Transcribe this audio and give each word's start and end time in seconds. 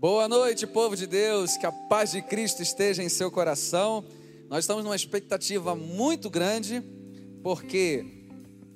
Boa 0.00 0.28
noite, 0.28 0.64
povo 0.64 0.94
de 0.94 1.08
Deus, 1.08 1.56
que 1.56 1.66
a 1.66 1.72
paz 1.72 2.12
de 2.12 2.22
Cristo 2.22 2.62
esteja 2.62 3.02
em 3.02 3.08
seu 3.08 3.32
coração. 3.32 4.04
Nós 4.48 4.60
estamos 4.60 4.84
numa 4.84 4.94
expectativa 4.94 5.74
muito 5.74 6.30
grande, 6.30 6.80
porque 7.42 8.06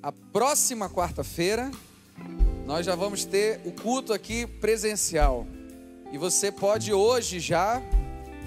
a 0.01 0.11
próxima 0.11 0.89
quarta-feira 0.89 1.71
nós 2.65 2.85
já 2.85 2.93
vamos 2.93 3.23
ter 3.23 3.61
o 3.63 3.71
culto 3.71 4.11
aqui 4.11 4.45
presencial. 4.45 5.47
E 6.11 6.17
você 6.17 6.51
pode 6.51 6.91
hoje 6.91 7.39
já 7.39 7.81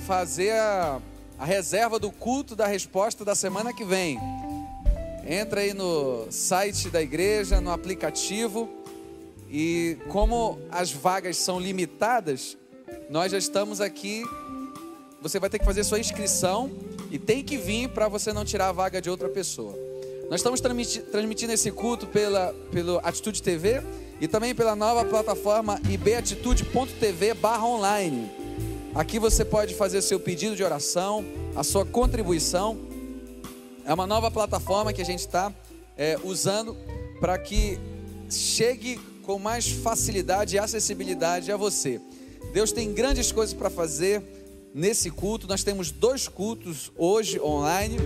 fazer 0.07 0.53
a, 0.53 1.01
a 1.39 1.47
reserva 1.47 1.99
do 1.99 2.13
culto 2.13 2.55
da 2.55 2.67
resposta 2.67 3.25
da 3.25 3.35
semana 3.35 3.73
que 3.73 3.87
vem. 3.87 4.19
Entra 5.27 5.63
aí 5.63 5.73
no 5.73 6.31
site 6.31 6.91
da 6.91 7.01
igreja, 7.01 7.59
no 7.59 7.71
aplicativo. 7.71 8.69
E 9.49 9.97
como 10.11 10.59
as 10.71 10.93
vagas 10.93 11.39
são 11.39 11.59
limitadas, 11.59 12.59
nós 13.09 13.33
já 13.33 13.39
estamos 13.39 13.81
aqui. 13.81 14.23
Você 15.23 15.39
vai 15.39 15.49
ter 15.49 15.59
que 15.59 15.65
fazer 15.65 15.85
sua 15.85 15.99
inscrição 15.99 16.71
e 17.11 17.19
tem 17.19 17.43
que 17.43 17.57
vir 17.57 17.89
para 17.89 18.09
você 18.09 18.33
não 18.33 18.45
tirar 18.45 18.69
a 18.69 18.73
vaga 18.73 19.01
de 19.01 19.09
outra 19.09 19.29
pessoa. 19.29 19.75
Nós 20.29 20.41
estamos 20.41 20.61
transmitindo 20.61 21.53
esse 21.53 21.71
culto 21.71 22.07
pela 22.07 22.53
pelo 22.73 22.99
Atitude 23.03 23.43
TV 23.43 23.83
e 24.21 24.27
também 24.27 24.55
pela 24.55 24.75
nova 24.75 25.05
plataforma 25.05 25.81
ibatitude.tv 25.89 27.37
online. 27.63 28.31
Aqui 28.95 29.19
você 29.19 29.45
pode 29.45 29.75
fazer 29.75 30.01
seu 30.03 30.19
pedido 30.19 30.57
de 30.57 30.65
oração, 30.65 31.25
a 31.55 31.63
sua 31.63 31.85
contribuição. 31.85 32.79
É 33.85 33.93
uma 33.93 34.07
nova 34.07 34.31
plataforma 34.31 34.93
que 34.93 35.03
a 35.03 35.05
gente 35.05 35.21
está 35.21 35.53
é, 35.97 36.19
usando 36.25 36.77
para 37.21 37.39
que 37.39 37.79
chegue 38.31 38.99
com 39.23 39.39
mais 39.39 39.69
facilidade 39.69 40.57
e 40.57 40.59
acessibilidade 40.59 41.53
a 41.53 41.57
você. 41.57 42.01
Deus 42.53 42.73
tem 42.73 42.93
grandes 42.93 43.33
coisas 43.33 43.55
para 43.55 43.71
fazer 43.71 44.23
nesse 44.75 45.11
culto. 45.11 45.47
Nós 45.47 45.65
temos 45.65 45.91
dois 45.91 46.29
cultos 46.29 46.93
hoje 46.97 47.41
online, 47.41 47.99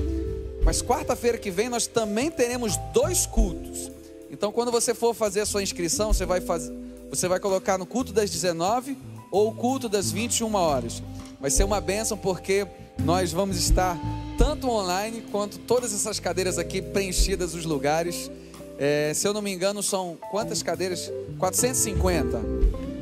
mas 0.63 0.83
quarta-feira 0.83 1.39
que 1.39 1.51
vem 1.51 1.69
nós 1.69 1.87
também 1.87 2.31
teremos 2.31 2.77
dois 2.93 3.27
cultos. 3.27 3.91
Então, 4.31 4.53
quando 4.53 4.71
você 4.71 4.95
for 4.95 5.13
fazer 5.13 5.41
a 5.41 5.47
sua 5.47 5.63
inscrição, 5.63 6.13
você 6.13 6.25
vai 6.25 6.41
fazer, 6.41 6.73
você 7.11 7.27
vai 7.27 7.41
colocar 7.41 7.77
no 7.77 7.85
culto 7.85 8.13
das 8.13 8.31
19 8.31 8.97
ou 9.33 9.49
o 9.49 9.55
culto 9.55 9.89
das 9.89 10.13
21 10.13 10.55
horas. 10.55 11.03
Vai 11.41 11.51
ser 11.51 11.65
uma 11.65 11.81
bênção 11.81 12.17
porque 12.17 12.67
nós 13.05 13.33
vamos 13.33 13.57
estar 13.57 13.99
tanto 14.39 14.69
online 14.69 15.23
quanto 15.33 15.59
todas 15.59 15.93
essas 15.93 16.21
cadeiras 16.21 16.59
aqui 16.59 16.81
preenchidas 16.81 17.55
os 17.55 17.65
lugares. 17.65 18.31
É, 18.79 19.13
se 19.15 19.27
eu 19.27 19.35
não 19.35 19.43
me 19.43 19.53
engano, 19.53 19.83
são 19.83 20.17
quantas 20.31 20.63
cadeiras? 20.63 21.11
450. 21.39 22.41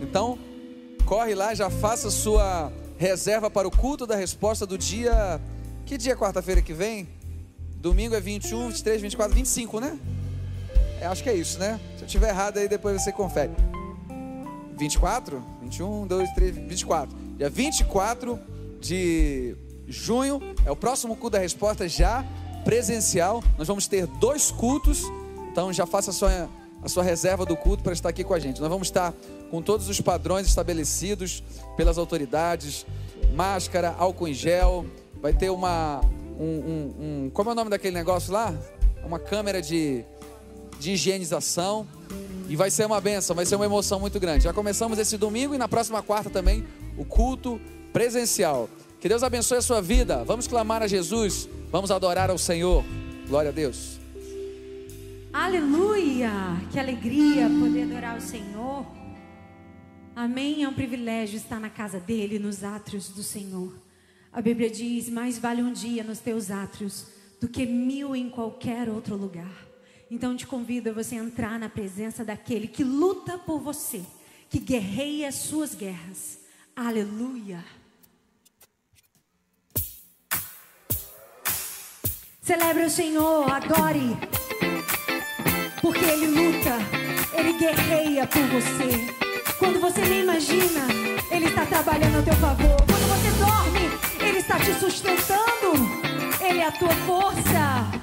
Então, 0.02 0.38
corre 1.08 1.34
lá, 1.34 1.54
já 1.54 1.70
faça 1.70 2.10
sua 2.10 2.70
reserva 2.98 3.50
para 3.50 3.66
o 3.66 3.70
culto 3.70 4.06
da 4.06 4.14
resposta 4.14 4.66
do 4.66 4.76
dia. 4.76 5.40
Que 5.86 5.96
dia 5.96 6.12
é 6.12 6.16
quarta-feira 6.16 6.60
que 6.60 6.74
vem? 6.74 7.08
Domingo 7.76 8.14
é 8.14 8.20
21, 8.20 8.68
23, 8.68 9.00
24, 9.00 9.34
25, 9.34 9.80
né? 9.80 9.98
É, 11.00 11.06
acho 11.06 11.22
que 11.22 11.30
é 11.30 11.34
isso, 11.34 11.58
né? 11.58 11.80
Se 11.96 12.04
eu 12.04 12.08
tiver 12.08 12.28
errado 12.28 12.58
aí, 12.58 12.68
depois 12.68 13.02
você 13.02 13.10
confere. 13.10 13.52
24? 14.76 15.42
21, 15.62 16.06
2, 16.06 16.30
3, 16.34 16.54
24. 16.54 17.16
Dia 17.38 17.48
24 17.48 18.38
de 18.78 19.56
junho 19.86 20.42
é 20.66 20.70
o 20.70 20.76
próximo 20.76 21.16
culto 21.16 21.38
da 21.38 21.38
resposta 21.38 21.88
já 21.88 22.22
presencial. 22.64 23.42
Nós 23.56 23.66
vamos 23.66 23.86
ter 23.86 24.06
dois 24.06 24.50
cultos. 24.50 25.04
Então 25.50 25.72
já 25.72 25.86
faça 25.86 26.10
a 26.10 26.12
sua, 26.12 26.50
a 26.82 26.88
sua 26.88 27.02
reserva 27.02 27.46
do 27.46 27.56
culto 27.56 27.82
para 27.82 27.94
estar 27.94 28.10
aqui 28.10 28.22
com 28.22 28.34
a 28.34 28.38
gente. 28.38 28.60
Nós 28.60 28.68
vamos 28.68 28.88
estar 28.88 29.14
com 29.50 29.62
todos 29.62 29.88
os 29.88 30.00
padrões 30.00 30.46
estabelecidos 30.46 31.42
pelas 31.76 31.98
autoridades, 31.98 32.86
máscara, 33.34 33.94
álcool 33.98 34.28
em 34.28 34.34
gel, 34.34 34.86
vai 35.20 35.32
ter 35.32 35.50
uma, 35.50 36.00
um, 36.38 36.44
um, 36.44 36.94
um 37.26 37.30
como 37.32 37.50
é 37.50 37.52
o 37.52 37.56
nome 37.56 37.70
daquele 37.70 37.94
negócio 37.94 38.32
lá? 38.32 38.54
Uma 39.04 39.18
câmera 39.18 39.62
de, 39.62 40.04
de 40.78 40.92
higienização 40.92 41.86
e 42.48 42.56
vai 42.56 42.70
ser 42.70 42.86
uma 42.86 43.00
benção, 43.00 43.36
vai 43.36 43.46
ser 43.46 43.56
uma 43.56 43.64
emoção 43.64 44.00
muito 44.00 44.18
grande. 44.18 44.44
Já 44.44 44.52
começamos 44.52 44.98
esse 44.98 45.16
domingo 45.16 45.54
e 45.54 45.58
na 45.58 45.68
próxima 45.68 46.02
quarta 46.02 46.30
também 46.30 46.64
o 46.96 47.04
culto 47.04 47.60
presencial. 47.92 48.68
Que 49.00 49.08
Deus 49.08 49.22
abençoe 49.22 49.58
a 49.58 49.62
sua 49.62 49.80
vida. 49.80 50.24
Vamos 50.24 50.46
clamar 50.46 50.82
a 50.82 50.86
Jesus, 50.86 51.48
vamos 51.70 51.90
adorar 51.90 52.30
ao 52.30 52.38
Senhor. 52.38 52.84
Glória 53.28 53.50
a 53.50 53.52
Deus. 53.52 53.98
Aleluia! 55.32 56.32
Que 56.72 56.78
alegria 56.78 57.48
poder 57.48 57.82
adorar 57.82 58.16
o 58.16 58.20
Senhor. 58.20 58.97
Amém? 60.18 60.64
É 60.64 60.68
um 60.68 60.74
privilégio 60.74 61.36
estar 61.36 61.60
na 61.60 61.70
casa 61.70 62.00
dele, 62.00 62.40
nos 62.40 62.64
átrios 62.64 63.08
do 63.08 63.22
Senhor. 63.22 63.72
A 64.32 64.42
Bíblia 64.42 64.68
diz: 64.68 65.08
mais 65.08 65.38
vale 65.38 65.62
um 65.62 65.72
dia 65.72 66.02
nos 66.02 66.18
teus 66.18 66.50
átrios 66.50 67.06
do 67.40 67.46
que 67.46 67.64
mil 67.64 68.16
em 68.16 68.28
qualquer 68.28 68.88
outro 68.88 69.14
lugar. 69.14 69.64
Então 70.10 70.36
te 70.36 70.44
convido 70.44 70.90
a 70.90 70.92
você 70.92 71.14
entrar 71.14 71.56
na 71.56 71.68
presença 71.68 72.24
daquele 72.24 72.66
que 72.66 72.82
luta 72.82 73.38
por 73.38 73.60
você, 73.60 74.02
que 74.50 74.58
guerreia 74.58 75.28
as 75.28 75.36
suas 75.36 75.72
guerras. 75.72 76.40
Aleluia. 76.74 77.64
Celebre 82.42 82.86
o 82.86 82.90
Senhor, 82.90 83.48
adore, 83.48 84.18
porque 85.80 86.04
Ele 86.04 86.26
luta, 86.26 86.76
Ele 87.38 87.52
guerreia 87.56 88.26
por 88.26 88.42
você. 88.48 89.17
Quando 89.58 89.80
você 89.80 90.00
nem 90.02 90.20
imagina, 90.20 90.86
Ele 91.30 91.46
está 91.46 91.66
trabalhando 91.66 92.20
a 92.20 92.22
teu 92.22 92.34
favor. 92.34 92.76
Quando 92.86 93.08
você 93.08 93.30
dorme, 93.38 93.90
Ele 94.20 94.38
está 94.38 94.58
te 94.58 94.72
sustentando. 94.74 95.72
Ele 96.40 96.60
é 96.60 96.66
a 96.66 96.72
tua 96.72 96.94
força. 97.06 97.97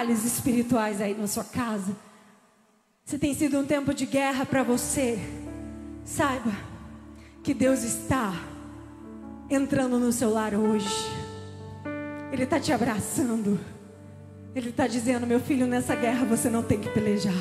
batalhas 0.00 0.24
espirituais 0.24 0.98
aí 1.00 1.14
na 1.14 1.26
sua 1.26 1.44
casa. 1.44 1.94
Se 3.04 3.18
tem 3.18 3.34
sido 3.34 3.58
um 3.58 3.66
tempo 3.66 3.92
de 3.92 4.06
guerra 4.06 4.46
para 4.46 4.62
você, 4.62 5.18
saiba 6.06 6.52
que 7.42 7.52
Deus 7.52 7.82
está 7.82 8.32
entrando 9.50 9.98
no 9.98 10.10
seu 10.10 10.30
lar 10.30 10.54
hoje. 10.54 11.06
Ele 12.32 12.44
está 12.44 12.58
te 12.58 12.72
abraçando. 12.72 13.60
Ele 14.54 14.70
está 14.70 14.86
dizendo: 14.86 15.26
Meu 15.26 15.38
filho, 15.38 15.66
nessa 15.66 15.94
guerra 15.94 16.24
você 16.24 16.48
não 16.48 16.62
tem 16.62 16.80
que 16.80 16.88
pelejar. 16.88 17.34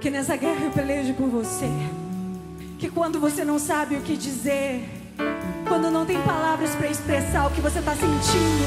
Que 0.00 0.08
nessa 0.08 0.36
guerra 0.36 0.64
eu 0.64 0.70
pelejo 0.70 1.12
por 1.12 1.28
você. 1.28 1.68
Que 2.78 2.88
quando 2.90 3.20
você 3.20 3.44
não 3.44 3.58
sabe 3.58 3.96
o 3.96 4.00
que 4.00 4.16
dizer, 4.16 4.88
quando 5.68 5.90
não 5.90 6.06
tem 6.06 6.18
palavras 6.22 6.74
para 6.74 6.88
expressar 6.88 7.46
o 7.48 7.50
que 7.50 7.60
você 7.60 7.80
está 7.80 7.94
sentindo, 7.94 8.64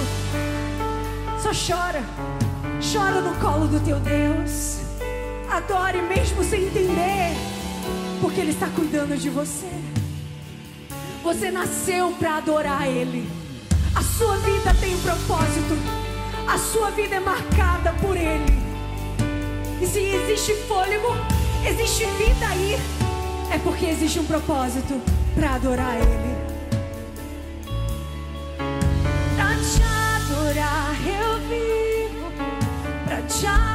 só 1.42 1.50
chora. 1.50 2.43
Chora 2.92 3.22
no 3.22 3.34
colo 3.40 3.68
do 3.68 3.80
teu 3.80 3.98
Deus. 4.00 4.80
Adore 5.50 6.02
mesmo 6.02 6.44
sem 6.44 6.66
entender, 6.66 7.34
porque 8.20 8.42
Ele 8.42 8.52
está 8.52 8.68
cuidando 8.68 9.18
de 9.18 9.30
você. 9.30 9.70
Você 11.24 11.50
nasceu 11.50 12.12
para 12.20 12.38
adorar 12.38 12.86
Ele. 12.86 13.25
A 13.96 14.02
sua 14.02 14.38
vida 14.38 14.74
tem 14.82 14.94
um 14.96 15.02
propósito. 15.02 15.78
A 16.46 16.58
sua 16.58 16.92
vida 16.92 17.16
é 17.16 17.20
marcada 17.20 17.94
por 18.02 18.18
Ele. 18.18 18.54
E 19.82 19.88
se 19.88 20.00
existe 20.00 20.54
fôlego, 20.68 21.08
existe 21.66 22.06
vida 22.18 22.48
aí, 22.48 22.78
é 23.54 23.58
porque 23.60 23.86
existe 23.86 24.20
um 24.20 24.25
propósito 24.25 25.02
para 25.34 25.56
adorar 25.56 25.96
Ele. 25.96 26.36
Pra 29.36 29.56
te 29.56 29.82
adorar, 30.18 30.96
eu 31.08 31.33
shine. 33.44 33.73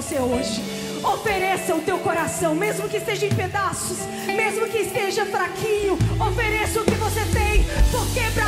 você 0.00 0.20
hoje. 0.20 0.62
Ofereça 1.02 1.74
o 1.74 1.80
teu 1.80 1.98
coração, 1.98 2.54
mesmo 2.54 2.88
que 2.88 2.98
esteja 2.98 3.26
em 3.26 3.34
pedaços, 3.34 3.98
mesmo 4.26 4.68
que 4.68 4.78
esteja 4.78 5.26
fraquinho, 5.26 5.98
ofereça 6.20 6.80
o 6.80 6.84
que 6.84 6.94
você 6.94 7.20
tem, 7.32 7.64
porque 7.90 8.20
para 8.32 8.47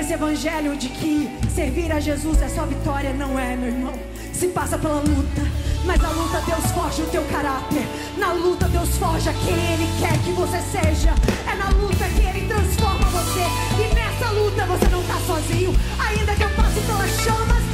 Esse 0.00 0.14
evangelho 0.14 0.74
de 0.78 0.88
que 0.88 1.28
servir 1.54 1.92
a 1.92 2.00
Jesus 2.00 2.40
é 2.40 2.48
só 2.48 2.64
vitória, 2.64 3.12
não 3.12 3.38
é, 3.38 3.54
meu 3.54 3.68
irmão. 3.68 3.92
Se 4.32 4.48
passa 4.48 4.78
pela 4.78 5.00
luta, 5.00 5.42
mas 5.84 6.00
na 6.00 6.08
luta 6.08 6.40
Deus 6.40 6.72
forja 6.72 7.02
o 7.02 7.06
teu 7.08 7.22
caráter. 7.24 7.86
Na 8.16 8.32
luta 8.32 8.66
Deus 8.68 8.96
forja 8.96 9.30
quem 9.44 9.52
Ele 9.52 9.86
quer 10.00 10.18
que 10.24 10.32
você 10.32 10.58
seja. 10.72 11.12
É 11.46 11.54
na 11.54 11.68
luta 11.68 12.08
que 12.16 12.26
Ele 12.26 12.48
transforma 12.48 13.04
você. 13.10 13.44
E 13.76 13.94
nessa 13.94 14.30
luta 14.30 14.64
você 14.64 14.88
não 14.88 15.02
está 15.02 15.18
sozinho. 15.26 15.76
Ainda 16.08 16.34
que 16.34 16.44
eu 16.44 16.50
passe 16.56 16.80
pelas 16.80 17.10
chamas, 17.20 17.69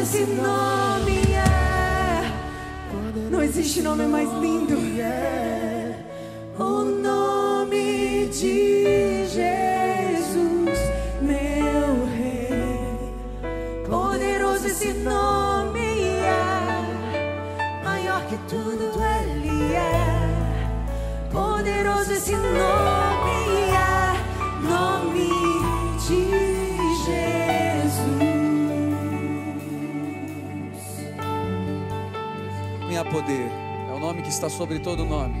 esse 0.00 0.24
nome 0.24 1.34
é. 1.34 1.56
Não 3.30 3.42
existe 3.42 3.82
nome 3.82 4.06
mais 4.06 4.30
lindo. 4.40 4.76
O 6.58 6.84
nome 6.84 8.28
de 8.28 9.26
Jesus, 9.26 10.78
meu 11.20 12.06
Rei. 12.16 13.14
Poderoso 13.88 14.66
esse 14.66 14.92
nome 14.94 15.80
é. 16.20 17.82
Maior 17.84 18.22
que 18.26 18.36
tudo 18.48 18.92
ele 19.20 19.74
é. 19.74 21.30
Poderoso 21.30 22.12
esse 22.12 22.32
nome. 22.32 23.15
Sobre 34.56 34.78
todo 34.78 35.04
nome. 35.04 35.34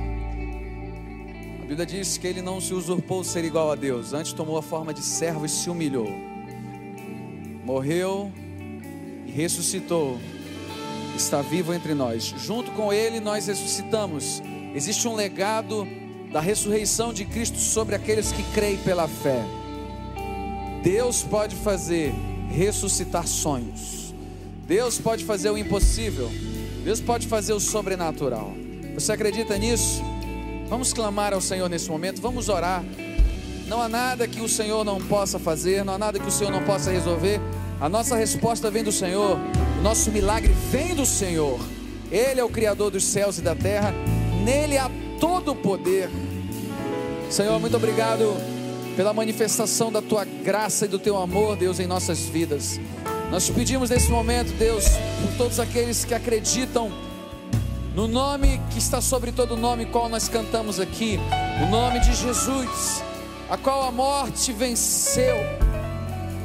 A 1.62 1.66
Bíblia 1.66 1.86
diz 1.86 2.18
que 2.18 2.26
ele 2.26 2.42
não 2.42 2.60
se 2.60 2.72
usurpou 2.72 3.24
ser 3.24 3.44
igual 3.44 3.72
a 3.72 3.74
Deus, 3.74 4.12
antes 4.12 4.32
tomou 4.32 4.58
a 4.58 4.62
forma 4.62 4.92
de 4.94 5.00
servo 5.00 5.46
e 5.46 5.48
se 5.48 5.68
humilhou. 5.70 6.08
Morreu 7.64 8.30
e 9.26 9.32
ressuscitou. 9.32 10.20
Está 11.16 11.40
vivo 11.42 11.74
entre 11.74 11.94
nós. 11.94 12.24
Junto 12.38 12.70
com 12.72 12.92
ele 12.92 13.18
nós 13.20 13.46
ressuscitamos. 13.46 14.42
Existe 14.74 15.08
um 15.08 15.14
legado 15.14 15.88
da 16.30 16.40
ressurreição 16.40 17.12
de 17.12 17.24
Cristo 17.24 17.58
sobre 17.58 17.94
aqueles 17.94 18.30
que 18.30 18.42
creem 18.52 18.76
pela 18.76 19.08
fé. 19.08 19.42
Deus 20.82 21.22
pode 21.22 21.56
fazer 21.56 22.12
ressuscitar 22.50 23.26
sonhos. 23.26 24.14
Deus 24.66 24.98
pode 24.98 25.24
fazer 25.24 25.50
o 25.50 25.58
impossível. 25.58 26.30
Deus 26.86 27.00
pode 27.00 27.26
fazer 27.26 27.52
o 27.52 27.58
sobrenatural. 27.58 28.54
Você 28.94 29.10
acredita 29.10 29.58
nisso? 29.58 30.00
Vamos 30.68 30.92
clamar 30.92 31.34
ao 31.34 31.40
Senhor 31.40 31.68
nesse 31.68 31.90
momento, 31.90 32.22
vamos 32.22 32.48
orar. 32.48 32.84
Não 33.66 33.82
há 33.82 33.88
nada 33.88 34.28
que 34.28 34.40
o 34.40 34.48
Senhor 34.48 34.84
não 34.84 35.00
possa 35.00 35.36
fazer, 35.36 35.84
não 35.84 35.94
há 35.94 35.98
nada 35.98 36.20
que 36.20 36.28
o 36.28 36.30
Senhor 36.30 36.52
não 36.52 36.62
possa 36.62 36.92
resolver. 36.92 37.40
A 37.80 37.88
nossa 37.88 38.14
resposta 38.14 38.70
vem 38.70 38.84
do 38.84 38.92
Senhor, 38.92 39.36
o 39.80 39.82
nosso 39.82 40.12
milagre 40.12 40.52
vem 40.70 40.94
do 40.94 41.04
Senhor. 41.04 41.58
Ele 42.08 42.38
é 42.38 42.44
o 42.44 42.48
Criador 42.48 42.92
dos 42.92 43.02
céus 43.02 43.38
e 43.38 43.42
da 43.42 43.56
terra, 43.56 43.92
nele 44.44 44.78
há 44.78 44.88
todo 45.18 45.50
o 45.50 45.56
poder. 45.56 46.08
Senhor, 47.28 47.58
muito 47.58 47.76
obrigado 47.76 48.32
pela 48.94 49.12
manifestação 49.12 49.90
da 49.90 50.00
tua 50.00 50.24
graça 50.24 50.84
e 50.84 50.88
do 50.88 51.00
teu 51.00 51.16
amor, 51.16 51.56
Deus, 51.56 51.80
em 51.80 51.86
nossas 51.88 52.20
vidas. 52.20 52.78
Nós 53.30 53.46
te 53.46 53.52
pedimos 53.52 53.90
nesse 53.90 54.10
momento, 54.10 54.52
Deus, 54.52 54.84
por 55.20 55.36
todos 55.36 55.58
aqueles 55.58 56.04
que 56.04 56.14
acreditam 56.14 56.92
no 57.96 58.06
nome 58.06 58.60
que 58.70 58.78
está 58.78 59.00
sobre 59.00 59.32
todo 59.32 59.56
nome, 59.56 59.86
qual 59.86 60.08
nós 60.08 60.28
cantamos 60.28 60.78
aqui, 60.78 61.18
o 61.62 61.70
nome 61.70 61.98
de 62.00 62.14
Jesus, 62.14 63.02
a 63.48 63.56
qual 63.56 63.82
a 63.82 63.90
morte 63.90 64.52
venceu. 64.52 65.36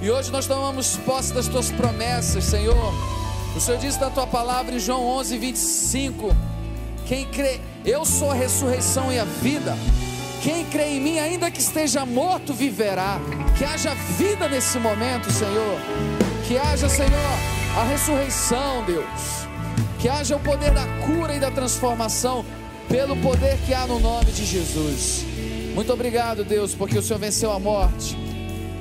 E 0.01 0.09
hoje 0.09 0.31
nós 0.31 0.47
tomamos 0.47 0.95
posse 0.97 1.33
das 1.33 1.49
tuas 1.49 1.69
promessas, 1.69 2.45
Senhor. 2.45 2.93
O 3.55 3.59
Senhor 3.59 3.77
disse 3.77 3.99
na 3.99 4.09
tua 4.09 4.25
palavra 4.25 4.73
em 4.73 4.79
João 4.79 5.05
11, 5.05 5.37
25: 5.37 6.35
Quem 7.05 7.25
crê, 7.25 7.59
eu 7.85 8.05
sou 8.05 8.31
a 8.31 8.33
ressurreição 8.33 9.11
e 9.11 9.19
a 9.19 9.25
vida. 9.25 9.77
Quem 10.41 10.65
crê 10.65 10.95
em 10.95 11.01
mim, 11.01 11.19
ainda 11.19 11.51
que 11.51 11.59
esteja 11.59 12.05
morto, 12.05 12.53
viverá. 12.53 13.19
Que 13.57 13.65
haja 13.65 13.93
vida 14.17 14.47
nesse 14.47 14.79
momento, 14.79 15.29
Senhor. 15.31 16.10
Que 16.47 16.57
haja, 16.57 16.89
Senhor, 16.89 17.11
a 17.77 17.83
ressurreição, 17.83 18.83
Deus 18.85 19.41
que 20.01 20.09
haja 20.09 20.35
o 20.35 20.39
poder 20.39 20.71
da 20.71 20.85
cura 21.05 21.35
e 21.35 21.39
da 21.39 21.51
transformação, 21.51 22.43
pelo 22.89 23.15
poder 23.17 23.55
que 23.67 23.71
há 23.71 23.85
no 23.85 23.99
nome 23.99 24.31
de 24.31 24.43
Jesus. 24.43 25.23
Muito 25.75 25.93
obrigado, 25.93 26.43
Deus, 26.43 26.73
porque 26.73 26.97
o 26.97 27.03
Senhor 27.03 27.19
venceu 27.19 27.51
a 27.51 27.59
morte 27.59 28.17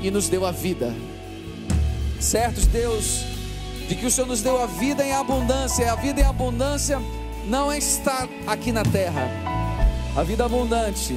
e 0.00 0.10
nos 0.10 0.30
deu 0.30 0.46
a 0.46 0.50
vida. 0.50 0.94
Certos, 2.18 2.66
Deus, 2.66 3.22
de 3.86 3.94
que 3.94 4.06
o 4.06 4.10
Senhor 4.10 4.26
nos 4.26 4.40
deu 4.40 4.62
a 4.62 4.64
vida 4.64 5.04
em 5.04 5.12
abundância, 5.12 5.92
a 5.92 5.94
vida 5.94 6.22
em 6.22 6.24
abundância 6.24 6.98
não 7.46 7.70
está 7.70 8.26
aqui 8.46 8.72
na 8.72 8.82
terra, 8.82 9.28
a 10.16 10.22
vida 10.22 10.46
abundante 10.46 11.14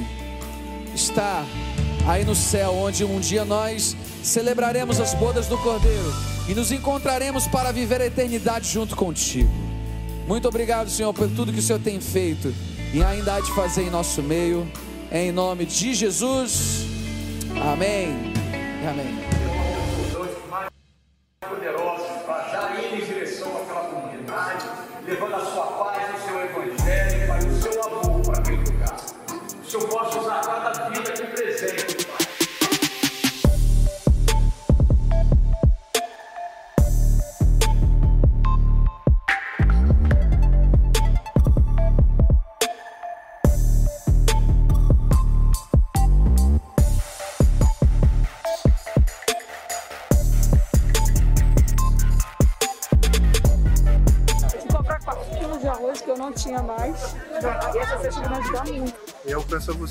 está 0.94 1.46
aí 2.06 2.26
no 2.26 2.34
céu, 2.34 2.74
onde 2.74 3.06
um 3.06 3.18
dia 3.20 3.44
nós 3.46 3.96
celebraremos 4.22 5.00
as 5.00 5.14
bodas 5.14 5.46
do 5.46 5.56
Cordeiro 5.58 6.33
e 6.48 6.54
nos 6.54 6.70
encontraremos 6.72 7.46
para 7.46 7.72
viver 7.72 8.00
a 8.00 8.06
eternidade 8.06 8.68
junto 8.68 8.94
contigo. 8.96 9.50
Muito 10.26 10.48
obrigado, 10.48 10.88
Senhor, 10.88 11.12
por 11.12 11.28
tudo 11.28 11.52
que 11.52 11.58
o 11.58 11.62
Senhor 11.62 11.80
tem 11.80 12.00
feito 12.00 12.54
e 12.92 13.02
ainda 13.02 13.34
há 13.34 13.40
de 13.40 13.52
fazer 13.54 13.82
em 13.82 13.90
nosso 13.90 14.22
meio. 14.22 14.66
Em 15.12 15.30
nome 15.30 15.64
de 15.64 15.94
Jesus. 15.94 16.86
Amém. 17.72 18.32
Amém. 18.88 19.33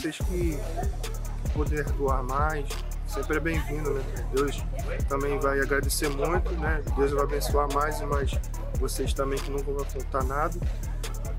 Vocês 0.03 0.17
que 0.17 0.59
poder 1.53 1.85
doar 1.91 2.21
mais, 2.23 2.67
sempre 3.07 3.37
é 3.37 3.39
bem-vindo, 3.39 3.93
né? 3.93 4.03
Deus 4.33 4.61
também 5.07 5.39
vai 5.39 5.61
agradecer 5.61 6.09
muito, 6.09 6.51
né? 6.55 6.81
Deus 6.97 7.11
vai 7.11 7.23
abençoar 7.23 7.71
mais 7.73 8.01
e 8.01 8.05
mais 8.05 8.31
vocês 8.79 9.13
também 9.13 9.39
que 9.39 9.49
nunca 9.49 9.71
vão 9.71 9.85
faltar 9.85 10.25
nada. 10.25 10.59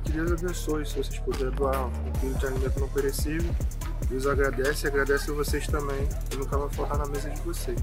Que 0.02 0.12
Deus 0.12 0.32
abençoe, 0.32 0.86
se 0.86 0.94
vocês 0.94 1.18
puderem 1.18 1.50
doar 1.50 1.86
um 1.86 2.12
quilo 2.20 2.34
de 2.36 2.46
alimento 2.46 2.80
não 2.80 2.88
perecível. 2.88 3.54
Deus 4.08 4.26
agradece 4.26 4.86
e 4.86 4.88
agradece 4.88 5.30
a 5.30 5.34
vocês 5.34 5.66
também, 5.66 6.08
que 6.30 6.36
nunca 6.38 6.56
vai 6.56 6.70
faltar 6.70 6.96
na 6.96 7.06
mesa 7.06 7.28
de 7.28 7.40
vocês. 7.42 7.78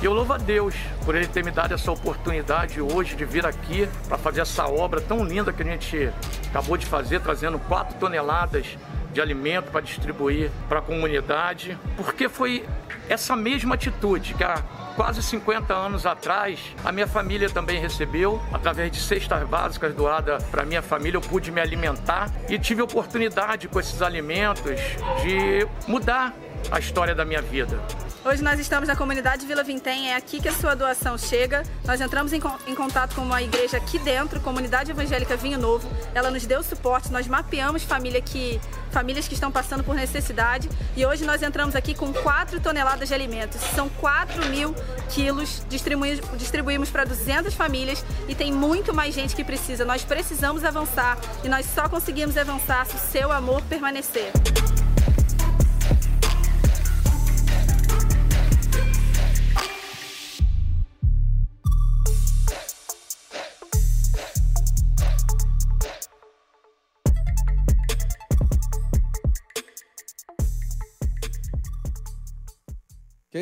E 0.00 0.04
eu 0.04 0.12
louvo 0.12 0.34
a 0.34 0.38
Deus 0.38 0.74
por 1.04 1.16
Ele 1.16 1.26
ter 1.26 1.44
me 1.44 1.50
dado 1.50 1.74
essa 1.74 1.90
oportunidade 1.90 2.80
hoje 2.80 3.16
de 3.16 3.24
vir 3.24 3.44
aqui 3.44 3.88
para 4.06 4.18
fazer 4.18 4.42
essa 4.42 4.68
obra 4.68 5.00
tão 5.00 5.24
linda 5.24 5.52
que 5.52 5.62
a 5.62 5.66
gente 5.66 6.12
acabou 6.48 6.76
de 6.76 6.86
fazer, 6.86 7.20
trazendo 7.20 7.58
4 7.60 7.96
toneladas 7.98 8.76
de 9.12 9.20
alimento 9.20 9.70
para 9.70 9.80
distribuir 9.80 10.50
para 10.68 10.78
a 10.78 10.82
comunidade, 10.82 11.78
porque 11.96 12.28
foi 12.28 12.64
essa 13.08 13.36
mesma 13.36 13.74
atitude 13.74 14.34
que 14.34 14.44
há 14.44 14.62
quase 14.96 15.22
50 15.22 15.74
anos 15.74 16.06
atrás 16.06 16.58
a 16.84 16.92
minha 16.92 17.06
família 17.06 17.48
também 17.48 17.80
recebeu, 17.80 18.40
através 18.52 18.90
de 18.90 19.00
cestas 19.00 19.46
básicas 19.48 19.94
doadas 19.94 20.42
para 20.44 20.64
minha 20.64 20.82
família, 20.82 21.16
eu 21.16 21.20
pude 21.20 21.50
me 21.50 21.60
alimentar 21.60 22.30
e 22.48 22.58
tive 22.58 22.82
oportunidade 22.82 23.68
com 23.68 23.80
esses 23.80 24.02
alimentos 24.02 24.80
de 25.22 25.66
mudar 25.86 26.34
a 26.70 26.78
história 26.78 27.14
da 27.14 27.24
minha 27.24 27.42
vida. 27.42 27.78
Hoje 28.24 28.40
nós 28.40 28.60
estamos 28.60 28.88
na 28.88 28.94
comunidade 28.94 29.44
Vila 29.44 29.64
Vintém, 29.64 30.10
é 30.10 30.16
aqui 30.16 30.40
que 30.40 30.48
a 30.48 30.52
sua 30.52 30.76
doação 30.76 31.18
chega. 31.18 31.64
Nós 31.84 32.00
entramos 32.00 32.32
em, 32.32 32.40
em, 32.68 32.74
contato 32.74 33.16
com 33.16 33.22
uma 33.22 33.42
igreja 33.42 33.78
aqui 33.78 33.98
dentro, 33.98 34.40
Comunidade 34.40 34.92
Evangélica 34.92 35.36
Vinho 35.36 35.58
Novo. 35.58 35.90
Ela 36.14 36.30
nos 36.30 36.46
deu 36.46 36.62
suporte, 36.62 37.10
nós 37.10 37.26
mapeamos 37.26 37.82
família 37.82 38.20
que, 38.20 38.60
famílias 38.92 39.26
que 39.26 39.34
estão 39.34 39.50
passando 39.50 39.82
por 39.82 39.96
necessidade 39.96 40.68
e 40.96 41.04
hoje 41.04 41.24
nós 41.24 41.42
entramos 41.42 41.74
aqui 41.74 41.96
com 41.96 42.12
4 42.12 42.60
toneladas 42.60 43.08
de 43.08 43.14
alimentos. 43.14 43.60
São 43.74 43.88
4 43.88 44.46
mil 44.46 44.72
quilos, 45.10 45.66
distribuímos, 45.68 46.20
distribuímos 46.38 46.90
para 46.90 47.04
200 47.04 47.52
famílias 47.54 48.04
e 48.28 48.36
tem 48.36 48.52
muito 48.52 48.94
mais 48.94 49.12
gente 49.14 49.34
que 49.34 49.42
precisa. 49.42 49.84
Nós 49.84 50.04
precisamos 50.04 50.64
avançar 50.64 51.18
e 51.42 51.48
nós 51.48 51.66
só 51.66 51.88
conseguimos 51.88 52.36
avançar 52.36 52.86
se 52.86 52.94
o 52.94 52.98
seu 52.98 53.32
amor 53.32 53.62
permanecer. 53.62 54.30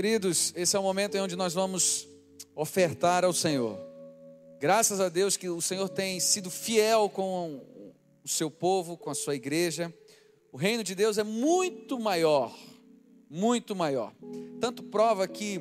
Queridos, 0.00 0.54
esse 0.56 0.74
é 0.74 0.78
o 0.78 0.82
momento 0.82 1.14
em 1.14 1.20
onde 1.20 1.36
nós 1.36 1.52
vamos 1.52 2.08
ofertar 2.56 3.22
ao 3.22 3.34
Senhor. 3.34 3.78
Graças 4.58 4.98
a 4.98 5.10
Deus 5.10 5.36
que 5.36 5.50
o 5.50 5.60
Senhor 5.60 5.90
tem 5.90 6.18
sido 6.18 6.48
fiel 6.48 7.10
com 7.10 7.60
o 8.24 8.26
seu 8.26 8.50
povo, 8.50 8.96
com 8.96 9.10
a 9.10 9.14
sua 9.14 9.34
igreja. 9.34 9.92
O 10.50 10.56
reino 10.56 10.82
de 10.82 10.94
Deus 10.94 11.18
é 11.18 11.22
muito 11.22 12.00
maior, 12.00 12.50
muito 13.28 13.76
maior. 13.76 14.14
Tanto 14.58 14.82
prova 14.82 15.28
que 15.28 15.60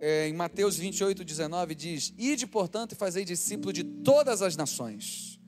é, 0.00 0.26
em 0.26 0.32
Mateus 0.32 0.76
28, 0.76 1.24
19 1.24 1.72
diz: 1.76 2.12
Ide, 2.18 2.48
portanto, 2.48 2.94
e 2.94 2.96
fazei 2.96 3.24
discípulo 3.24 3.72
de 3.72 3.84
todas 3.84 4.42
as 4.42 4.56
nações. 4.56 5.38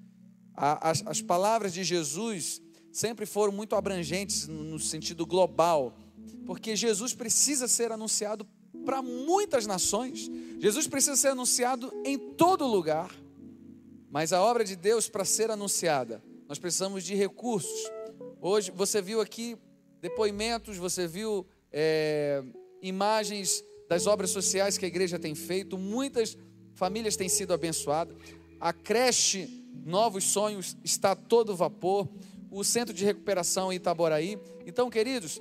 as, 0.55 1.03
as 1.05 1.21
palavras 1.21 1.75
de 1.75 1.83
Jesus 1.83 2.63
sempre 2.93 3.27
foram 3.27 3.53
muito 3.53 3.75
abrangentes 3.75 4.47
no 4.47 4.79
sentido 4.79 5.27
global 5.27 5.99
porque 6.47 6.77
Jesus 6.77 7.15
precisa 7.15 7.69
ser 7.69 7.93
anunciado 7.93 8.47
para 8.85 9.03
muitas 9.03 9.67
nações, 9.67 10.31
Jesus 10.59 10.87
precisa 10.87 11.17
ser 11.17 11.29
anunciado 11.29 11.93
em 12.05 12.19
todo 12.19 12.67
lugar, 12.67 13.15
mas 14.11 14.33
a 14.33 14.43
obra 14.43 14.65
de 14.65 14.77
Deus, 14.77 15.09
para 15.09 15.25
ser 15.25 15.51
anunciada, 15.51 16.23
nós 16.49 16.59
precisamos 16.59 17.05
de 17.05 17.15
recursos. 17.15 17.91
Hoje 18.41 18.71
você 18.71 19.03
viu 19.03 19.21
aqui 19.21 19.57
depoimentos, 20.01 20.77
você 20.77 21.07
viu 21.07 21.47
é, 21.71 22.43
imagens 22.81 23.63
das 23.89 24.07
obras 24.07 24.31
sociais 24.31 24.79
que 24.79 24.85
a 24.85 24.89
igreja 24.89 25.19
tem 25.19 25.35
feito, 25.35 25.77
muitas 25.77 26.37
famílias 26.75 27.17
têm 27.17 27.29
sido 27.29 27.53
abençoadas, 27.53 28.17
a 28.61 28.73
creche 28.73 29.65
Novos 29.85 30.25
Sonhos 30.25 30.77
está 30.85 31.15
todo 31.15 31.57
vapor, 31.57 32.09
o 32.51 32.65
centro 32.65 32.95
de 32.95 33.05
recuperação 33.05 33.73
em 33.73 33.77
Itaboraí. 33.77 34.39
Então, 34.67 34.91
queridos, 34.91 35.41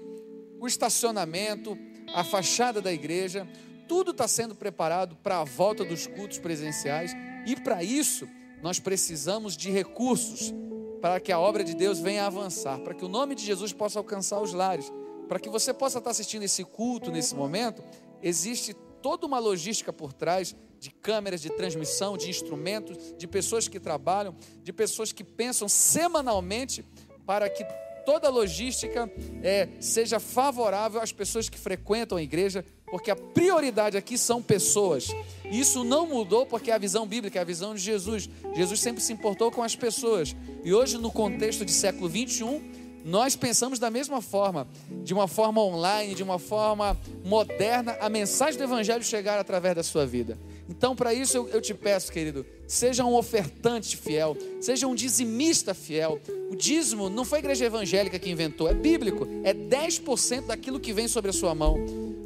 o 0.59 0.67
estacionamento, 0.67 1.77
a 2.13 2.23
fachada 2.23 2.81
da 2.81 2.91
igreja, 2.91 3.47
tudo 3.87 4.11
está 4.11 4.27
sendo 4.27 4.55
preparado 4.55 5.15
para 5.17 5.39
a 5.39 5.43
volta 5.43 5.83
dos 5.83 6.07
cultos 6.07 6.39
presenciais. 6.39 7.13
E 7.45 7.55
para 7.55 7.83
isso 7.83 8.27
nós 8.61 8.79
precisamos 8.79 9.55
de 9.55 9.69
recursos 9.69 10.53
para 11.01 11.19
que 11.19 11.31
a 11.31 11.39
obra 11.39 11.63
de 11.63 11.75
Deus 11.75 11.99
venha 11.99 12.25
avançar, 12.25 12.79
para 12.79 12.93
que 12.93 13.05
o 13.05 13.07
nome 13.07 13.35
de 13.35 13.45
Jesus 13.45 13.71
possa 13.71 13.99
alcançar 13.99 14.41
os 14.41 14.53
lares, 14.53 14.91
para 15.27 15.39
que 15.39 15.49
você 15.49 15.73
possa 15.73 15.99
estar 15.99 16.09
assistindo 16.09 16.43
esse 16.43 16.63
culto 16.63 17.11
nesse 17.11 17.35
momento, 17.35 17.83
existe 18.21 18.73
toda 19.01 19.25
uma 19.25 19.39
logística 19.39 19.93
por 19.93 20.11
trás 20.11 20.55
de 20.79 20.91
câmeras 20.91 21.41
de 21.41 21.49
transmissão, 21.49 22.17
de 22.17 22.29
instrumentos, 22.29 23.13
de 23.17 23.27
pessoas 23.27 23.67
que 23.67 23.79
trabalham, 23.79 24.35
de 24.63 24.73
pessoas 24.73 25.11
que 25.11 25.23
pensam 25.23 25.67
semanalmente 25.67 26.83
para 27.25 27.49
que 27.49 27.63
toda 28.07 28.29
a 28.29 28.31
logística 28.31 29.11
é, 29.43 29.67
seja 29.81 30.17
favorável 30.17 31.01
às 31.01 31.11
pessoas 31.11 31.49
que 31.49 31.57
frequentam 31.57 32.17
a 32.17 32.23
igreja, 32.23 32.63
porque 32.85 33.11
a 33.11 33.17
prioridade 33.17 33.97
aqui 33.97 34.17
são 34.17 34.41
pessoas. 34.41 35.09
Isso 35.51 35.83
não 35.83 36.07
mudou 36.07 36.45
porque 36.45 36.71
é 36.71 36.73
a 36.73 36.77
visão 36.77 37.05
bíblica, 37.05 37.37
é 37.37 37.41
a 37.41 37.45
visão 37.45 37.75
de 37.75 37.81
Jesus. 37.81 38.29
Jesus 38.55 38.79
sempre 38.79 39.03
se 39.03 39.11
importou 39.11 39.51
com 39.51 39.61
as 39.61 39.75
pessoas. 39.75 40.33
E 40.63 40.73
hoje, 40.73 40.97
no 40.97 41.11
contexto 41.11 41.65
de 41.65 41.71
século 41.73 42.07
21, 42.07 42.61
nós 43.03 43.35
pensamos 43.35 43.77
da 43.77 43.91
mesma 43.91 44.21
forma, 44.21 44.65
de 45.03 45.13
uma 45.13 45.27
forma 45.27 45.61
online, 45.61 46.15
de 46.15 46.23
uma 46.23 46.39
forma 46.39 46.97
moderna, 47.25 47.97
a 47.99 48.07
mensagem 48.07 48.57
do 48.57 48.63
Evangelho 48.63 49.03
chegar 49.03 49.37
através 49.37 49.75
da 49.75 49.83
sua 49.83 50.05
vida. 50.05 50.37
Então, 50.69 50.95
para 50.95 51.13
isso, 51.13 51.37
eu, 51.37 51.47
eu, 51.49 51.61
te 51.61 51.73
peço, 51.73 52.11
querido, 52.11 52.45
seja 52.67 53.05
um 53.05 53.15
ofertante 53.15 53.95
fiel, 53.95 54.35
seja 54.59 54.85
um 54.85 54.93
dizimista 54.93 55.73
fiel. 55.73 56.19
O 56.51 56.55
dízimo 56.55 57.09
não 57.09 57.23
foi 57.23 57.37
a 57.37 57.39
igreja 57.39 57.65
evangélica 57.65 58.19
que 58.19 58.29
inventou, 58.29 58.67
é 58.67 58.73
bíblico, 58.73 59.27
é 59.43 59.53
10% 59.53 60.47
daquilo 60.47 60.79
que 60.79 60.91
vem 60.91 61.07
sobre 61.07 61.29
a 61.29 61.33
sua 61.33 61.55
mão. 61.55 61.77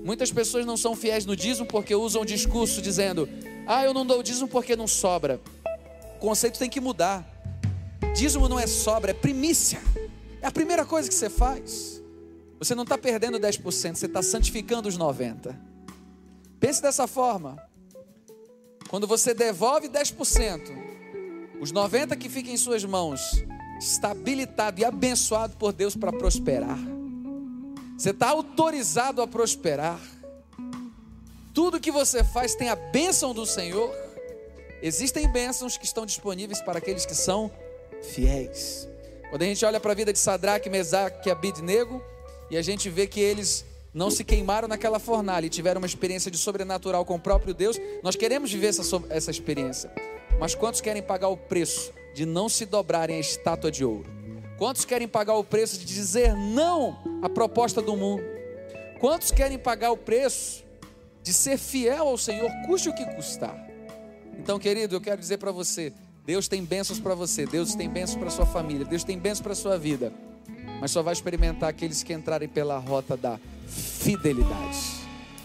Muitas 0.04 0.32
pessoas 0.32 0.66
não 0.66 0.76
são 0.76 0.96
fiéis 0.96 1.26
no 1.26 1.36
dízimo 1.36 1.68
porque 1.68 1.94
usam 1.94 2.24
o 2.24 2.26
discurso 2.26 2.82
dizendo: 2.82 3.30
ah, 3.68 3.86
eu 3.86 3.94
não 3.94 4.06
dou 4.06 4.20
o 4.20 4.24
dízimo 4.24 4.48
porque 4.48 4.76
não 4.76 4.88
sobra. 4.88 5.40
O 6.16 6.20
conceito 6.20 6.58
tem 6.58 6.70
que 6.70 6.82
mudar. 6.82 7.28
Dízimo 8.16 8.50
não 8.50 8.60
é 8.60 8.66
sobra, 8.66 9.12
é 9.12 9.14
primícia. 9.14 9.80
É 10.42 10.48
a 10.48 10.52
primeira 10.52 10.84
coisa 10.84 11.08
que 11.08 11.14
você 11.14 11.30
faz. 11.30 12.02
Você 12.58 12.74
não 12.74 12.84
está 12.84 12.98
perdendo 12.98 13.40
10%, 13.40 13.96
você 13.96 14.06
está 14.08 14.24
santificando 14.24 14.90
os 14.90 14.98
90%. 14.98 15.56
Pense 16.60 16.82
dessa 16.82 17.08
forma. 17.08 17.58
Quando 18.92 19.08
você 19.08 19.34
devolve 19.34 19.88
10%, 19.88 20.70
os 21.62 21.72
90% 21.72 22.18
que 22.18 22.28
ficam 22.28 22.52
em 22.52 22.58
suas 22.58 22.84
mãos 22.84 23.22
está 23.80 24.12
habilitado 24.12 24.82
e 24.82 24.84
abençoado 24.84 25.56
por 25.56 25.72
Deus 25.72 25.96
para 25.96 26.12
prosperar. 26.12 26.78
Você 27.98 28.10
está 28.10 28.32
autorizado 28.32 29.22
a 29.22 29.28
prosperar. 29.28 29.98
Tudo 31.54 31.80
que 31.80 31.90
você 31.90 32.22
faz 32.22 32.54
tem 32.54 32.68
a 32.68 32.76
bênção 32.76 33.34
do 33.34 33.46
Senhor. 33.46 33.96
Existem 34.82 35.26
bênçãos 35.32 35.78
que 35.78 35.86
estão 35.86 36.06
disponíveis 36.06 36.60
para 36.60 36.80
aqueles 36.80 37.06
que 37.06 37.16
são 37.16 37.50
fiéis. 38.02 38.90
Quando 39.30 39.44
a 39.44 39.46
gente 39.46 39.64
olha 39.64 39.80
para 39.80 39.94
a 39.94 39.96
vida 39.96 40.12
de 40.12 40.20
Sadraque, 40.20 40.70
Mesaque 40.70 41.30
e 41.30 41.32
Abidnego, 41.32 42.04
e 42.50 42.58
a 42.58 42.62
gente 42.62 42.90
vê 42.90 43.08
que 43.08 43.22
eles 43.22 43.64
não 43.94 44.10
se 44.10 44.24
queimaram 44.24 44.68
naquela 44.68 45.00
fornalha 45.00 45.46
e 45.46 45.50
tiveram 45.50 45.80
uma 45.80 45.88
experiência 45.88 46.32
de 46.32 46.38
sobrenatural 46.38 47.04
com 47.04 47.16
o 47.16 47.20
próprio 47.20 47.54
Deus, 47.54 47.80
nós 48.04 48.16
queremos 48.16 48.52
viver 48.52 48.68
essa, 48.68 48.84
essa 49.10 49.32
experiência. 49.32 49.92
Mas 50.40 50.56
quantos 50.56 50.82
querem 50.82 51.02
pagar 51.02 51.28
o 51.28 51.38
preço 51.38 51.92
de 52.16 52.26
não 52.26 52.48
se 52.48 52.66
dobrarem 52.66 53.18
à 53.18 53.20
estátua 53.20 53.70
de 53.70 53.84
ouro? 53.84 54.10
Quantos 54.58 54.86
querem 54.86 55.08
pagar 55.08 55.36
o 55.36 55.44
preço 55.44 55.80
de 55.80 55.86
dizer 55.86 56.36
não 56.36 56.98
à 57.22 57.28
proposta 57.28 57.82
do 57.82 57.98
mundo? 57.98 58.24
Quantos 59.00 59.32
querem 59.32 59.58
pagar 59.58 59.92
o 59.92 59.98
preço 59.98 60.64
de 61.24 61.34
ser 61.34 61.58
fiel 61.58 62.08
ao 62.08 62.18
Senhor, 62.18 62.50
custe 62.68 62.90
o 62.90 62.94
que 62.94 63.06
custar? 63.16 63.56
Então, 64.38 64.58
querido, 64.60 64.96
eu 64.96 65.02
quero 65.02 65.20
dizer 65.20 65.38
para 65.38 65.52
você: 65.52 65.92
Deus 66.26 66.48
tem 66.48 66.64
bênçãos 66.64 67.00
para 67.00 67.16
você, 67.16 67.46
Deus 67.46 67.76
tem 67.76 67.90
bênçãos 67.90 68.20
para 68.20 68.30
sua 68.30 68.46
família, 68.46 68.86
Deus 68.86 69.04
tem 69.04 69.18
bênçãos 69.18 69.42
para 69.42 69.56
sua 69.56 69.78
vida, 69.78 70.14
mas 70.80 70.92
só 70.92 71.02
vai 71.02 71.14
experimentar 71.14 71.70
aqueles 71.70 72.04
que 72.04 72.14
entrarem 72.14 72.48
pela 72.48 72.78
rota 72.78 73.18
da 73.18 73.40
fidelidade. 73.72 75.02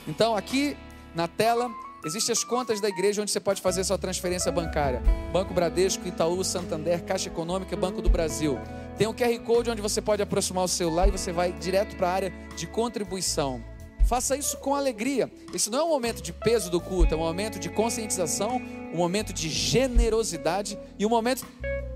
Então, 0.06 0.36
aqui 0.36 0.76
na 1.14 1.26
tela, 1.26 1.70
existem 2.04 2.32
as 2.32 2.44
contas 2.44 2.80
da 2.80 2.88
igreja 2.88 3.22
onde 3.22 3.30
você 3.30 3.40
pode 3.40 3.60
fazer 3.62 3.84
sua 3.84 3.98
transferência 3.98 4.50
bancária: 4.52 5.02
Banco 5.32 5.54
Bradesco, 5.54 6.06
Itaú, 6.06 6.42
Santander, 6.44 7.04
Caixa 7.04 7.28
Econômica, 7.28 7.76
Banco 7.76 8.02
do 8.02 8.08
Brasil. 8.08 8.58
Tem 8.98 9.06
um 9.06 9.12
QR 9.12 9.38
Code 9.40 9.70
onde 9.70 9.82
você 9.82 10.00
pode 10.00 10.22
aproximar 10.22 10.64
o 10.64 10.68
celular 10.68 11.08
e 11.08 11.10
você 11.10 11.32
vai 11.32 11.52
direto 11.52 11.96
para 11.96 12.08
a 12.08 12.12
área 12.12 12.32
de 12.56 12.66
contribuição. 12.66 13.62
Faça 14.06 14.36
isso 14.36 14.56
com 14.58 14.74
alegria. 14.74 15.30
Esse 15.52 15.68
não 15.68 15.80
é 15.80 15.82
um 15.82 15.88
momento 15.88 16.22
de 16.22 16.32
peso 16.32 16.70
do 16.70 16.80
culto, 16.80 17.12
é 17.12 17.16
um 17.16 17.20
momento 17.20 17.58
de 17.58 17.68
conscientização, 17.68 18.56
um 18.92 18.96
momento 18.96 19.32
de 19.32 19.48
generosidade 19.48 20.78
e 20.96 21.04
um 21.04 21.08
momento 21.08 21.44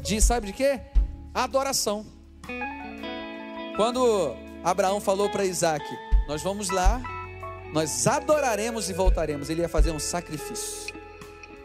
de, 0.03 0.21
sabe 0.21 0.49
de 0.49 0.53
quê? 0.53 0.81
Adoração. 1.33 2.05
Quando 3.77 4.35
Abraão 4.65 5.01
falou 5.01 5.31
para 5.31 5.45
Isaac: 5.45 5.85
nós 6.31 6.45
vamos 6.45 6.71
lá, 6.71 7.03
nós 7.73 8.07
adoraremos 8.07 8.89
e 8.89 8.93
voltaremos. 8.93 9.51
Ele 9.51 9.63
ia 9.63 9.69
fazer 9.69 9.91
um 9.91 9.99
sacrifício. 9.99 10.95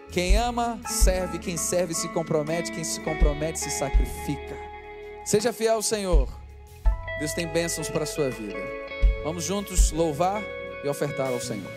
Quem 0.09 0.37
ama, 0.37 0.79
serve. 0.87 1.37
Quem 1.37 1.55
serve, 1.55 1.93
se 1.93 2.09
compromete. 2.09 2.71
Quem 2.71 2.83
se 2.83 2.99
compromete, 3.01 3.59
se 3.59 3.69
sacrifica. 3.69 4.57
Seja 5.23 5.53
fiel 5.53 5.75
ao 5.75 5.83
Senhor. 5.83 6.27
Deus 7.19 7.31
tem 7.33 7.47
bênçãos 7.47 7.89
para 7.89 8.05
a 8.05 8.07
sua 8.07 8.31
vida. 8.31 8.57
Vamos 9.23 9.43
juntos 9.43 9.91
louvar 9.91 10.41
e 10.83 10.89
ofertar 10.89 11.31
ao 11.31 11.39
Senhor. 11.39 11.71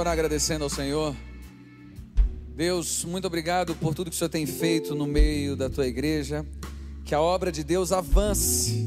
orar 0.00 0.14
agradecendo 0.14 0.64
ao 0.64 0.70
Senhor. 0.70 1.14
Deus, 2.56 3.04
muito 3.04 3.26
obrigado 3.26 3.74
por 3.74 3.94
tudo 3.94 4.08
que 4.08 4.16
o 4.16 4.18
Senhor 4.18 4.30
tem 4.30 4.46
feito 4.46 4.94
no 4.94 5.06
meio 5.06 5.54
da 5.54 5.68
tua 5.68 5.86
igreja. 5.86 6.44
Que 7.04 7.14
a 7.14 7.20
obra 7.20 7.52
de 7.52 7.62
Deus 7.62 7.92
avance, 7.92 8.86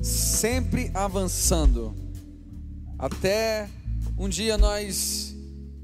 sempre 0.00 0.90
avançando, 0.94 1.94
até 2.96 3.68
um 4.16 4.28
dia 4.28 4.56
nós 4.56 5.34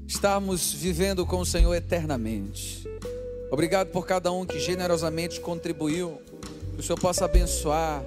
estarmos 0.07 0.71
vivendo 0.71 1.25
com 1.25 1.39
o 1.39 1.45
Senhor 1.45 1.73
eternamente. 1.73 2.87
Obrigado 3.51 3.89
por 3.89 4.05
cada 4.05 4.31
um 4.31 4.45
que 4.45 4.59
generosamente 4.59 5.41
contribuiu. 5.41 6.21
Que 6.75 6.79
o 6.79 6.83
Senhor 6.83 6.99
possa 6.99 7.25
abençoar, 7.25 8.01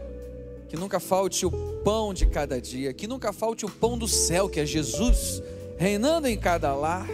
que 0.71 0.77
nunca 0.77 0.99
falte 0.99 1.45
o 1.45 1.51
pão 1.85 2.15
de 2.15 2.25
cada 2.25 2.59
dia, 2.59 2.95
que 2.95 3.07
nunca 3.07 3.31
falte 3.31 3.67
o 3.67 3.71
pão 3.71 3.99
do 3.99 4.09
céu, 4.09 4.49
que 4.49 4.59
é 4.59 4.65
Jesus 4.65 5.43
reinando 5.83 6.29
em 6.29 6.39
cada 6.39 6.73
lar. 6.77 7.09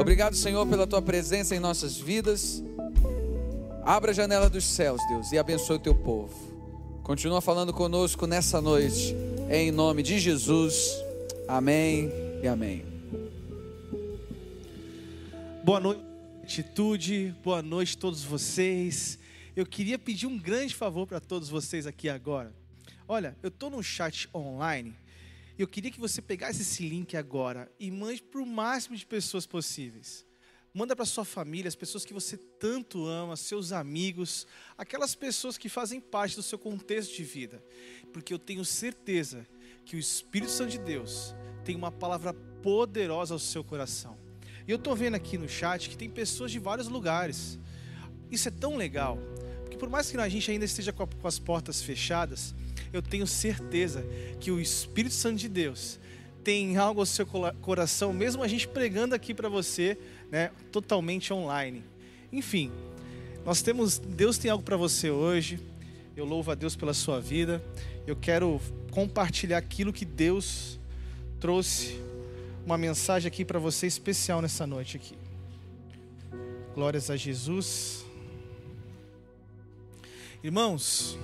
Obrigado, 0.00 0.36
Senhor, 0.36 0.64
pela 0.68 0.86
tua 0.86 1.02
presença 1.02 1.56
em 1.56 1.58
nossas 1.58 1.96
vidas. 1.96 2.62
Abra 3.84 4.12
a 4.12 4.14
janela 4.14 4.48
dos 4.48 4.64
céus, 4.64 5.00
Deus, 5.08 5.32
e 5.32 5.38
abençoe 5.38 5.76
o 5.76 5.80
teu 5.80 5.96
povo. 5.96 6.32
Continua 7.02 7.40
falando 7.40 7.72
conosco 7.72 8.24
nessa 8.24 8.60
noite, 8.60 9.16
em 9.50 9.72
nome 9.72 10.04
de 10.04 10.20
Jesus. 10.20 10.96
Amém 11.48 12.08
e 12.40 12.46
amém. 12.46 12.86
Boa 15.64 15.80
noite, 15.80 16.00
atitude. 16.44 17.34
Boa 17.42 17.62
noite 17.62 17.96
a 17.96 18.00
todos 18.00 18.22
vocês. 18.22 19.18
Eu 19.56 19.66
queria 19.66 19.98
pedir 19.98 20.28
um 20.28 20.38
grande 20.38 20.72
favor 20.72 21.04
para 21.04 21.18
todos 21.18 21.48
vocês 21.48 21.84
aqui 21.84 22.08
agora. 22.08 22.52
Olha, 23.08 23.36
eu 23.42 23.48
estou 23.48 23.68
no 23.68 23.82
chat 23.82 24.28
online. 24.32 24.94
Eu 25.58 25.66
queria 25.66 25.90
que 25.90 25.98
você 25.98 26.22
pegasse 26.22 26.62
esse 26.62 26.88
link 26.88 27.16
agora 27.16 27.68
e 27.80 27.90
mande 27.90 28.22
para 28.22 28.40
o 28.40 28.46
máximo 28.46 28.96
de 28.96 29.04
pessoas 29.04 29.44
possíveis. 29.44 30.24
Manda 30.72 30.94
para 30.94 31.04
sua 31.04 31.24
família, 31.24 31.68
as 31.68 31.74
pessoas 31.74 32.04
que 32.04 32.14
você 32.14 32.36
tanto 32.36 33.04
ama, 33.06 33.36
seus 33.36 33.72
amigos, 33.72 34.46
aquelas 34.76 35.16
pessoas 35.16 35.58
que 35.58 35.68
fazem 35.68 36.00
parte 36.00 36.36
do 36.36 36.44
seu 36.44 36.60
contexto 36.60 37.16
de 37.16 37.24
vida. 37.24 37.60
Porque 38.12 38.32
eu 38.32 38.38
tenho 38.38 38.64
certeza 38.64 39.44
que 39.84 39.96
o 39.96 39.98
Espírito 39.98 40.52
Santo 40.52 40.70
de 40.70 40.78
Deus 40.78 41.34
tem 41.64 41.74
uma 41.74 41.90
palavra 41.90 42.32
poderosa 42.62 43.34
ao 43.34 43.40
seu 43.40 43.64
coração. 43.64 44.16
E 44.64 44.70
eu 44.70 44.76
estou 44.76 44.94
vendo 44.94 45.16
aqui 45.16 45.36
no 45.36 45.48
chat 45.48 45.90
que 45.90 45.96
tem 45.96 46.08
pessoas 46.08 46.52
de 46.52 46.60
vários 46.60 46.86
lugares. 46.86 47.58
Isso 48.30 48.46
é 48.46 48.52
tão 48.52 48.76
legal, 48.76 49.18
porque 49.62 49.76
por 49.76 49.90
mais 49.90 50.08
que 50.08 50.16
a 50.16 50.28
gente 50.28 50.48
ainda 50.50 50.66
esteja 50.66 50.92
com 50.92 51.08
as 51.26 51.38
portas 51.40 51.82
fechadas, 51.82 52.54
eu 52.92 53.02
tenho 53.02 53.26
certeza 53.26 54.04
que 54.40 54.50
o 54.50 54.60
Espírito 54.60 55.14
Santo 55.14 55.36
de 55.36 55.48
Deus 55.48 55.98
tem 56.42 56.76
algo 56.76 57.00
ao 57.00 57.06
seu 57.06 57.26
coração, 57.60 58.12
mesmo 58.12 58.42
a 58.42 58.48
gente 58.48 58.66
pregando 58.66 59.14
aqui 59.14 59.34
para 59.34 59.48
você, 59.48 59.98
né, 60.30 60.50
totalmente 60.72 61.32
online. 61.32 61.84
Enfim, 62.32 62.70
nós 63.44 63.62
temos, 63.62 63.98
Deus 63.98 64.38
tem 64.38 64.50
algo 64.50 64.64
para 64.64 64.76
você 64.76 65.10
hoje. 65.10 65.58
Eu 66.16 66.24
louvo 66.24 66.50
a 66.50 66.54
Deus 66.54 66.74
pela 66.74 66.92
sua 66.92 67.20
vida. 67.20 67.62
Eu 68.06 68.16
quero 68.16 68.60
compartilhar 68.90 69.58
aquilo 69.58 69.92
que 69.92 70.04
Deus 70.04 70.78
trouxe 71.38 72.00
uma 72.64 72.76
mensagem 72.76 73.28
aqui 73.28 73.44
para 73.44 73.58
você 73.58 73.86
especial 73.86 74.42
nessa 74.42 74.66
noite 74.66 74.96
aqui. 74.96 75.16
Glórias 76.74 77.10
a 77.10 77.16
Jesus. 77.16 78.04
Irmãos, 80.42 81.18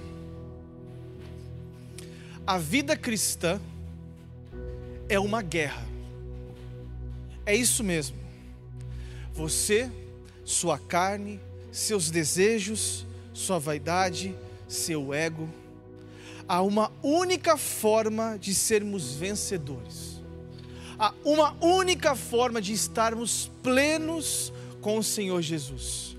a 2.46 2.58
vida 2.58 2.94
cristã 2.94 3.58
é 5.08 5.18
uma 5.18 5.40
guerra. 5.40 5.86
É 7.46 7.54
isso 7.54 7.82
mesmo. 7.82 8.16
Você, 9.32 9.90
sua 10.44 10.78
carne, 10.78 11.40
seus 11.72 12.10
desejos, 12.10 13.06
sua 13.32 13.58
vaidade, 13.58 14.34
seu 14.68 15.14
ego. 15.14 15.48
Há 16.46 16.60
uma 16.60 16.92
única 17.02 17.56
forma 17.56 18.36
de 18.38 18.54
sermos 18.54 19.14
vencedores. 19.14 20.22
Há 20.98 21.14
uma 21.24 21.56
única 21.62 22.14
forma 22.14 22.60
de 22.60 22.74
estarmos 22.74 23.50
plenos 23.62 24.52
com 24.82 24.98
o 24.98 25.02
Senhor 25.02 25.40
Jesus. 25.40 26.14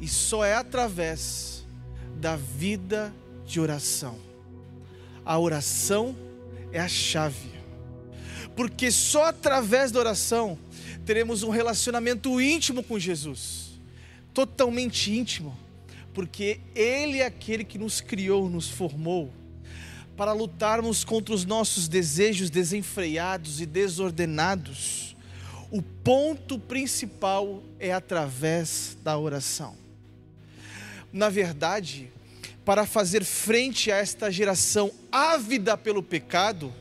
E 0.00 0.06
só 0.06 0.44
é 0.44 0.54
através 0.54 1.64
da 2.20 2.36
vida 2.36 3.12
de 3.44 3.60
oração 3.60 4.31
a 5.24 5.38
oração 5.38 6.16
é 6.72 6.80
a 6.80 6.88
chave. 6.88 7.50
Porque 8.56 8.90
só 8.90 9.26
através 9.26 9.90
da 9.90 10.00
oração 10.00 10.58
teremos 11.04 11.42
um 11.42 11.50
relacionamento 11.50 12.40
íntimo 12.40 12.82
com 12.82 12.98
Jesus. 12.98 13.80
Totalmente 14.34 15.12
íntimo. 15.12 15.56
Porque 16.12 16.60
Ele 16.74 17.18
é 17.18 17.26
aquele 17.26 17.64
que 17.64 17.78
nos 17.78 18.00
criou, 18.00 18.48
nos 18.50 18.68
formou 18.68 19.32
para 20.16 20.32
lutarmos 20.32 21.04
contra 21.04 21.34
os 21.34 21.44
nossos 21.44 21.88
desejos 21.88 22.50
desenfreados 22.50 23.60
e 23.60 23.66
desordenados. 23.66 25.16
O 25.70 25.80
ponto 25.80 26.58
principal 26.58 27.62
é 27.80 27.92
através 27.92 28.96
da 29.02 29.16
oração. 29.16 29.74
Na 31.12 31.28
verdade, 31.28 32.10
para 32.64 32.86
fazer 32.86 33.24
frente 33.24 33.90
a 33.90 33.96
esta 33.96 34.30
geração 34.30 34.90
ávida 35.10 35.76
pelo 35.76 36.02
pecado, 36.02 36.72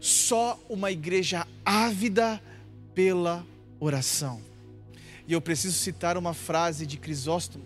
só 0.00 0.58
uma 0.68 0.90
igreja 0.90 1.46
ávida 1.64 2.42
pela 2.94 3.46
oração. 3.78 4.40
E 5.28 5.32
eu 5.32 5.40
preciso 5.40 5.78
citar 5.78 6.16
uma 6.16 6.34
frase 6.34 6.86
de 6.86 6.96
Crisóstomo, 6.96 7.64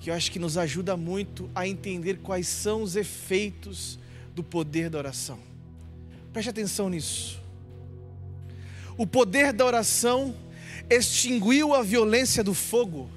que 0.00 0.10
eu 0.10 0.14
acho 0.14 0.30
que 0.30 0.38
nos 0.38 0.56
ajuda 0.56 0.96
muito 0.96 1.50
a 1.54 1.66
entender 1.66 2.18
quais 2.18 2.48
são 2.48 2.82
os 2.82 2.96
efeitos 2.96 3.98
do 4.34 4.42
poder 4.42 4.90
da 4.90 4.98
oração. 4.98 5.38
Preste 6.32 6.50
atenção 6.50 6.88
nisso. 6.88 7.40
O 8.96 9.06
poder 9.06 9.52
da 9.52 9.64
oração 9.64 10.34
extinguiu 10.90 11.74
a 11.74 11.82
violência 11.82 12.42
do 12.42 12.54
fogo 12.54 13.08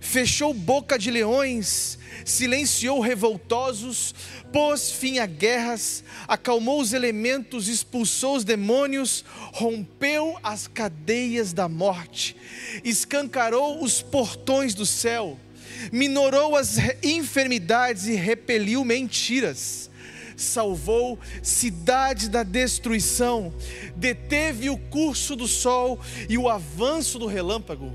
fechou 0.00 0.54
boca 0.54 0.98
de 0.98 1.10
leões, 1.10 1.98
silenciou 2.24 3.00
revoltosos, 3.00 4.14
pôs 4.52 4.90
fim 4.90 5.18
a 5.18 5.26
guerras, 5.26 6.04
acalmou 6.26 6.80
os 6.80 6.92
elementos, 6.92 7.68
expulsou 7.68 8.36
os 8.36 8.44
demônios, 8.44 9.24
rompeu 9.52 10.38
as 10.42 10.66
cadeias 10.66 11.52
da 11.52 11.68
morte, 11.68 12.36
escancarou 12.84 13.82
os 13.82 14.02
portões 14.02 14.74
do 14.74 14.86
céu, 14.86 15.38
minorou 15.92 16.56
as 16.56 16.76
enfermidades 17.02 18.06
e 18.06 18.14
repeliu 18.14 18.84
mentiras. 18.84 19.88
Salvou 20.36 21.18
cidades 21.42 22.28
da 22.28 22.44
destruição, 22.44 23.52
deteve 23.96 24.70
o 24.70 24.78
curso 24.78 25.34
do 25.34 25.48
sol 25.48 25.98
e 26.28 26.38
o 26.38 26.48
avanço 26.48 27.18
do 27.18 27.26
relâmpago. 27.26 27.92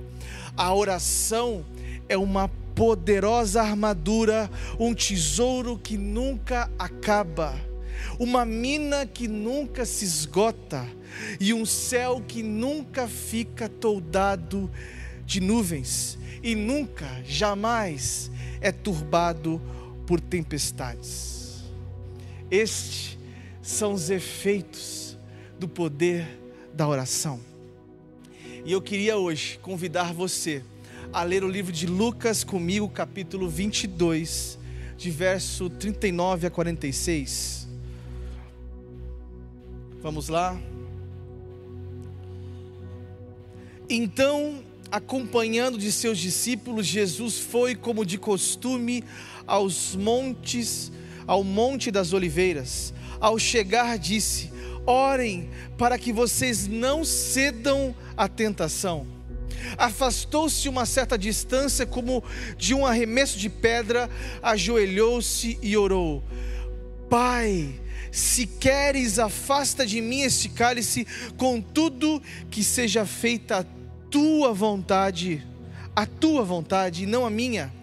A 0.57 0.73
oração 0.73 1.65
é 2.07 2.17
uma 2.17 2.47
poderosa 2.75 3.61
armadura, 3.61 4.49
um 4.79 4.93
tesouro 4.93 5.77
que 5.77 5.97
nunca 5.97 6.69
acaba, 6.77 7.53
uma 8.19 8.45
mina 8.45 9.05
que 9.05 9.27
nunca 9.27 9.85
se 9.85 10.05
esgota 10.05 10.85
e 11.39 11.53
um 11.53 11.65
céu 11.65 12.21
que 12.27 12.41
nunca 12.41 13.07
fica 13.07 13.69
toldado 13.69 14.69
de 15.25 15.39
nuvens 15.39 16.17
e 16.41 16.55
nunca, 16.55 17.07
jamais 17.23 18.29
é 18.59 18.71
turbado 18.71 19.61
por 20.05 20.19
tempestades. 20.19 21.63
Estes 22.51 23.17
são 23.61 23.93
os 23.93 24.09
efeitos 24.09 25.17
do 25.57 25.67
poder 25.67 26.39
da 26.73 26.87
oração. 26.87 27.39
E 28.65 28.71
eu 28.71 28.81
queria 28.81 29.17
hoje 29.17 29.57
convidar 29.59 30.13
você 30.13 30.63
a 31.13 31.21
ler 31.21 31.43
o 31.43 31.47
livro 31.47 31.71
de 31.71 31.85
Lucas 31.85 32.43
comigo, 32.43 32.89
capítulo 32.89 33.47
22, 33.47 34.57
de 34.97 35.11
verso 35.11 35.69
39 35.69 36.47
a 36.47 36.49
46. 36.49 37.67
Vamos 40.01 40.27
lá? 40.27 40.59
Então, 43.87 44.63
acompanhando 44.91 45.77
de 45.77 45.91
seus 45.91 46.17
discípulos, 46.17 46.87
Jesus 46.87 47.37
foi, 47.37 47.75
como 47.75 48.03
de 48.03 48.17
costume, 48.17 49.03
aos 49.45 49.95
montes, 49.95 50.91
ao 51.27 51.43
Monte 51.43 51.91
das 51.91 52.11
Oliveiras. 52.11 52.91
Ao 53.19 53.37
chegar, 53.37 53.99
disse: 53.99 54.51
Orem 54.83 55.47
para 55.77 55.99
que 55.99 56.11
vocês 56.11 56.67
não 56.67 57.05
cedam 57.05 57.95
à 58.17 58.27
tentação. 58.27 59.05
Afastou-se 59.77 60.67
uma 60.69 60.85
certa 60.85 61.17
distância, 61.17 61.85
como 61.85 62.23
de 62.57 62.73
um 62.73 62.85
arremesso 62.85 63.37
de 63.37 63.49
pedra, 63.49 64.09
ajoelhou-se 64.41 65.57
e 65.61 65.75
orou: 65.77 66.23
Pai, 67.09 67.79
se 68.11 68.45
queres, 68.45 69.17
afasta 69.17 69.85
de 69.85 69.99
mim 70.01 70.21
este 70.21 70.49
cálice, 70.49 71.07
contudo, 71.37 72.21
que 72.51 72.63
seja 72.63 73.05
feita 73.05 73.59
a 73.59 73.65
tua 74.09 74.53
vontade, 74.53 75.45
a 75.95 76.05
tua 76.05 76.43
vontade 76.43 77.03
e 77.03 77.07
não 77.07 77.25
a 77.25 77.29
minha. 77.29 77.73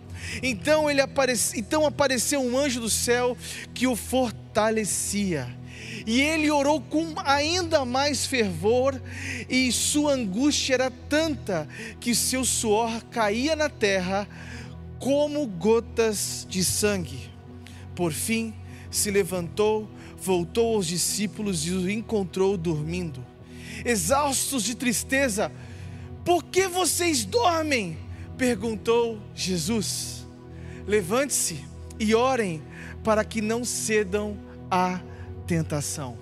Então 0.43 0.91
ele 0.91 1.01
aparece, 1.01 1.59
então 1.59 1.85
apareceu 1.87 2.41
um 2.41 2.57
anjo 2.57 2.81
do 2.81 2.91
céu 2.91 3.37
que 3.75 3.87
o 3.87 3.97
fortalecia. 3.97 5.49
E 6.07 6.21
ele 6.21 6.51
orou 6.51 6.81
com 6.81 7.15
ainda 7.25 7.85
mais 7.85 8.27
fervor, 8.27 9.01
e 9.49 9.71
sua 9.71 10.15
angústia 10.15 10.75
era 10.75 10.91
tanta 10.91 11.69
que 12.01 12.15
seu 12.15 12.45
suor 12.45 13.03
caía 13.11 13.55
na 13.55 13.69
terra 13.69 14.27
como 14.99 15.47
gotas 15.47 16.47
de 16.49 16.65
sangue. 16.65 17.31
Por 17.95 18.13
fim, 18.13 18.55
se 18.91 19.11
levantou, 19.11 19.89
voltou 20.17 20.77
aos 20.77 20.87
discípulos 20.87 21.67
e 21.67 21.71
os 21.71 21.89
encontrou 21.89 22.57
dormindo. 22.57 23.25
Exaustos 23.85 24.63
de 24.65 24.75
tristeza, 24.75 25.51
por 26.25 26.45
que 26.45 26.69
vocês 26.69 27.25
dormem? 27.25 27.97
perguntou 28.37 29.19
Jesus. 29.35 30.27
Levante-se 30.87 31.65
e 31.99 32.15
orem 32.15 32.63
para 33.05 33.25
que 33.25 33.41
não 33.41 33.65
cedam 33.65 34.37
à 34.71 35.01
tentação. 35.51 36.17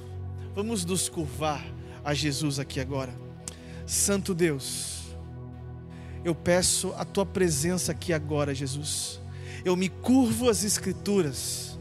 Vamos 0.55 0.87
nos 0.87 1.07
curvar 1.07 1.63
a 2.03 2.15
Jesus 2.15 2.59
aqui 2.59 2.81
agora. 2.81 3.13
Santo 3.87 4.35
Deus, 4.35 5.03
eu 6.25 6.35
peço 6.35 6.95
a 6.97 7.05
tua 7.05 7.27
presença 7.27 7.93
aqui 7.93 8.15
agora, 8.15 8.55
Jesus. 8.55 9.21
Eu 9.67 9.77
me 9.77 9.91
curvo 9.91 10.49
às 10.49 10.65
Escrituras. 10.65 11.79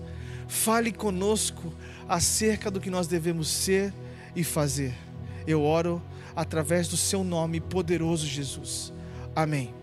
Fale 0.50 0.92
conosco 0.92 1.74
acerca 2.10 2.70
do 2.70 2.82
que 2.82 2.90
nós 2.90 3.08
devemos 3.08 3.48
ser 3.48 3.94
e 4.36 4.44
fazer. 4.44 4.94
Eu 5.48 5.64
oro 5.64 6.04
através 6.36 6.90
do 6.90 6.98
seu 6.98 7.24
nome 7.24 7.62
poderoso, 7.62 8.28
Jesus. 8.28 8.92
Amém. 9.34 9.74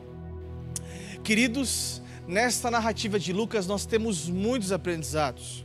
Queridos, 1.23 2.03
nesta 2.29 2.71
narrativa 2.71 3.19
de 3.19 3.33
Lucas 3.33 3.67
nós 3.67 3.87
temos 3.87 4.29
muitos 4.29 4.71
aprendizados. 4.71 5.64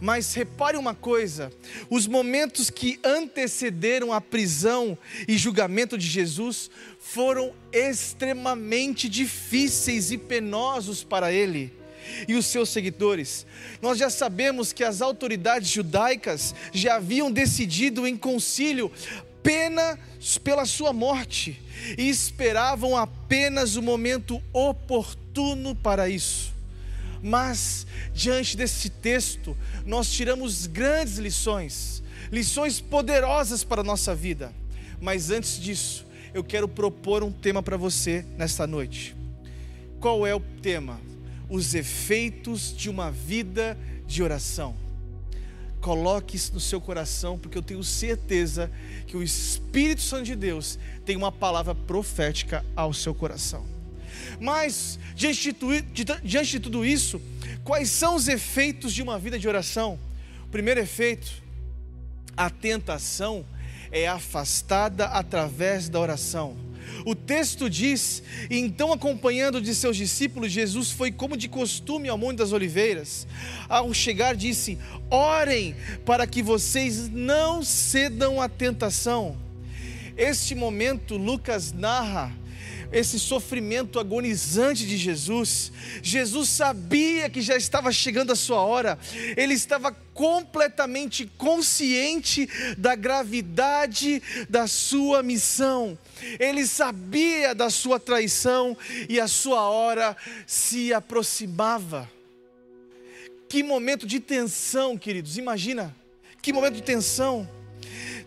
Mas 0.00 0.32
repare 0.34 0.76
uma 0.76 0.94
coisa: 0.94 1.52
os 1.88 2.06
momentos 2.06 2.70
que 2.70 2.98
antecederam 3.04 4.12
a 4.12 4.20
prisão 4.20 4.96
e 5.28 5.36
julgamento 5.36 5.98
de 5.98 6.06
Jesus 6.06 6.70
foram 6.98 7.52
extremamente 7.72 9.08
difíceis 9.08 10.10
e 10.10 10.18
penosos 10.18 11.04
para 11.04 11.32
ele 11.32 11.72
e 12.26 12.34
os 12.34 12.46
seus 12.46 12.70
seguidores. 12.70 13.46
Nós 13.80 13.98
já 13.98 14.10
sabemos 14.10 14.72
que 14.72 14.82
as 14.82 15.00
autoridades 15.02 15.68
judaicas 15.68 16.54
já 16.72 16.96
haviam 16.96 17.30
decidido 17.30 18.06
em 18.06 18.16
concílio 18.16 18.90
pena 19.42 19.98
pela 20.44 20.66
sua 20.66 20.92
morte 20.92 21.60
e 21.96 22.08
esperavam 22.08 22.96
apenas 22.96 23.76
o 23.76 23.82
momento 23.82 24.42
oportuno 24.52 25.74
para 25.74 26.08
isso. 26.08 26.52
Mas, 27.22 27.86
diante 28.14 28.56
desse 28.56 28.88
texto, 28.88 29.56
nós 29.84 30.10
tiramos 30.10 30.66
grandes 30.66 31.18
lições, 31.18 32.02
lições 32.30 32.80
poderosas 32.80 33.62
para 33.62 33.82
a 33.82 33.84
nossa 33.84 34.14
vida. 34.14 34.52
Mas 35.00 35.30
antes 35.30 35.60
disso, 35.60 36.06
eu 36.32 36.44
quero 36.44 36.68
propor 36.68 37.22
um 37.22 37.32
tema 37.32 37.62
para 37.62 37.76
você 37.76 38.24
nesta 38.36 38.66
noite. 38.66 39.16
Qual 40.00 40.26
é 40.26 40.34
o 40.34 40.40
tema? 40.40 41.00
Os 41.48 41.74
efeitos 41.74 42.74
de 42.74 42.88
uma 42.88 43.10
vida 43.10 43.76
de 44.06 44.22
oração. 44.22 44.74
Coloque 45.80 46.36
isso 46.36 46.52
no 46.52 46.60
seu 46.60 46.80
coração, 46.80 47.38
porque 47.38 47.56
eu 47.56 47.62
tenho 47.62 47.82
certeza 47.82 48.70
que 49.06 49.16
o 49.16 49.22
Espírito 49.22 50.02
Santo 50.02 50.24
de 50.24 50.36
Deus 50.36 50.78
tem 51.04 51.16
uma 51.16 51.32
palavra 51.32 51.74
profética 51.74 52.64
ao 52.76 52.92
seu 52.92 53.14
coração. 53.14 53.79
Mas, 54.40 54.98
diante 55.14 55.52
de, 55.92 56.60
tudo 56.60 56.84
isso, 56.84 57.20
quais 57.64 57.90
são 57.90 58.16
os 58.16 58.28
efeitos 58.28 58.92
de 58.92 59.02
uma 59.02 59.18
vida 59.18 59.38
de 59.38 59.48
oração? 59.48 59.98
O 60.44 60.48
primeiro 60.48 60.80
efeito, 60.80 61.30
a 62.36 62.48
tentação 62.50 63.44
é 63.92 64.06
afastada 64.08 65.06
através 65.06 65.88
da 65.88 65.98
oração. 65.98 66.56
O 67.04 67.14
texto 67.14 67.68
diz: 67.70 68.22
Então, 68.50 68.92
acompanhando 68.92 69.60
de 69.60 69.74
seus 69.74 69.96
discípulos, 69.96 70.52
Jesus 70.52 70.90
foi 70.90 71.10
como 71.10 71.36
de 71.36 71.48
costume 71.48 72.08
ao 72.08 72.18
Monte 72.18 72.38
das 72.38 72.52
Oliveiras. 72.52 73.26
Ao 73.68 73.92
chegar, 73.94 74.34
disse: 74.34 74.78
Orem 75.10 75.74
para 76.04 76.26
que 76.26 76.42
vocês 76.42 77.08
não 77.08 77.62
cedam 77.62 78.40
à 78.40 78.48
tentação. 78.48 79.36
Este 80.16 80.54
momento, 80.54 81.16
Lucas 81.16 81.72
narra 81.72 82.32
esse 82.92 83.18
sofrimento 83.18 83.98
agonizante 83.98 84.86
de 84.86 84.96
Jesus. 84.96 85.72
Jesus 86.02 86.48
sabia 86.48 87.30
que 87.30 87.40
já 87.40 87.56
estava 87.56 87.92
chegando 87.92 88.32
a 88.32 88.36
sua 88.36 88.60
hora, 88.60 88.98
ele 89.36 89.54
estava 89.54 89.92
completamente 90.14 91.30
consciente 91.38 92.48
da 92.76 92.94
gravidade 92.94 94.22
da 94.48 94.66
sua 94.66 95.22
missão, 95.22 95.98
ele 96.38 96.66
sabia 96.66 97.54
da 97.54 97.70
sua 97.70 97.98
traição 97.98 98.76
e 99.08 99.18
a 99.18 99.28
sua 99.28 99.68
hora 99.68 100.16
se 100.46 100.92
aproximava. 100.92 102.10
Que 103.48 103.62
momento 103.62 104.06
de 104.06 104.20
tensão, 104.20 104.96
queridos, 104.96 105.36
imagina, 105.36 105.94
que 106.40 106.52
momento 106.52 106.74
de 106.74 106.82
tensão 106.82 107.48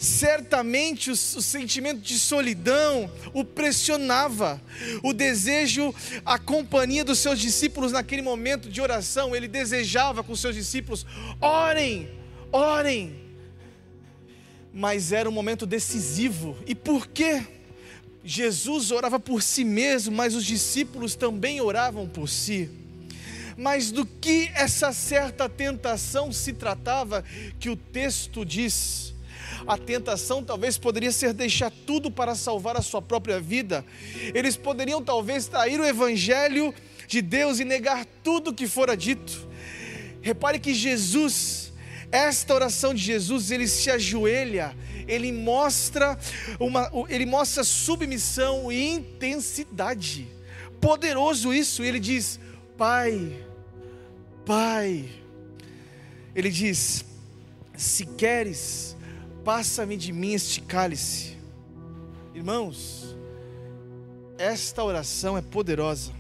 certamente 0.04 1.10
o, 1.10 1.14
o, 1.14 1.16
sentimento 1.16 2.02
de 2.02 2.20
solidão 2.20 3.10
o 3.34 3.46
pressionava, 3.46 4.62
o 5.02 5.14
desejo, 5.14 5.96
a 6.26 6.38
companhia 6.38 7.06
dos 7.06 7.20
seus 7.20 7.40
discípulos 7.40 7.94
naquele 7.94 8.22
momento 8.22 8.70
de 8.70 8.82
oração, 8.82 9.34
ele 9.34 9.48
desejava 9.48 10.22
com 10.22 10.36
seus 10.36 10.56
discípulos: 10.56 11.06
orem, 11.40 12.10
orem. 12.52 13.24
Mas 14.74 15.12
era 15.12 15.30
um 15.30 15.32
momento 15.32 15.66
decisivo, 15.66 16.58
e 16.68 16.76
por 16.76 17.08
quê? 17.08 17.46
Jesus 18.26 18.92
orava 18.92 19.20
por 19.20 19.42
si 19.42 19.64
mesmo, 19.64 20.16
mas 20.16 20.36
os 20.36 20.46
discípulos 20.46 21.16
também 21.16 21.62
oravam 21.62 22.08
por 22.08 22.28
si. 22.28 22.70
Mas 23.56 23.92
do 23.92 24.06
que 24.06 24.50
essa 24.56 24.92
certa 24.92 25.48
tentação 25.48 26.32
se 26.32 26.54
tratava, 26.54 27.24
que 27.60 27.70
o 27.70 27.76
texto 27.76 28.44
diz, 28.44 29.13
a 29.68 29.78
tentação 29.78 30.44
talvez 30.44 30.78
poderia 30.78 31.12
ser 31.12 31.34
deixar 31.34 31.72
tudo 31.86 32.12
para 32.12 32.36
salvar 32.36 32.76
a 32.78 32.82
sua 32.82 33.02
própria 33.02 33.40
vida. 33.40 33.86
Eles 34.34 34.58
poderiam 34.58 35.02
talvez 35.02 35.48
trair 35.48 35.80
o 35.80 35.86
evangelho 35.86 36.74
de 37.08 37.22
Deus 37.22 37.60
e 37.60 37.66
negar 37.66 38.06
tudo 38.24 38.54
que 38.54 38.68
fora 38.68 38.96
dito. 38.96 39.48
Repare 40.22 40.60
que 40.60 40.74
Jesus, 40.74 41.74
esta 42.12 42.54
oração 42.54 42.94
de 42.94 43.02
Jesus, 43.02 43.52
ele 43.52 43.68
se 43.68 43.90
ajoelha, 43.90 44.76
ele 45.08 45.32
mostra 45.32 46.18
uma, 46.60 46.90
ele 47.10 47.26
mostra 47.26 47.64
submissão 47.64 48.72
e 48.72 48.90
intensidade. 48.90 50.28
Poderoso 50.80 51.54
isso, 51.54 51.84
ele 51.84 52.00
diz: 52.00 52.40
Pai, 52.78 53.34
Pai. 54.46 55.10
Ele 56.36 56.50
diz: 56.50 57.06
Se 57.78 58.06
queres, 58.06 58.96
passa-me 59.44 59.98
de 59.98 60.12
mim 60.12 60.34
este 60.34 60.62
cálice. 60.62 61.38
Irmãos, 62.34 63.16
esta 64.38 64.84
oração 64.84 65.38
é 65.38 65.42
poderosa. 65.42 66.12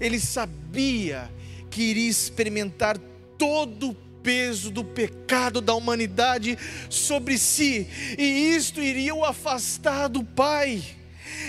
Ele 0.00 0.20
sabia 0.20 1.30
que 1.70 1.82
iria 1.82 2.08
experimentar 2.08 2.98
todo 3.36 3.90
o 3.90 3.96
peso 4.22 4.70
do 4.70 4.84
pecado 4.84 5.60
da 5.60 5.74
humanidade 5.74 6.58
sobre 6.88 7.38
si, 7.38 7.86
e 8.18 8.54
isto 8.54 8.80
iria 8.80 9.14
o 9.14 9.24
afastar 9.24 10.08
do 10.08 10.22
Pai. 10.22 10.82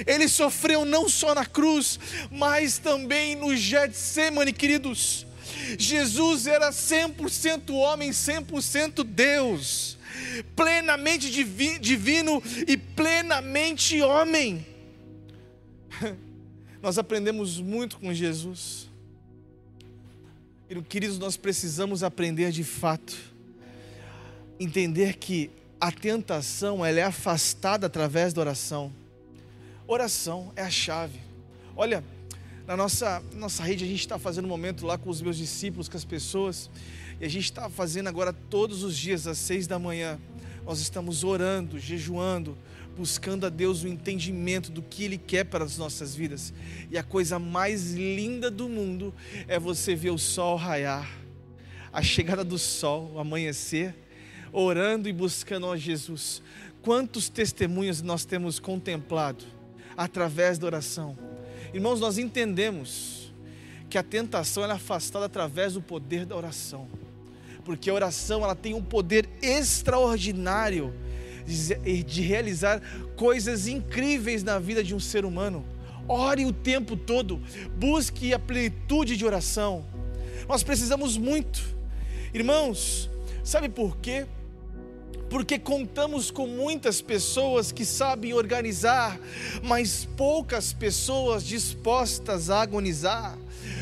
Ele 0.07 0.27
sofreu 0.27 0.85
não 0.85 1.09
só 1.09 1.35
na 1.35 1.45
cruz, 1.45 1.99
mas 2.31 2.77
também 2.77 3.35
no 3.35 3.55
Getsemane, 3.55 4.53
queridos. 4.53 5.25
Jesus 5.77 6.47
era 6.47 6.71
100% 6.71 7.71
homem, 7.73 8.11
100% 8.11 9.03
Deus 9.03 9.97
plenamente 10.55 11.29
divino 11.79 12.41
e 12.67 12.77
plenamente 12.77 14.01
homem. 14.01 14.65
Nós 16.81 16.97
aprendemos 16.97 17.59
muito 17.59 17.99
com 17.99 18.13
Jesus. 18.13 18.89
E, 20.69 20.81
queridos, 20.81 21.19
nós 21.19 21.35
precisamos 21.35 22.01
aprender 22.01 22.49
de 22.49 22.63
fato, 22.63 23.15
entender 24.57 25.17
que 25.17 25.51
a 25.79 25.91
tentação 25.91 26.85
ela 26.85 26.99
é 26.99 27.03
afastada 27.03 27.87
através 27.87 28.33
da 28.33 28.41
oração. 28.41 28.91
Oração 29.85 30.53
é 30.55 30.61
a 30.61 30.69
chave. 30.69 31.19
Olha, 31.75 32.03
na 32.65 32.77
nossa, 32.77 33.21
nossa 33.33 33.63
rede 33.63 33.83
a 33.83 33.87
gente 33.87 33.99
está 33.99 34.17
fazendo 34.17 34.45
um 34.45 34.47
momento 34.47 34.85
lá 34.85 34.97
com 34.97 35.09
os 35.09 35.21
meus 35.21 35.35
discípulos, 35.35 35.89
com 35.89 35.97
as 35.97 36.05
pessoas. 36.05 36.69
E 37.21 37.25
a 37.25 37.29
gente 37.29 37.43
está 37.43 37.69
fazendo 37.69 38.07
agora 38.07 38.33
todos 38.33 38.81
os 38.81 38.97
dias, 38.97 39.27
às 39.27 39.37
seis 39.37 39.67
da 39.67 39.77
manhã, 39.77 40.19
nós 40.65 40.79
estamos 40.79 41.23
orando, 41.23 41.77
jejuando, 41.77 42.57
buscando 42.97 43.45
a 43.45 43.49
Deus 43.49 43.83
o 43.83 43.87
entendimento 43.87 44.71
do 44.71 44.81
que 44.81 45.03
Ele 45.03 45.19
quer 45.19 45.43
para 45.43 45.63
as 45.63 45.77
nossas 45.77 46.15
vidas. 46.15 46.51
E 46.89 46.97
a 46.97 47.03
coisa 47.03 47.37
mais 47.37 47.93
linda 47.93 48.49
do 48.49 48.67
mundo 48.67 49.13
é 49.47 49.59
você 49.59 49.93
ver 49.93 50.09
o 50.09 50.17
sol 50.17 50.55
raiar, 50.55 51.15
a 51.93 52.01
chegada 52.01 52.43
do 52.43 52.57
sol, 52.57 53.11
o 53.13 53.19
amanhecer, 53.19 53.93
orando 54.51 55.07
e 55.07 55.13
buscando 55.13 55.69
a 55.69 55.77
Jesus. 55.77 56.41
Quantos 56.81 57.29
testemunhos 57.29 58.01
nós 58.01 58.25
temos 58.25 58.57
contemplado 58.57 59.45
através 59.95 60.57
da 60.57 60.65
oração? 60.65 61.15
Irmãos, 61.71 61.99
nós 61.99 62.17
entendemos 62.17 63.31
que 63.91 63.97
a 63.99 64.03
tentação 64.03 64.65
é 64.65 64.71
afastada 64.71 65.25
através 65.25 65.73
do 65.73 65.83
poder 65.83 66.25
da 66.25 66.35
oração. 66.35 66.87
Porque 67.63 67.89
a 67.89 67.93
oração 67.93 68.43
ela 68.43 68.55
tem 68.55 68.73
um 68.73 68.81
poder 68.81 69.29
extraordinário 69.41 70.93
de 71.45 72.21
realizar 72.21 72.81
coisas 73.15 73.67
incríveis 73.67 74.43
na 74.43 74.59
vida 74.59 74.83
de 74.83 74.95
um 74.95 74.99
ser 74.99 75.25
humano. 75.25 75.65
Ore 76.07 76.45
o 76.45 76.53
tempo 76.53 76.95
todo, 76.95 77.41
busque 77.77 78.33
a 78.33 78.39
plenitude 78.39 79.15
de 79.15 79.25
oração. 79.25 79.85
Nós 80.47 80.63
precisamos 80.63 81.17
muito. 81.17 81.61
Irmãos, 82.33 83.09
sabe 83.43 83.69
por 83.69 83.97
quê? 83.97 84.25
Porque 85.31 85.57
contamos 85.57 86.29
com 86.29 86.45
muitas 86.45 87.01
pessoas 87.01 87.71
que 87.71 87.85
sabem 87.85 88.33
organizar, 88.33 89.17
mas 89.63 90.05
poucas 90.17 90.73
pessoas 90.73 91.45
dispostas 91.45 92.49
a 92.49 92.61
agonizar. 92.61 93.37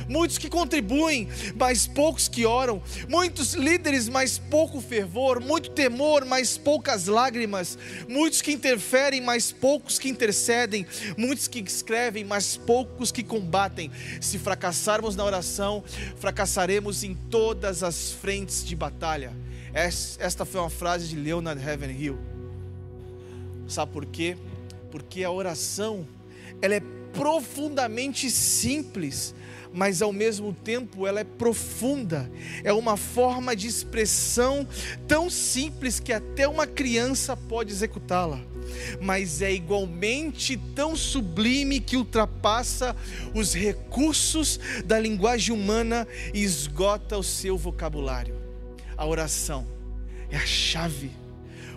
Muitos 0.07 0.37
que 0.37 0.47
contribuem, 0.47 1.27
mas 1.55 1.87
poucos 1.87 2.27
que 2.27 2.45
oram, 2.45 2.83
muitos 3.07 3.55
líderes, 3.55 4.07
mas 4.07 4.37
pouco 4.37 4.79
fervor, 4.79 5.39
muito 5.39 5.71
temor, 5.71 6.23
mas 6.23 6.55
poucas 6.55 7.07
lágrimas, 7.07 7.79
muitos 8.07 8.43
que 8.43 8.51
interferem, 8.51 9.19
mas 9.19 9.51
poucos 9.51 9.97
que 9.97 10.07
intercedem, 10.07 10.85
muitos 11.17 11.47
que 11.47 11.59
escrevem, 11.59 12.23
mas 12.23 12.57
poucos 12.57 13.11
que 13.11 13.23
combatem. 13.23 13.89
Se 14.21 14.37
fracassarmos 14.37 15.15
na 15.15 15.23
oração, 15.23 15.83
fracassaremos 16.17 17.03
em 17.03 17.15
todas 17.15 17.81
as 17.81 18.11
frentes 18.11 18.63
de 18.63 18.75
batalha. 18.75 19.48
Esta 19.73 20.45
foi 20.45 20.59
uma 20.61 20.69
frase 20.69 21.07
de 21.07 21.15
Leonard 21.15 21.61
Ravenhill. 21.61 22.17
Sabe 23.67 23.91
por 23.91 24.05
quê? 24.05 24.35
Porque 24.91 25.23
a 25.23 25.31
oração, 25.31 26.07
ela 26.61 26.75
é 26.75 26.81
profundamente 27.13 28.29
simples, 28.31 29.35
mas 29.71 30.01
ao 30.01 30.11
mesmo 30.11 30.53
tempo 30.53 31.05
ela 31.05 31.19
é 31.19 31.23
profunda. 31.23 32.29
É 32.63 32.73
uma 32.73 32.97
forma 32.97 33.55
de 33.55 33.67
expressão 33.67 34.67
tão 35.07 35.29
simples 35.29 35.99
que 35.99 36.11
até 36.11 36.47
uma 36.47 36.65
criança 36.65 37.37
pode 37.37 37.71
executá-la, 37.71 38.41
mas 38.99 39.41
é 39.41 39.51
igualmente 39.51 40.57
tão 40.73 40.95
sublime 40.95 41.79
que 41.79 41.97
ultrapassa 41.97 42.95
os 43.35 43.53
recursos 43.53 44.59
da 44.85 44.99
linguagem 44.99 45.53
humana 45.53 46.07
e 46.33 46.43
esgota 46.43 47.17
o 47.17 47.23
seu 47.23 47.55
vocabulário. 47.57 48.38
A 48.99 49.05
oração 49.05 49.65
é 50.29 50.35
a 50.35 50.45
chave. 50.45 51.11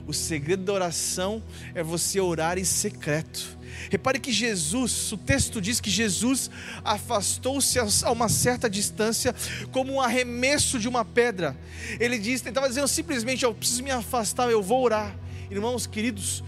O 0.07 0.13
segredo 0.13 0.65
da 0.65 0.73
oração 0.73 1.43
é 1.75 1.83
você 1.83 2.21
orar 2.21 2.59
em 2.59 2.65
secreto 2.65 3.57
Repare 3.91 4.19
que 4.19 4.33
Jesus, 4.33 5.13
o 5.13 5.17
texto 5.17 5.61
diz 5.61 5.81
que 5.81 5.91
Jesus 5.91 6.51
afastou-se 6.85 7.79
a 7.79 8.11
uma 8.11 8.29
certa 8.29 8.69
distância, 8.69 9.35
como 9.71 9.93
um 9.93 10.01
arremesso 10.01 10.79
de 10.79 10.89
uma 10.89 11.05
pedra. 11.05 11.57
Ele 11.99 12.19
disse, 12.19 12.49
estava 12.49 12.69
dizendo 12.69 12.89
simplesmente: 12.89 13.45
Eu 13.45 13.55
preciso 13.55 13.83
me 13.83 13.91
afastar, 13.91 14.51
eu 14.51 14.63
vou 14.63 14.83
orar. 14.83 15.15
Irmãos 15.51 15.87
queridos, 15.87 16.43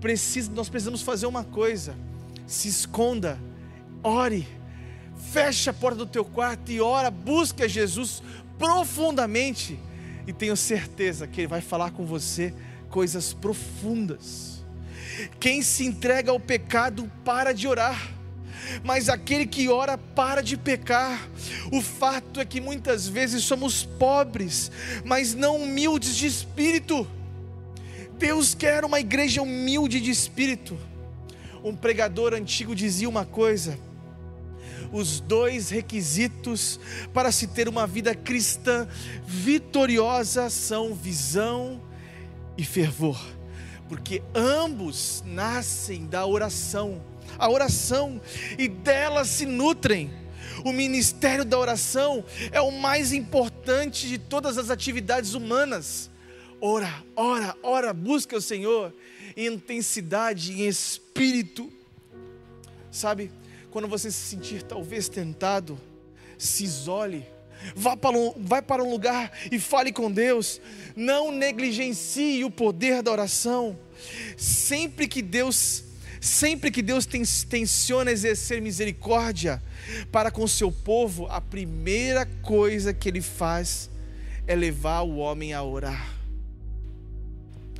preciso, 0.00 0.50
nós 0.52 0.68
precisamos 0.68 1.02
fazer 1.02 1.26
uma 1.26 1.44
coisa: 1.44 1.94
se 2.46 2.68
esconda, 2.68 3.38
ore, 4.02 4.46
feche 5.32 5.70
a 5.70 5.72
porta 5.72 5.98
do 5.98 6.06
teu 6.06 6.24
quarto 6.24 6.70
e 6.70 6.80
ora, 6.80 7.10
busque 7.10 7.62
a 7.62 7.68
Jesus 7.68 8.22
profundamente, 8.58 9.78
e 10.28 10.32
tenho 10.34 10.54
certeza 10.58 11.26
que 11.26 11.40
Ele 11.40 11.48
vai 11.48 11.62
falar 11.62 11.90
com 11.92 12.04
você 12.04 12.52
coisas 12.90 13.32
profundas. 13.32 14.62
Quem 15.40 15.62
se 15.62 15.86
entrega 15.86 16.30
ao 16.30 16.38
pecado 16.38 17.10
para 17.24 17.54
de 17.54 17.66
orar, 17.66 18.12
mas 18.84 19.08
aquele 19.08 19.46
que 19.46 19.70
ora 19.70 19.96
para 19.96 20.42
de 20.42 20.58
pecar. 20.58 21.26
O 21.72 21.80
fato 21.80 22.40
é 22.40 22.44
que 22.44 22.60
muitas 22.60 23.08
vezes 23.08 23.42
somos 23.42 23.84
pobres, 23.84 24.70
mas 25.02 25.32
não 25.32 25.56
humildes 25.56 26.14
de 26.14 26.26
espírito. 26.26 27.08
Deus 28.18 28.54
quer 28.54 28.84
uma 28.84 29.00
igreja 29.00 29.40
humilde 29.40 29.98
de 29.98 30.10
espírito. 30.10 30.78
Um 31.64 31.74
pregador 31.74 32.34
antigo 32.34 32.74
dizia 32.74 33.08
uma 33.08 33.24
coisa: 33.24 33.78
os 34.92 35.20
dois 35.20 35.70
requisitos 35.70 36.78
para 37.12 37.30
se 37.32 37.46
ter 37.46 37.68
uma 37.68 37.86
vida 37.86 38.14
cristã 38.14 38.88
vitoriosa 39.26 40.50
são 40.50 40.94
visão 40.94 41.80
e 42.56 42.64
fervor 42.64 43.38
porque 43.88 44.22
ambos 44.34 45.24
nascem 45.26 46.06
da 46.06 46.26
oração, 46.26 47.02
a 47.38 47.50
oração, 47.50 48.20
e 48.58 48.68
dela 48.68 49.24
se 49.24 49.46
nutrem. 49.46 50.10
O 50.64 50.72
ministério 50.72 51.44
da 51.44 51.58
oração 51.58 52.24
é 52.52 52.60
o 52.60 52.70
mais 52.70 53.12
importante 53.12 54.06
de 54.06 54.18
todas 54.18 54.58
as 54.58 54.70
atividades 54.70 55.34
humanas. 55.34 56.10
Ora, 56.60 57.02
ora, 57.16 57.56
ora, 57.62 57.92
busca 57.92 58.36
o 58.36 58.42
Senhor 58.42 58.92
em 59.36 59.46
intensidade, 59.46 60.52
em 60.52 60.66
espírito. 60.66 61.72
Sabe, 62.90 63.30
quando 63.70 63.88
você 63.88 64.10
se 64.10 64.18
sentir 64.18 64.62
talvez 64.62 65.08
tentado, 65.08 65.78
se 66.38 66.64
isole 66.64 67.26
Vá 67.74 67.96
para, 67.96 68.16
um, 68.16 68.32
vai 68.36 68.62
para 68.62 68.82
um 68.82 68.90
lugar 68.90 69.32
e 69.50 69.58
fale 69.58 69.92
com 69.92 70.10
Deus. 70.10 70.60
Não 70.94 71.30
negligencie 71.30 72.44
o 72.44 72.50
poder 72.50 73.02
da 73.02 73.10
oração. 73.10 73.78
Sempre 74.36 75.08
que 75.08 75.20
Deus, 75.20 75.84
sempre 76.20 76.70
que 76.70 76.82
Deus 76.82 77.06
tenciona 77.48 78.10
exercer 78.10 78.62
misericórdia 78.62 79.62
para 80.12 80.30
com 80.30 80.46
seu 80.46 80.70
povo, 80.70 81.26
a 81.26 81.40
primeira 81.40 82.26
coisa 82.42 82.92
que 82.94 83.08
ele 83.08 83.20
faz 83.20 83.90
é 84.46 84.54
levar 84.54 85.02
o 85.02 85.16
homem 85.16 85.52
a 85.52 85.62
orar. 85.62 86.14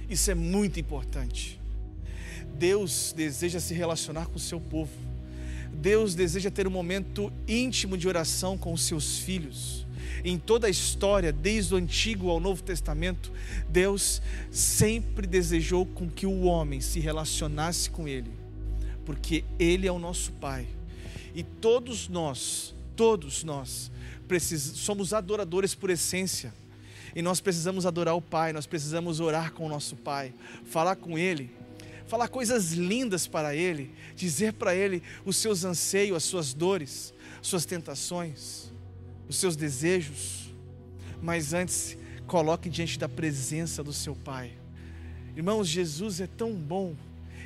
Isso 0.08 0.30
é 0.30 0.34
muito 0.34 0.80
importante. 0.80 1.60
Deus 2.54 3.12
deseja 3.16 3.60
se 3.60 3.74
relacionar 3.74 4.26
com 4.26 4.36
o 4.36 4.40
seu 4.40 4.60
povo. 4.60 5.07
Deus 5.78 6.14
deseja 6.14 6.50
ter 6.50 6.66
um 6.66 6.70
momento 6.70 7.32
íntimo 7.46 7.96
de 7.96 8.08
oração 8.08 8.58
com 8.58 8.72
os 8.72 8.82
seus 8.82 9.18
filhos. 9.18 9.86
Em 10.24 10.36
toda 10.36 10.66
a 10.66 10.70
história, 10.70 11.32
desde 11.32 11.72
o 11.72 11.76
Antigo 11.76 12.30
ao 12.30 12.40
Novo 12.40 12.62
Testamento, 12.64 13.30
Deus 13.68 14.20
sempre 14.50 15.24
desejou 15.26 15.86
com 15.86 16.10
que 16.10 16.26
o 16.26 16.42
homem 16.42 16.80
se 16.80 16.98
relacionasse 16.98 17.88
com 17.90 18.08
Ele, 18.08 18.32
porque 19.06 19.44
Ele 19.56 19.86
é 19.86 19.92
o 19.92 20.00
nosso 20.00 20.32
Pai. 20.32 20.66
E 21.32 21.44
todos 21.44 22.08
nós, 22.08 22.74
todos 22.96 23.44
nós, 23.44 23.92
somos 24.74 25.12
adoradores 25.12 25.76
por 25.76 25.90
essência. 25.90 26.52
E 27.14 27.22
nós 27.22 27.40
precisamos 27.40 27.86
adorar 27.86 28.16
o 28.16 28.20
Pai, 28.20 28.52
nós 28.52 28.66
precisamos 28.66 29.20
orar 29.20 29.52
com 29.52 29.66
o 29.66 29.68
nosso 29.68 29.94
Pai, 29.94 30.34
falar 30.64 30.96
com 30.96 31.16
Ele 31.16 31.57
falar 32.08 32.28
coisas 32.28 32.72
lindas 32.72 33.26
para 33.26 33.54
Ele, 33.54 33.94
dizer 34.16 34.54
para 34.54 34.74
Ele 34.74 35.02
os 35.24 35.36
seus 35.36 35.64
anseios, 35.64 36.16
as 36.16 36.24
suas 36.24 36.54
dores, 36.54 37.14
suas 37.42 37.64
tentações, 37.64 38.72
os 39.28 39.36
seus 39.36 39.54
desejos. 39.54 40.52
Mas 41.22 41.52
antes, 41.52 41.96
coloque 42.26 42.68
diante 42.68 42.98
da 42.98 43.08
presença 43.08 43.84
do 43.84 43.92
seu 43.92 44.16
Pai. 44.16 44.52
Irmãos, 45.36 45.68
Jesus 45.68 46.20
é 46.20 46.26
tão 46.26 46.52
bom. 46.54 46.96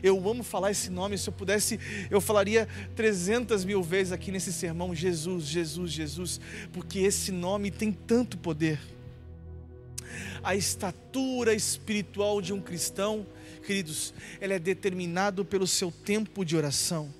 Eu 0.03 0.29
amo 0.29 0.43
falar 0.43 0.71
esse 0.71 0.91
nome. 0.91 1.19
Se 1.19 1.29
eu 1.29 1.33
pudesse, 1.33 1.79
eu 2.11 2.21
falaria 2.21 2.69
300 2.97 3.65
mil 3.65 3.83
vezes 3.83 4.13
aqui 4.13 4.33
nesse 4.33 4.53
sermão: 4.53 4.95
Jesus, 4.95 5.45
Jesus, 5.45 5.93
Jesus, 5.93 6.41
porque 6.73 7.01
esse 7.01 7.31
nome 7.31 7.71
tem 7.71 7.93
tanto 7.93 8.39
poder. 8.39 8.81
A 10.43 10.57
estatura 10.57 11.55
espiritual 11.55 12.43
de 12.43 12.53
um 12.53 12.61
cristão 12.61 13.27
queridos, 13.63 14.13
ele 14.41 14.55
é 14.55 14.59
determinado 14.59 15.45
pelo 15.45 15.67
seu 15.67 15.91
tempo 15.91 16.45
de 16.45 16.57
oração. 16.57 17.13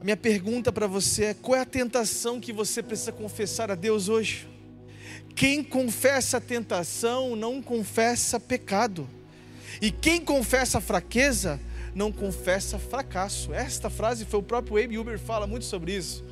A 0.00 0.04
minha 0.04 0.16
pergunta 0.16 0.72
para 0.72 0.86
você 0.86 1.24
é: 1.26 1.34
qual 1.34 1.56
é 1.56 1.60
a 1.60 1.66
tentação 1.66 2.40
que 2.40 2.52
você 2.52 2.82
precisa 2.82 3.12
confessar 3.12 3.70
a 3.70 3.74
Deus 3.74 4.08
hoje? 4.08 4.48
Quem 5.34 5.62
confessa 5.62 6.40
tentação 6.40 7.36
não 7.36 7.60
confessa 7.60 8.40
pecado, 8.40 9.08
e 9.80 9.90
quem 9.90 10.24
confessa 10.24 10.80
fraqueza 10.80 11.60
não 11.94 12.12
confessa 12.12 12.78
fracasso. 12.78 13.52
Esta 13.52 13.90
frase 13.90 14.24
foi 14.24 14.40
o 14.40 14.42
próprio 14.42 14.82
Abe 14.82 14.98
Uber 14.98 15.18
fala 15.18 15.46
muito 15.46 15.64
sobre 15.64 15.96
isso. 15.96 16.24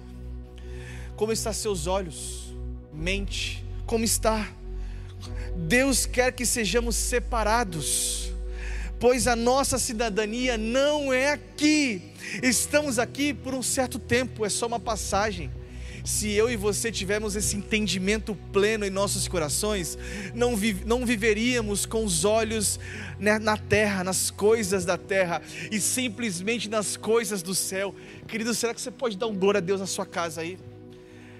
Como 1.16 1.32
está 1.32 1.52
seus 1.52 1.86
olhos, 1.86 2.54
mente, 2.92 3.64
como 3.86 4.04
está? 4.04 4.48
Deus 5.56 6.06
quer 6.06 6.32
que 6.32 6.44
sejamos 6.44 6.94
separados 6.94 8.32
pois 8.98 9.26
a 9.26 9.36
nossa 9.36 9.78
cidadania 9.78 10.56
não 10.56 11.12
é 11.12 11.32
aqui. 11.32 12.02
Estamos 12.42 12.98
aqui 12.98 13.34
por 13.34 13.54
um 13.54 13.62
certo 13.62 13.98
tempo, 13.98 14.44
é 14.44 14.48
só 14.48 14.66
uma 14.66 14.80
passagem. 14.80 15.50
Se 16.04 16.30
eu 16.30 16.48
e 16.48 16.56
você 16.56 16.92
tivermos 16.92 17.34
esse 17.34 17.56
entendimento 17.56 18.36
pleno 18.52 18.86
em 18.86 18.90
nossos 18.90 19.26
corações, 19.26 19.98
não, 20.32 20.56
vi, 20.56 20.76
não 20.86 21.04
viveríamos 21.04 21.84
com 21.84 22.04
os 22.04 22.24
olhos 22.24 22.78
né, 23.18 23.40
na 23.40 23.56
terra, 23.56 24.04
nas 24.04 24.30
coisas 24.30 24.84
da 24.84 24.96
terra, 24.96 25.42
e 25.68 25.80
simplesmente 25.80 26.68
nas 26.68 26.96
coisas 26.96 27.42
do 27.42 27.56
céu. 27.56 27.92
Querido, 28.28 28.54
será 28.54 28.72
que 28.72 28.80
você 28.80 28.92
pode 28.92 29.16
dar 29.16 29.26
um 29.26 29.34
glória 29.34 29.58
a 29.58 29.60
Deus 29.60 29.80
na 29.80 29.86
sua 29.86 30.06
casa 30.06 30.42
aí? 30.42 30.56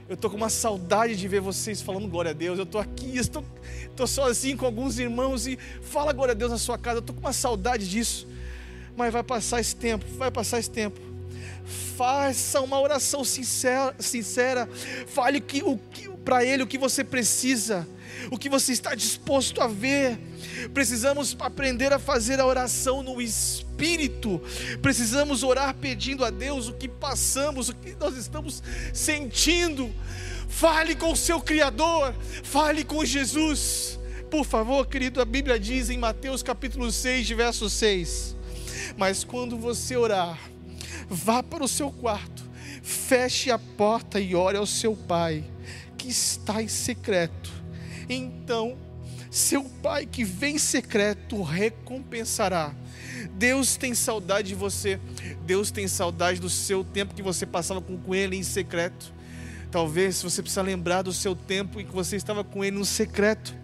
Eu 0.09 0.15
estou 0.15 0.31
com 0.31 0.37
uma 0.37 0.49
saudade 0.49 1.17
de 1.17 1.27
ver 1.27 1.41
vocês 1.41 1.83
falando 1.83 2.07
glória 2.07 2.31
a 2.31 2.35
Deus. 2.35 2.59
Eu 2.59 2.65
estou 2.65 2.81
aqui, 2.81 3.19
estou, 3.19 3.45
estou 3.83 4.07
sozinho 4.07 4.57
com 4.57 4.65
alguns 4.65 5.01
irmãos 5.01 5.49
e 5.49 5.59
fala 5.83 6.13
glória 6.13 6.31
a 6.31 6.35
Deus 6.35 6.53
na 6.53 6.59
sua 6.59 6.79
casa. 6.79 6.99
Eu 6.99 7.01
estou 7.01 7.15
com 7.15 7.21
uma 7.21 7.33
saudade 7.33 7.91
disso. 7.91 8.29
Mas 8.97 9.13
vai 9.13 9.25
passar 9.25 9.61
esse 9.61 9.75
tempo, 9.75 10.07
vai 10.17 10.31
passar 10.31 10.61
esse 10.61 10.71
tempo. 10.71 11.01
Faça 11.97 12.61
uma 12.61 12.81
oração 12.81 13.25
sincera, 13.25 13.97
sincera. 13.99 14.69
Fale 15.09 15.41
que, 15.41 15.65
o, 15.65 15.77
que, 15.91 16.09
para 16.25 16.45
Ele 16.45 16.63
o 16.63 16.67
que 16.69 16.79
você 16.79 17.03
precisa, 17.03 17.87
o 18.31 18.39
que 18.39 18.49
você 18.49 18.73
está 18.73 18.95
disposto 18.95 19.61
a 19.61 19.67
ver. 19.67 20.19
Precisamos 20.73 21.37
aprender 21.39 21.93
a 21.93 21.99
fazer 21.99 22.41
a 22.41 22.47
oração 22.47 23.03
no 23.03 23.21
Espírito. 23.21 24.41
Precisamos 24.83 25.43
orar 25.43 25.75
pedindo 25.75 26.25
a 26.25 26.31
Deus 26.31 26.69
o 26.69 26.75
que 26.75 26.89
passamos, 26.89 27.69
o 27.69 27.75
que 27.75 27.95
nós 27.95 28.17
estamos 28.17 28.63
sentindo. 28.93 29.93
Fale 30.49 30.95
com 30.95 31.13
o 31.13 31.17
seu 31.17 31.41
Criador, 31.41 32.15
fale 32.43 32.85
com 32.85 33.05
Jesus. 33.05 33.99
Por 34.31 34.45
favor, 34.45 34.87
querido, 34.87 35.21
a 35.21 35.25
Bíblia 35.25 35.59
diz 35.59 35.91
em 35.91 35.99
Mateus 35.99 36.43
capítulo 36.43 36.91
6, 36.91 37.29
verso 37.31 37.71
6. 37.71 38.37
Mas 38.97 39.25
quando 39.25 39.57
você 39.57 39.97
orar, 39.97 40.39
vá 41.09 41.43
para 41.43 41.65
o 41.65 41.69
seu 41.69 41.91
quarto, 41.91 42.45
feche 42.83 43.51
a 43.51 43.59
porta 43.59 44.19
e 44.19 44.35
ore 44.35 44.57
ao 44.57 44.67
seu 44.67 44.97
pai, 44.97 45.45
que 45.97 46.09
está 46.09 46.63
em 46.63 46.69
secreto. 46.69 47.56
Então, 48.09 48.77
seu 49.31 49.65
pai 49.65 50.07
que 50.07 50.25
vem 50.25 50.57
em 50.57 50.59
secreto 50.59 51.43
recompensará. 51.43 52.75
Deus 53.33 53.77
tem 53.77 53.95
saudade 53.95 54.49
de 54.49 54.55
você, 54.55 54.99
Deus 55.45 55.71
tem 55.71 55.87
saudade 55.89 56.41
do 56.41 56.49
seu 56.49 56.85
tempo 56.85 57.15
que 57.15 57.23
você 57.23 57.45
passava 57.45 57.81
com 57.81 58.15
ele 58.15 58.37
em 58.37 58.43
secreto. 58.43 59.13
Talvez 59.71 60.23
você 60.23 60.41
precisa 60.41 60.63
lembrar 60.63 61.03
do 61.03 61.13
seu 61.13 61.35
tempo 61.35 61.81
em 61.81 61.85
que 61.85 61.93
você 61.93 62.17
estava 62.17 62.45
com 62.45 62.65
ele 62.65 62.79
no 62.79 62.85
secreto. 62.85 63.55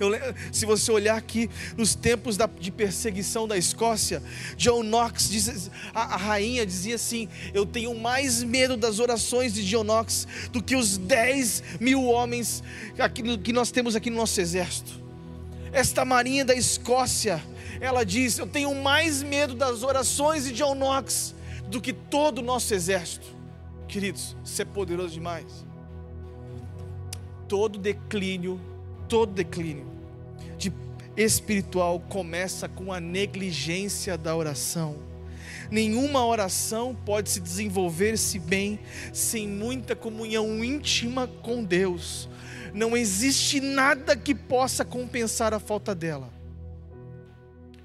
Eu, 0.00 0.10
se 0.50 0.64
você 0.66 0.90
olhar 0.90 1.16
aqui 1.16 1.48
nos 1.76 1.94
tempos 1.94 2.36
da, 2.36 2.46
de 2.46 2.70
perseguição 2.70 3.46
da 3.46 3.56
Escócia, 3.56 4.22
John 4.56 4.82
Knox, 4.82 5.28
diz, 5.28 5.70
a, 5.94 6.14
a, 6.14 6.16
rainha 6.16 6.64
dizia 6.64 6.94
assim: 6.94 7.28
Eu 7.52 7.66
tenho 7.66 7.94
mais 7.94 8.42
medo 8.42 8.76
das 8.76 8.98
orações 8.98 9.52
de 9.54 9.64
John 9.64 9.84
Knox 9.84 10.26
do 10.50 10.62
que 10.62 10.76
os 10.76 10.96
10 10.98 11.62
mil 11.80 12.04
homens 12.04 12.62
aqui, 12.98 13.38
que 13.38 13.52
nós 13.52 13.70
temos 13.70 13.94
aqui 13.96 14.10
no 14.10 14.16
nosso 14.16 14.40
exército. 14.40 15.00
Esta 15.72 16.04
marinha 16.04 16.44
da 16.44 16.54
Escócia, 16.54 17.42
ela 17.80 18.04
diz: 18.04 18.38
Eu 18.38 18.46
tenho 18.46 18.74
mais 18.74 19.22
medo 19.22 19.54
das 19.54 19.82
orações 19.82 20.44
de 20.44 20.52
John 20.52 20.74
Knox 20.74 21.34
do 21.68 21.80
que 21.80 21.92
todo 21.92 22.38
o 22.38 22.42
nosso 22.42 22.74
exército. 22.74 23.26
Queridos, 23.88 24.36
isso 24.44 24.60
é 24.60 24.64
poderoso 24.64 25.14
demais. 25.14 25.66
Todo 27.48 27.78
declínio 27.78 28.60
todo 29.12 29.34
declínio 29.34 29.84
de 30.56 30.72
espiritual 31.18 32.00
começa 32.00 32.66
com 32.66 32.90
a 32.90 32.98
negligência 32.98 34.16
da 34.16 34.34
oração. 34.34 34.96
Nenhuma 35.70 36.24
oração 36.24 36.96
pode 37.04 37.28
se 37.28 37.38
desenvolver-se 37.38 38.38
bem 38.38 38.80
sem 39.12 39.46
muita 39.46 39.94
comunhão 39.94 40.64
íntima 40.64 41.26
com 41.26 41.62
Deus. 41.62 42.26
Não 42.72 42.96
existe 42.96 43.60
nada 43.60 44.16
que 44.16 44.34
possa 44.34 44.82
compensar 44.82 45.52
a 45.52 45.60
falta 45.60 45.94
dela. 45.94 46.32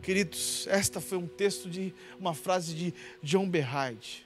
Queridos, 0.02 0.66
esta 0.70 1.02
foi 1.02 1.18
um 1.18 1.28
texto 1.28 1.70
de 1.70 1.94
uma 2.18 2.34
frase 2.34 2.74
de 2.74 2.94
John 3.22 3.50
Berhard. 3.50 4.26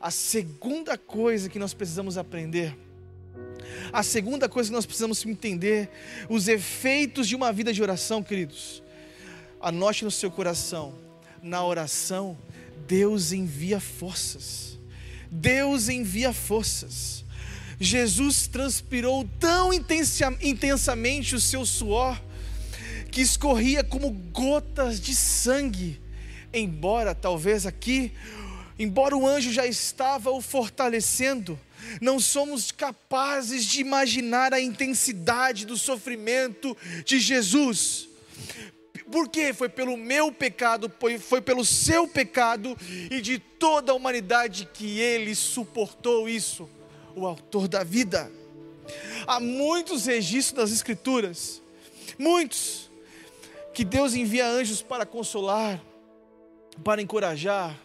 A 0.00 0.12
segunda 0.12 0.96
coisa 0.96 1.48
que 1.48 1.58
nós 1.58 1.74
precisamos 1.74 2.16
aprender 2.16 2.78
a 3.92 4.02
segunda 4.02 4.48
coisa 4.48 4.68
que 4.68 4.74
nós 4.74 4.86
precisamos 4.86 5.24
entender, 5.24 5.90
os 6.28 6.48
efeitos 6.48 7.28
de 7.28 7.34
uma 7.34 7.52
vida 7.52 7.72
de 7.72 7.82
oração, 7.82 8.22
queridos. 8.22 8.82
Anote 9.60 10.04
no 10.04 10.10
seu 10.10 10.30
coração, 10.30 10.94
na 11.42 11.64
oração, 11.64 12.38
Deus 12.86 13.32
envia 13.32 13.80
forças. 13.80 14.78
Deus 15.30 15.88
envia 15.88 16.32
forças. 16.32 17.24
Jesus 17.80 18.46
transpirou 18.46 19.28
tão 19.38 19.70
intensamente 19.72 21.34
o 21.34 21.40
seu 21.40 21.64
suor 21.64 22.20
que 23.10 23.20
escorria 23.20 23.84
como 23.84 24.10
gotas 24.10 25.00
de 25.00 25.14
sangue. 25.14 26.00
Embora 26.52 27.14
talvez 27.14 27.66
aqui, 27.66 28.12
embora 28.78 29.16
o 29.16 29.26
anjo 29.26 29.52
já 29.52 29.66
estava 29.66 30.30
o 30.30 30.40
fortalecendo, 30.40 31.58
não 32.00 32.18
somos 32.20 32.70
capazes 32.70 33.64
de 33.64 33.80
imaginar 33.80 34.52
a 34.52 34.60
intensidade 34.60 35.66
do 35.66 35.76
sofrimento 35.76 36.76
de 37.04 37.18
Jesus. 37.18 38.08
Porque 39.10 39.54
foi 39.54 39.68
pelo 39.68 39.96
meu 39.96 40.30
pecado, 40.30 40.92
foi, 41.00 41.18
foi 41.18 41.40
pelo 41.40 41.64
seu 41.64 42.06
pecado 42.06 42.76
e 43.10 43.20
de 43.20 43.38
toda 43.38 43.92
a 43.92 43.94
humanidade 43.94 44.68
que 44.72 45.00
ele 45.00 45.34
suportou 45.34 46.28
isso, 46.28 46.68
o 47.16 47.26
autor 47.26 47.68
da 47.68 47.82
vida. 47.82 48.30
Há 49.26 49.40
muitos 49.40 50.06
registros 50.06 50.56
das 50.62 50.72
Escrituras, 50.72 51.62
muitos, 52.18 52.90
que 53.72 53.84
Deus 53.84 54.14
envia 54.14 54.46
anjos 54.46 54.82
para 54.82 55.06
consolar, 55.06 55.82
para 56.82 57.00
encorajar. 57.00 57.78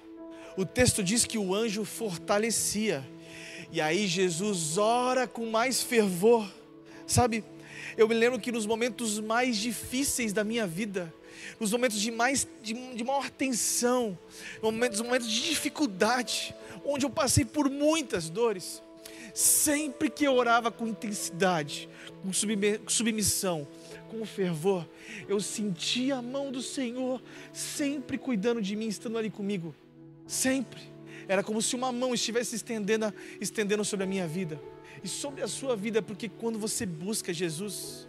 O 0.58 0.66
texto 0.66 1.04
diz 1.04 1.26
que 1.26 1.38
o 1.38 1.54
anjo 1.54 1.84
fortalecia. 1.86 3.04
E 3.74 3.82
aí 3.82 4.06
Jesus 4.06 4.78
ora 4.78 5.26
com 5.26 5.48
mais 5.48 5.82
fervor, 5.82 6.48
sabe? 7.08 7.44
Eu 7.98 8.08
me 8.08 8.14
lembro 8.14 8.40
que 8.40 8.52
nos 8.52 8.68
momentos 8.68 9.20
mais 9.20 9.58
difíceis 9.58 10.32
da 10.32 10.44
minha 10.44 10.68
vida, 10.68 11.12
nos 11.60 11.72
momentos 11.72 12.00
de, 12.00 12.12
mais, 12.12 12.48
de, 12.62 12.76
de 12.94 13.04
maior 13.04 13.32
tensão, 13.32 14.16
momentos, 14.62 15.02
momentos 15.02 15.28
de 15.28 15.42
dificuldade, 15.50 16.54
onde 16.86 17.04
eu 17.04 17.10
passei 17.10 17.44
por 17.46 17.68
muitas 17.68 18.30
dores, 18.30 18.80
sempre 19.34 20.08
que 20.08 20.24
eu 20.24 20.36
orava 20.36 20.70
com 20.70 20.86
intensidade, 20.86 21.90
com 22.22 22.32
submissão, 22.88 23.68
com 24.08 24.24
fervor, 24.24 24.88
eu 25.28 25.40
sentia 25.40 26.18
a 26.18 26.22
mão 26.22 26.52
do 26.52 26.62
Senhor 26.62 27.20
sempre 27.52 28.20
cuidando 28.20 28.62
de 28.62 28.76
mim, 28.76 28.88
estando 28.88 29.18
ali 29.18 29.32
comigo, 29.32 29.74
sempre. 30.28 30.93
Era 31.28 31.44
como 31.44 31.62
se 31.62 31.76
uma 31.76 31.92
mão 31.92 32.14
estivesse 32.14 32.56
estendendo, 32.56 33.14
estendendo 33.40 33.84
sobre 33.86 34.04
a 34.04 34.08
minha 34.08 34.28
vida 34.28 34.60
e 35.04 35.08
sobre 35.08 35.42
a 35.42 35.48
sua 35.48 35.76
vida, 35.76 36.02
porque 36.02 36.30
quando 36.30 36.60
você 36.60 36.86
busca 36.86 37.34
Jesus, 37.34 38.08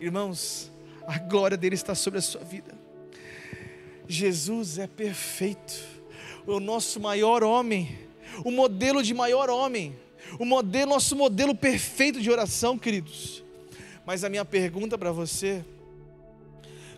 irmãos, 0.00 0.70
a 1.06 1.18
glória 1.18 1.56
dele 1.56 1.74
está 1.74 1.94
sobre 1.94 2.18
a 2.18 2.22
sua 2.22 2.42
vida. 2.42 2.76
Jesus 4.08 4.78
é 4.78 4.86
perfeito, 4.86 5.74
o 6.46 6.60
nosso 6.60 7.00
maior 7.00 7.42
homem, 7.42 7.98
o 8.44 8.50
modelo 8.50 9.02
de 9.02 9.14
maior 9.14 9.50
homem, 9.50 9.96
o 10.38 10.44
modelo, 10.44 10.90
nosso 10.90 11.16
modelo 11.16 11.54
perfeito 11.54 12.20
de 12.20 12.30
oração, 12.30 12.78
queridos. 12.78 13.44
Mas 14.04 14.22
a 14.22 14.28
minha 14.28 14.44
pergunta 14.44 14.96
para 14.96 15.10
você, 15.10 15.64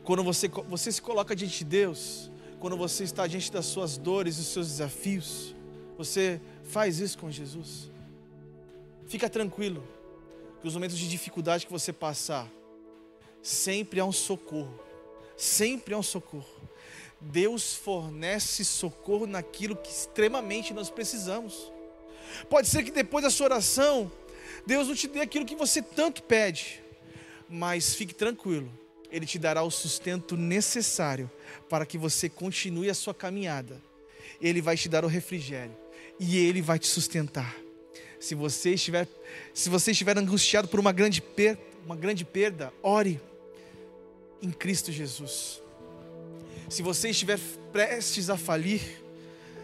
quando 0.04 0.22
você, 0.22 0.48
você 0.48 0.92
se 0.92 1.00
coloca 1.00 1.34
diante 1.34 1.58
de 1.58 1.64
Deus, 1.64 2.27
quando 2.60 2.76
você 2.76 3.04
está 3.04 3.26
diante 3.26 3.52
das 3.52 3.66
suas 3.66 3.96
dores 3.96 4.36
e 4.36 4.38
dos 4.38 4.48
seus 4.48 4.68
desafios, 4.68 5.54
você 5.96 6.40
faz 6.64 6.98
isso 6.98 7.18
com 7.18 7.30
Jesus. 7.30 7.90
Fica 9.06 9.28
tranquilo, 9.28 9.86
que 10.60 10.68
os 10.68 10.74
momentos 10.74 10.98
de 10.98 11.08
dificuldade 11.08 11.66
que 11.66 11.72
você 11.72 11.92
passar, 11.92 12.48
sempre 13.42 14.00
há 14.00 14.04
um 14.04 14.12
socorro. 14.12 14.80
Sempre 15.36 15.94
há 15.94 15.98
um 15.98 16.02
socorro. 16.02 16.46
Deus 17.20 17.74
fornece 17.74 18.64
socorro 18.64 19.26
naquilo 19.26 19.76
que 19.76 19.90
extremamente 19.90 20.74
nós 20.74 20.90
precisamos. 20.90 21.72
Pode 22.48 22.68
ser 22.68 22.82
que 22.82 22.90
depois 22.90 23.24
da 23.24 23.30
sua 23.30 23.46
oração, 23.46 24.10
Deus 24.66 24.88
não 24.88 24.94
te 24.94 25.08
dê 25.08 25.20
aquilo 25.20 25.46
que 25.46 25.56
você 25.56 25.80
tanto 25.80 26.22
pede, 26.22 26.82
mas 27.48 27.94
fique 27.94 28.14
tranquilo, 28.14 28.70
Ele 29.10 29.26
te 29.26 29.38
dará 29.38 29.62
o 29.62 29.70
sustento 29.70 30.36
necessário 30.36 31.30
para 31.68 31.86
que 31.86 31.96
você 31.96 32.28
continue 32.28 32.90
a 32.90 32.94
sua 32.94 33.14
caminhada. 33.14 33.80
Ele 34.40 34.60
vai 34.60 34.76
te 34.76 34.88
dar 34.88 35.04
o 35.04 35.08
refrigério 35.08 35.74
e 36.20 36.36
Ele 36.36 36.60
vai 36.60 36.78
te 36.78 36.86
sustentar. 36.86 37.56
Se 38.20 38.34
você 38.34 38.74
estiver, 38.74 39.08
se 39.54 39.68
você 39.68 39.92
estiver 39.92 40.18
angustiado 40.18 40.68
por 40.68 40.80
uma 40.80 40.92
grande 40.92 41.22
perda, 41.22 41.62
uma 41.84 41.96
grande 41.96 42.24
perda, 42.24 42.72
ore 42.82 43.20
em 44.42 44.50
Cristo 44.50 44.92
Jesus. 44.92 45.62
Se 46.68 46.82
você 46.82 47.10
estiver 47.10 47.38
prestes 47.72 48.28
a 48.28 48.36
falir, 48.36 48.82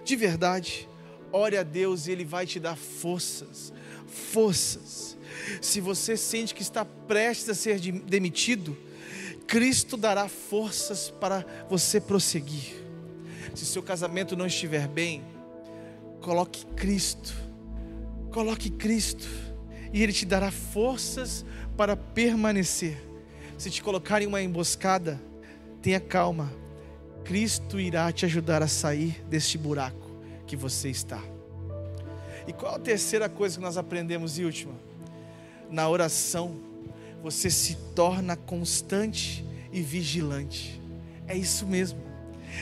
de 0.04 0.16
verdade, 0.16 0.88
ore 1.32 1.56
a 1.56 1.62
Deus 1.62 2.06
e 2.06 2.12
Ele 2.12 2.24
vai 2.24 2.46
te 2.46 2.58
dar 2.58 2.76
forças, 2.76 3.72
forças. 4.06 5.16
Se 5.60 5.80
você 5.80 6.16
sente 6.16 6.54
que 6.54 6.62
está 6.62 6.84
prestes 6.84 7.50
a 7.50 7.54
ser 7.54 7.78
demitido, 7.78 8.76
Cristo 9.46 9.96
dará 9.96 10.28
forças 10.28 11.10
para 11.10 11.44
você 11.68 12.00
prosseguir. 12.00 12.74
Se 13.54 13.64
seu 13.64 13.82
casamento 13.82 14.36
não 14.36 14.46
estiver 14.46 14.88
bem, 14.88 15.22
coloque 16.20 16.64
Cristo, 16.74 17.34
coloque 18.32 18.70
Cristo, 18.70 19.28
e 19.92 20.02
Ele 20.02 20.12
te 20.12 20.26
dará 20.26 20.50
forças 20.50 21.44
para 21.76 21.96
permanecer. 21.96 22.96
Se 23.56 23.70
te 23.70 23.82
colocarem 23.82 24.26
uma 24.26 24.42
emboscada, 24.42 25.20
tenha 25.80 26.00
calma, 26.00 26.52
Cristo 27.24 27.78
irá 27.78 28.10
te 28.10 28.24
ajudar 28.24 28.62
a 28.62 28.68
sair 28.68 29.24
deste 29.28 29.56
buraco 29.56 30.10
que 30.46 30.56
você 30.56 30.90
está. 30.90 31.22
E 32.46 32.52
qual 32.52 32.74
a 32.74 32.78
terceira 32.78 33.28
coisa 33.28 33.56
que 33.56 33.62
nós 33.62 33.76
aprendemos 33.76 34.38
e 34.38 34.44
última? 34.44 34.74
Na 35.70 35.88
oração, 35.88 36.56
você 37.24 37.48
se 37.48 37.74
torna 37.94 38.36
constante 38.36 39.42
e 39.72 39.80
vigilante. 39.80 40.78
É 41.26 41.34
isso 41.34 41.66
mesmo. 41.66 41.98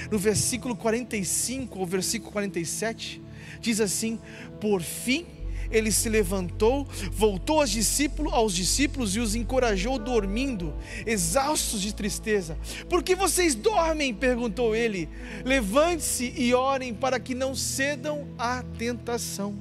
No 0.09 0.17
versículo 0.17 0.77
45 0.77 1.81
ou 1.81 1.85
versículo 1.85 2.31
47, 2.31 3.21
diz 3.61 3.81
assim: 3.81 4.21
Por 4.61 4.81
fim, 4.81 5.27
ele 5.69 5.91
se 5.91 6.09
levantou, 6.09 6.87
voltou 7.11 7.61
aos 7.61 7.71
discípulos, 7.71 8.33
aos 8.33 8.55
discípulos 8.55 9.17
e 9.17 9.19
os 9.19 9.35
encorajou 9.35 9.99
dormindo, 9.99 10.73
exaustos 11.05 11.83
de 11.83 11.93
tristeza. 11.93 12.57
Por 12.89 13.03
que 13.03 13.17
vocês 13.17 13.57
dormem? 13.57 14.15
perguntou 14.15 14.77
ele. 14.77 15.09
Levante-se 15.45 16.33
e 16.37 16.55
orem 16.55 16.95
para 16.95 17.19
que 17.19 17.35
não 17.35 17.53
cedam 17.57 18.29
à 18.39 18.63
tentação. 18.79 19.59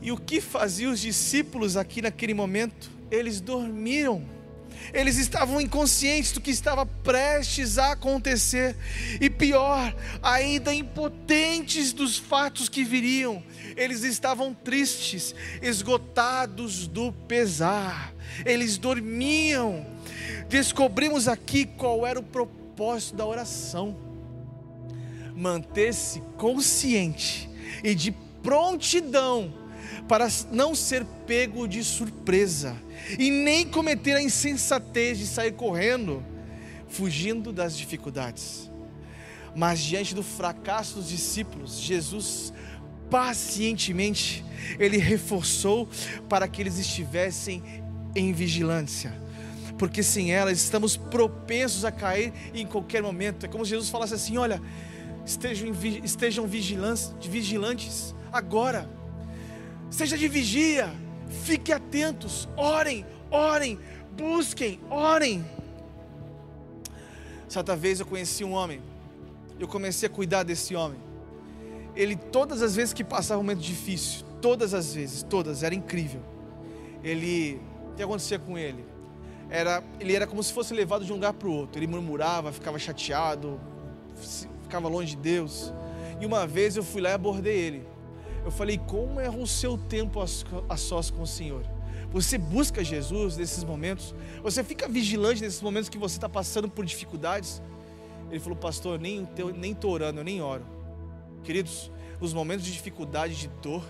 E 0.00 0.10
o 0.10 0.16
que 0.16 0.40
faziam 0.40 0.92
os 0.92 1.00
discípulos 1.00 1.76
aqui 1.76 2.00
naquele 2.00 2.32
momento? 2.32 2.96
Eles 3.10 3.40
dormiram. 3.40 4.38
Eles 4.92 5.18
estavam 5.18 5.60
inconscientes 5.60 6.32
do 6.32 6.40
que 6.40 6.50
estava 6.50 6.86
prestes 6.86 7.78
a 7.78 7.92
acontecer, 7.92 8.76
e 9.20 9.28
pior, 9.28 9.94
ainda 10.22 10.72
impotentes 10.72 11.92
dos 11.92 12.16
fatos 12.16 12.68
que 12.68 12.84
viriam. 12.84 13.42
Eles 13.76 14.02
estavam 14.02 14.54
tristes, 14.54 15.34
esgotados 15.60 16.86
do 16.86 17.12
pesar. 17.12 18.14
Eles 18.44 18.78
dormiam. 18.78 19.86
Descobrimos 20.48 21.28
aqui 21.28 21.66
qual 21.66 22.06
era 22.06 22.18
o 22.18 22.22
propósito 22.22 23.16
da 23.16 23.26
oração: 23.26 23.96
manter-se 25.34 26.20
consciente 26.36 27.48
e 27.82 27.94
de 27.94 28.12
prontidão 28.42 29.52
para 30.06 30.28
não 30.50 30.74
ser 30.74 31.04
pego 31.26 31.66
de 31.66 31.82
surpresa 31.84 32.76
e 33.18 33.30
nem 33.30 33.66
cometer 33.66 34.16
a 34.16 34.22
insensatez 34.22 35.18
de 35.18 35.26
sair 35.26 35.52
correndo, 35.52 36.22
fugindo 36.88 37.52
das 37.52 37.76
dificuldades. 37.76 38.70
Mas 39.54 39.80
diante 39.80 40.14
do 40.14 40.22
fracasso 40.22 40.96
dos 40.96 41.08
discípulos, 41.08 41.78
Jesus 41.80 42.52
pacientemente 43.10 44.44
ele 44.78 44.98
reforçou 44.98 45.88
para 46.28 46.46
que 46.46 46.60
eles 46.60 46.78
estivessem 46.78 47.62
em 48.14 48.32
vigilância. 48.32 49.12
Porque 49.78 50.02
sem 50.02 50.32
ela 50.32 50.50
estamos 50.50 50.96
propensos 50.96 51.84
a 51.84 51.92
cair 51.92 52.32
em 52.52 52.66
qualquer 52.66 53.02
momento. 53.02 53.46
É 53.46 53.48
como 53.48 53.64
se 53.64 53.70
Jesus 53.70 53.88
falasse 53.88 54.12
assim: 54.14 54.36
olha, 54.36 54.60
estejam, 55.24 55.72
estejam 56.02 56.46
vigilantes, 56.46 57.12
vigilantes 57.20 58.14
agora 58.32 58.97
seja 59.90 60.16
de 60.16 60.28
vigia, 60.28 60.92
fiquem 61.28 61.74
atentos, 61.74 62.48
orem, 62.56 63.04
orem, 63.30 63.78
busquem, 64.16 64.80
orem. 64.90 65.44
Certa 67.48 67.74
vez 67.74 68.00
eu 68.00 68.06
conheci 68.06 68.44
um 68.44 68.52
homem, 68.52 68.80
eu 69.58 69.66
comecei 69.66 70.06
a 70.06 70.10
cuidar 70.10 70.42
desse 70.42 70.74
homem. 70.74 71.00
Ele, 71.96 72.14
todas 72.14 72.62
as 72.62 72.76
vezes 72.76 72.92
que 72.92 73.02
passava 73.02 73.40
um 73.40 73.42
momento 73.42 73.60
difícil, 73.60 74.24
todas 74.40 74.74
as 74.74 74.94
vezes, 74.94 75.22
todas, 75.22 75.62
era 75.62 75.74
incrível. 75.74 76.20
Ele, 77.02 77.60
o 77.90 77.94
que 77.94 78.02
acontecia 78.02 78.38
com 78.38 78.56
ele? 78.56 78.84
Era, 79.50 79.82
ele 79.98 80.14
era 80.14 80.26
como 80.26 80.42
se 80.42 80.52
fosse 80.52 80.74
levado 80.74 81.04
de 81.04 81.10
um 81.10 81.16
lugar 81.16 81.32
para 81.32 81.48
o 81.48 81.52
outro. 81.52 81.78
Ele 81.78 81.86
murmurava, 81.86 82.52
ficava 82.52 82.78
chateado, 82.78 83.58
ficava 84.62 84.88
longe 84.88 85.16
de 85.16 85.22
Deus. 85.22 85.72
E 86.20 86.26
uma 86.26 86.46
vez 86.46 86.76
eu 86.76 86.84
fui 86.84 87.00
lá 87.00 87.10
e 87.10 87.12
abordei 87.14 87.56
ele. 87.56 87.97
Eu 88.48 88.52
falei, 88.52 88.78
como 88.78 89.20
é 89.20 89.28
o 89.28 89.46
seu 89.46 89.76
tempo 89.76 90.22
a 90.22 90.76
sós 90.78 91.10
com 91.10 91.20
o 91.20 91.26
Senhor? 91.26 91.60
Você 92.10 92.38
busca 92.38 92.82
Jesus 92.82 93.36
nesses 93.36 93.62
momentos? 93.62 94.14
Você 94.42 94.64
fica 94.64 94.88
vigilante 94.88 95.42
nesses 95.42 95.60
momentos 95.60 95.90
que 95.90 95.98
você 95.98 96.16
está 96.16 96.30
passando 96.30 96.66
por 96.66 96.82
dificuldades? 96.86 97.60
Ele 98.30 98.40
falou, 98.40 98.56
pastor, 98.56 98.94
eu 98.94 98.98
nem 98.98 99.24
estou 99.24 99.52
nem 99.52 99.76
orando, 99.84 100.20
eu 100.20 100.24
nem 100.24 100.40
oro. 100.40 100.64
Queridos, 101.44 101.92
nos 102.18 102.32
momentos 102.32 102.64
de 102.64 102.72
dificuldade, 102.72 103.36
de 103.36 103.48
dor, 103.60 103.84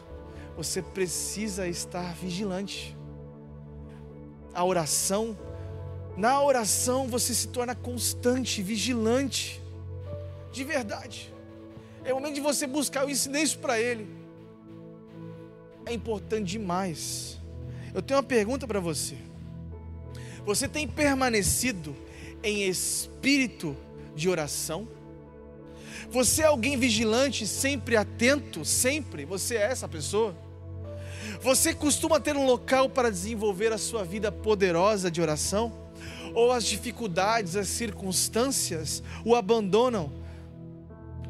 você 0.56 0.82
precisa 0.82 1.68
estar 1.68 2.12
vigilante. 2.16 2.96
A 4.52 4.64
oração, 4.64 5.38
na 6.16 6.42
oração 6.42 7.06
você 7.06 7.32
se 7.32 7.46
torna 7.46 7.76
constante, 7.76 8.60
vigilante, 8.60 9.62
de 10.50 10.64
verdade. 10.64 11.32
É 12.04 12.12
o 12.12 12.16
momento 12.16 12.34
de 12.34 12.40
você 12.40 12.66
buscar, 12.66 13.08
ensinei 13.08 13.44
isso 13.44 13.60
para 13.60 13.80
ele 13.80 14.17
é 15.88 15.94
importante 15.94 16.52
demais. 16.52 17.38
Eu 17.94 18.02
tenho 18.02 18.18
uma 18.18 18.26
pergunta 18.26 18.66
para 18.66 18.80
você. 18.80 19.16
Você 20.44 20.68
tem 20.68 20.86
permanecido 20.86 21.96
em 22.42 22.68
espírito 22.68 23.76
de 24.14 24.28
oração? 24.28 24.88
Você 26.10 26.42
é 26.42 26.46
alguém 26.46 26.76
vigilante, 26.76 27.46
sempre 27.46 27.96
atento, 27.96 28.64
sempre? 28.64 29.24
Você 29.24 29.56
é 29.56 29.62
essa 29.62 29.88
pessoa? 29.88 30.34
Você 31.42 31.74
costuma 31.74 32.18
ter 32.18 32.36
um 32.36 32.46
local 32.46 32.88
para 32.88 33.10
desenvolver 33.10 33.72
a 33.72 33.78
sua 33.78 34.04
vida 34.04 34.32
poderosa 34.32 35.10
de 35.10 35.20
oração? 35.20 35.72
Ou 36.34 36.52
as 36.52 36.64
dificuldades, 36.64 37.56
as 37.56 37.68
circunstâncias 37.68 39.02
o 39.24 39.34
abandonam? 39.34 40.12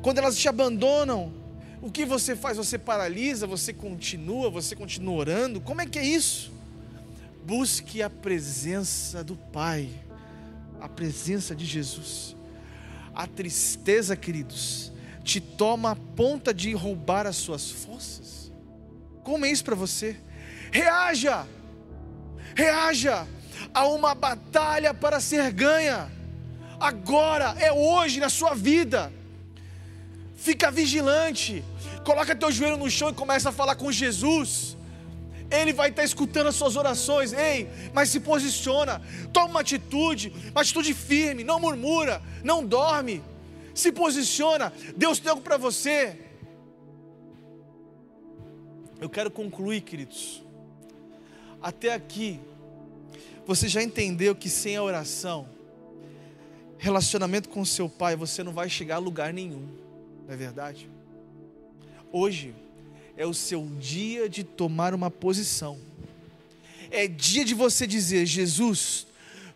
Quando 0.02 0.18
elas 0.18 0.36
te 0.36 0.48
abandonam, 0.48 1.32
o 1.80 1.90
que 1.90 2.04
você 2.04 2.34
faz? 2.34 2.56
Você 2.56 2.78
paralisa, 2.78 3.46
você 3.46 3.72
continua, 3.72 4.50
você 4.50 4.74
continua 4.74 5.14
orando? 5.14 5.60
Como 5.60 5.80
é 5.80 5.86
que 5.86 5.98
é 5.98 6.04
isso? 6.04 6.52
Busque 7.44 8.02
a 8.02 8.10
presença 8.10 9.22
do 9.22 9.36
Pai, 9.36 9.88
a 10.80 10.88
presença 10.88 11.54
de 11.54 11.64
Jesus. 11.64 12.36
A 13.14 13.26
tristeza, 13.26 14.16
queridos, 14.16 14.92
te 15.24 15.40
toma 15.40 15.92
a 15.92 15.96
ponta 15.96 16.52
de 16.52 16.72
roubar 16.72 17.26
as 17.26 17.36
suas 17.36 17.70
forças. 17.70 18.52
Como 19.22 19.44
é 19.44 19.50
isso 19.50 19.64
para 19.64 19.74
você? 19.74 20.16
Reaja! 20.70 21.46
Reaja 22.54 23.26
a 23.72 23.86
uma 23.86 24.14
batalha 24.14 24.92
para 24.92 25.20
ser 25.20 25.52
ganha. 25.52 26.10
Agora, 26.80 27.54
é 27.58 27.72
hoje 27.72 28.20
na 28.20 28.28
sua 28.28 28.54
vida. 28.54 29.12
Fica 30.38 30.70
vigilante. 30.70 31.64
Coloca 32.04 32.34
teu 32.34 32.50
joelho 32.52 32.76
no 32.76 32.88
chão 32.88 33.10
e 33.10 33.12
começa 33.12 33.48
a 33.48 33.52
falar 33.52 33.74
com 33.74 33.90
Jesus. 33.90 34.76
Ele 35.50 35.72
vai 35.72 35.90
estar 35.90 36.04
escutando 36.04 36.46
as 36.46 36.54
suas 36.54 36.76
orações. 36.76 37.32
Ei, 37.32 37.68
mas 37.92 38.08
se 38.08 38.20
posiciona. 38.20 39.02
Toma 39.32 39.48
uma 39.48 39.60
atitude, 39.60 40.32
uma 40.52 40.60
atitude 40.60 40.94
firme. 40.94 41.42
Não 41.42 41.58
murmura, 41.58 42.22
não 42.44 42.64
dorme. 42.64 43.20
Se 43.74 43.90
posiciona. 43.90 44.72
Deus 44.96 45.18
tem 45.18 45.28
algo 45.28 45.42
para 45.42 45.56
você. 45.56 46.16
Eu 49.00 49.10
quero 49.10 49.32
concluir, 49.32 49.80
queridos. 49.80 50.40
Até 51.60 51.92
aqui, 51.92 52.38
você 53.44 53.66
já 53.66 53.82
entendeu 53.82 54.36
que 54.36 54.48
sem 54.48 54.76
a 54.76 54.82
oração, 54.84 55.48
relacionamento 56.78 57.48
com 57.48 57.64
seu 57.64 57.88
pai, 57.88 58.14
você 58.14 58.44
não 58.44 58.52
vai 58.52 58.70
chegar 58.70 58.96
a 58.96 58.98
lugar 59.00 59.32
nenhum 59.32 59.87
não 60.28 60.34
é 60.34 60.36
verdade? 60.36 60.90
Hoje 62.12 62.54
é 63.16 63.24
o 63.24 63.32
seu 63.32 63.64
dia 63.80 64.28
de 64.28 64.44
tomar 64.44 64.92
uma 64.92 65.10
posição. 65.10 65.78
É 66.90 67.08
dia 67.08 67.46
de 67.46 67.54
você 67.54 67.86
dizer: 67.86 68.26
Jesus, 68.26 69.06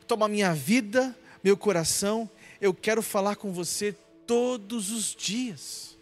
toma 0.09 0.29
minha 0.29 0.55
vida, 0.55 1.15
meu 1.45 1.59
coração, 1.59 2.29
eu 2.59 2.73
quero 2.73 3.03
falar 3.03 3.37
com 3.37 3.53
você 3.53 3.95
todos 4.27 4.91
os 4.91 5.15
dias. 5.15 5.99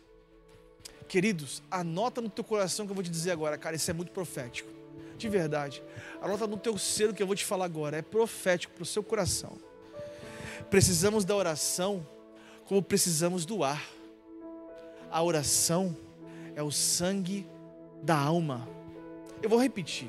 Queridos, 1.08 1.60
anota 1.68 2.20
no 2.20 2.30
teu 2.30 2.44
coração 2.44 2.86
que 2.86 2.92
eu 2.92 2.94
vou 2.94 3.02
te 3.02 3.10
dizer 3.10 3.32
agora, 3.32 3.58
cara, 3.58 3.74
isso 3.74 3.90
é 3.90 3.94
muito 3.94 4.12
profético. 4.12 4.70
De 5.18 5.28
verdade. 5.28 5.82
Anota 6.22 6.46
no 6.46 6.56
teu 6.56 6.78
ser 6.78 7.10
o 7.10 7.14
que 7.14 7.20
eu 7.20 7.26
vou 7.26 7.34
te 7.34 7.44
falar 7.44 7.64
agora, 7.64 7.96
é 7.96 8.02
profético 8.02 8.72
para 8.74 8.84
o 8.84 8.86
seu 8.86 9.02
coração. 9.02 9.58
Precisamos 10.70 11.24
da 11.24 11.34
oração 11.34 12.06
como 12.66 12.80
precisamos 12.80 13.44
do 13.44 13.64
ar. 13.64 13.99
A 15.10 15.22
oração 15.22 15.96
é 16.54 16.62
o 16.62 16.70
sangue 16.70 17.46
da 18.02 18.16
alma. 18.16 18.68
Eu 19.42 19.48
vou 19.48 19.60
repetir. 19.60 20.08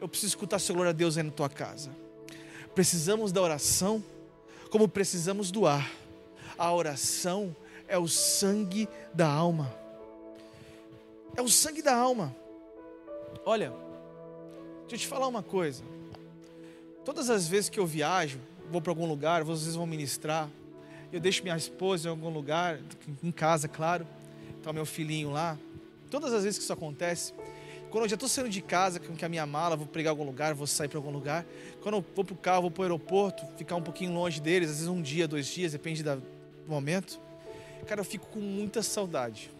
Eu 0.00 0.08
preciso 0.08 0.30
escutar 0.30 0.58
seu 0.58 0.74
glória 0.74 0.90
a 0.90 0.94
Deus 0.94 1.16
aí 1.16 1.22
na 1.22 1.30
tua 1.30 1.48
casa. 1.48 1.90
Precisamos 2.74 3.32
da 3.32 3.40
oração 3.40 4.02
como 4.70 4.88
precisamos 4.88 5.50
do 5.50 5.66
ar. 5.66 5.90
A 6.58 6.72
oração 6.72 7.54
é 7.86 7.98
o 7.98 8.08
sangue 8.08 8.88
da 9.12 9.28
alma. 9.28 9.72
É 11.36 11.42
o 11.42 11.48
sangue 11.48 11.82
da 11.82 11.94
alma. 11.94 12.34
Olha, 13.44 13.72
deixa 14.80 14.94
eu 14.94 14.98
te 14.98 15.06
falar 15.06 15.26
uma 15.26 15.42
coisa. 15.42 15.84
Todas 17.04 17.28
as 17.28 17.46
vezes 17.46 17.68
que 17.68 17.78
eu 17.78 17.86
viajo, 17.86 18.40
vou 18.70 18.80
para 18.80 18.90
algum 18.90 19.06
lugar, 19.06 19.44
vocês 19.44 19.74
vão 19.74 19.86
ministrar, 19.86 20.48
eu 21.14 21.20
deixo 21.20 21.44
minha 21.44 21.56
esposa 21.56 22.08
em 22.08 22.10
algum 22.10 22.28
lugar, 22.28 22.80
em 23.22 23.30
casa, 23.30 23.68
claro, 23.68 24.04
está 24.58 24.72
meu 24.72 24.84
filhinho 24.84 25.30
lá. 25.30 25.56
Todas 26.10 26.32
as 26.32 26.42
vezes 26.42 26.58
que 26.58 26.64
isso 26.64 26.72
acontece, 26.72 27.32
quando 27.88 28.02
eu 28.02 28.08
já 28.08 28.14
estou 28.14 28.28
saindo 28.28 28.50
de 28.50 28.60
casa 28.60 28.98
com 28.98 29.14
a 29.24 29.28
minha 29.28 29.46
mala, 29.46 29.76
vou 29.76 29.86
pregar 29.86 30.10
algum 30.10 30.24
lugar, 30.24 30.54
vou 30.54 30.66
sair 30.66 30.88
para 30.88 30.98
algum 30.98 31.12
lugar. 31.12 31.46
Quando 31.80 31.98
eu 31.98 32.04
vou 32.16 32.24
para 32.24 32.34
o 32.34 32.36
carro, 32.36 32.62
vou 32.62 32.70
para 32.72 32.80
o 32.80 32.82
aeroporto, 32.82 33.46
ficar 33.56 33.76
um 33.76 33.82
pouquinho 33.82 34.12
longe 34.12 34.40
deles, 34.40 34.68
às 34.68 34.76
vezes 34.78 34.88
um 34.88 35.00
dia, 35.00 35.28
dois 35.28 35.46
dias, 35.46 35.70
depende 35.70 36.02
do 36.02 36.20
momento. 36.66 37.20
Cara, 37.86 38.00
eu 38.00 38.04
fico 38.04 38.26
com 38.26 38.40
muita 38.40 38.82
saudade. 38.82 39.52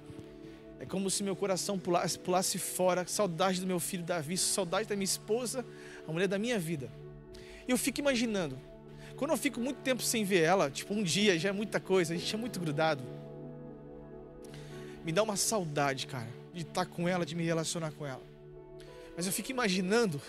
É 0.80 0.84
como 0.84 1.08
se 1.08 1.22
meu 1.22 1.36
coração 1.36 1.78
pulasse, 1.78 2.18
pulasse 2.18 2.58
fora, 2.58 3.06
saudade 3.06 3.60
do 3.60 3.66
meu 3.66 3.78
filho 3.78 4.02
Davi, 4.02 4.36
saudade 4.36 4.88
da 4.88 4.96
minha 4.96 5.04
esposa, 5.04 5.64
a 6.08 6.10
mulher 6.10 6.26
da 6.26 6.36
minha 6.36 6.58
vida. 6.58 6.90
Eu 7.68 7.78
fico 7.78 8.00
imaginando, 8.00 8.58
quando 9.24 9.30
eu 9.30 9.38
fico 9.38 9.58
muito 9.58 9.78
tempo 9.78 10.02
sem 10.02 10.22
ver 10.22 10.42
ela, 10.42 10.70
tipo 10.70 10.92
um 10.92 11.02
dia 11.02 11.38
já 11.38 11.48
é 11.48 11.52
muita 11.52 11.80
coisa, 11.80 12.12
a 12.12 12.16
gente 12.16 12.34
é 12.34 12.36
muito 12.36 12.60
grudado. 12.60 13.02
Me 15.02 15.12
dá 15.12 15.22
uma 15.22 15.34
saudade, 15.34 16.06
cara, 16.06 16.28
de 16.52 16.60
estar 16.60 16.84
com 16.84 17.08
ela, 17.08 17.24
de 17.24 17.34
me 17.34 17.42
relacionar 17.42 17.90
com 17.92 18.04
ela. 18.04 18.20
Mas 19.16 19.24
eu 19.24 19.32
fico 19.32 19.50
imaginando, 19.50 20.20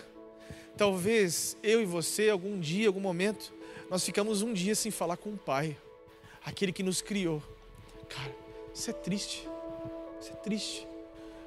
talvez 0.78 1.58
eu 1.62 1.82
e 1.82 1.84
você, 1.84 2.30
algum 2.30 2.58
dia, 2.58 2.86
algum 2.86 2.98
momento, 2.98 3.52
nós 3.90 4.02
ficamos 4.02 4.40
um 4.40 4.54
dia 4.54 4.74
sem 4.74 4.90
falar 4.90 5.18
com 5.18 5.28
o 5.28 5.36
Pai, 5.36 5.76
aquele 6.42 6.72
que 6.72 6.82
nos 6.82 7.02
criou. 7.02 7.42
Cara, 8.08 8.34
isso 8.74 8.88
é 8.88 8.94
triste. 8.94 9.46
Isso 10.18 10.32
é 10.32 10.36
triste. 10.36 10.88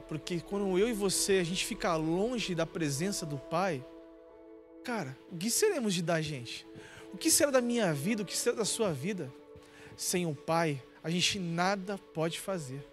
Porque 0.08 0.40
quando 0.40 0.78
eu 0.78 0.88
e 0.88 0.94
você, 0.94 1.40
a 1.40 1.44
gente 1.44 1.66
fica 1.66 1.96
longe 1.96 2.54
da 2.54 2.68
presença 2.68 3.26
do 3.26 3.40
Pai, 3.40 3.84
cara, 4.84 5.18
o 5.32 5.36
que 5.36 5.50
seremos 5.50 5.96
de 5.96 6.04
dar 6.04 6.22
gente? 6.22 6.70
O 7.14 7.18
que 7.18 7.32
será 7.32 7.52
da 7.52 7.62
minha 7.62 7.94
vida? 7.94 8.24
O 8.24 8.26
que 8.26 8.38
será 8.38 8.58
da 8.58 8.66
sua 8.66 8.92
vida? 8.92 9.32
Sem 9.98 10.26
o 10.26 10.36
Pai, 10.36 10.82
a 11.04 11.10
gente 11.10 11.40
nada 11.40 11.98
pode 12.14 12.40
fazer. 12.40 12.86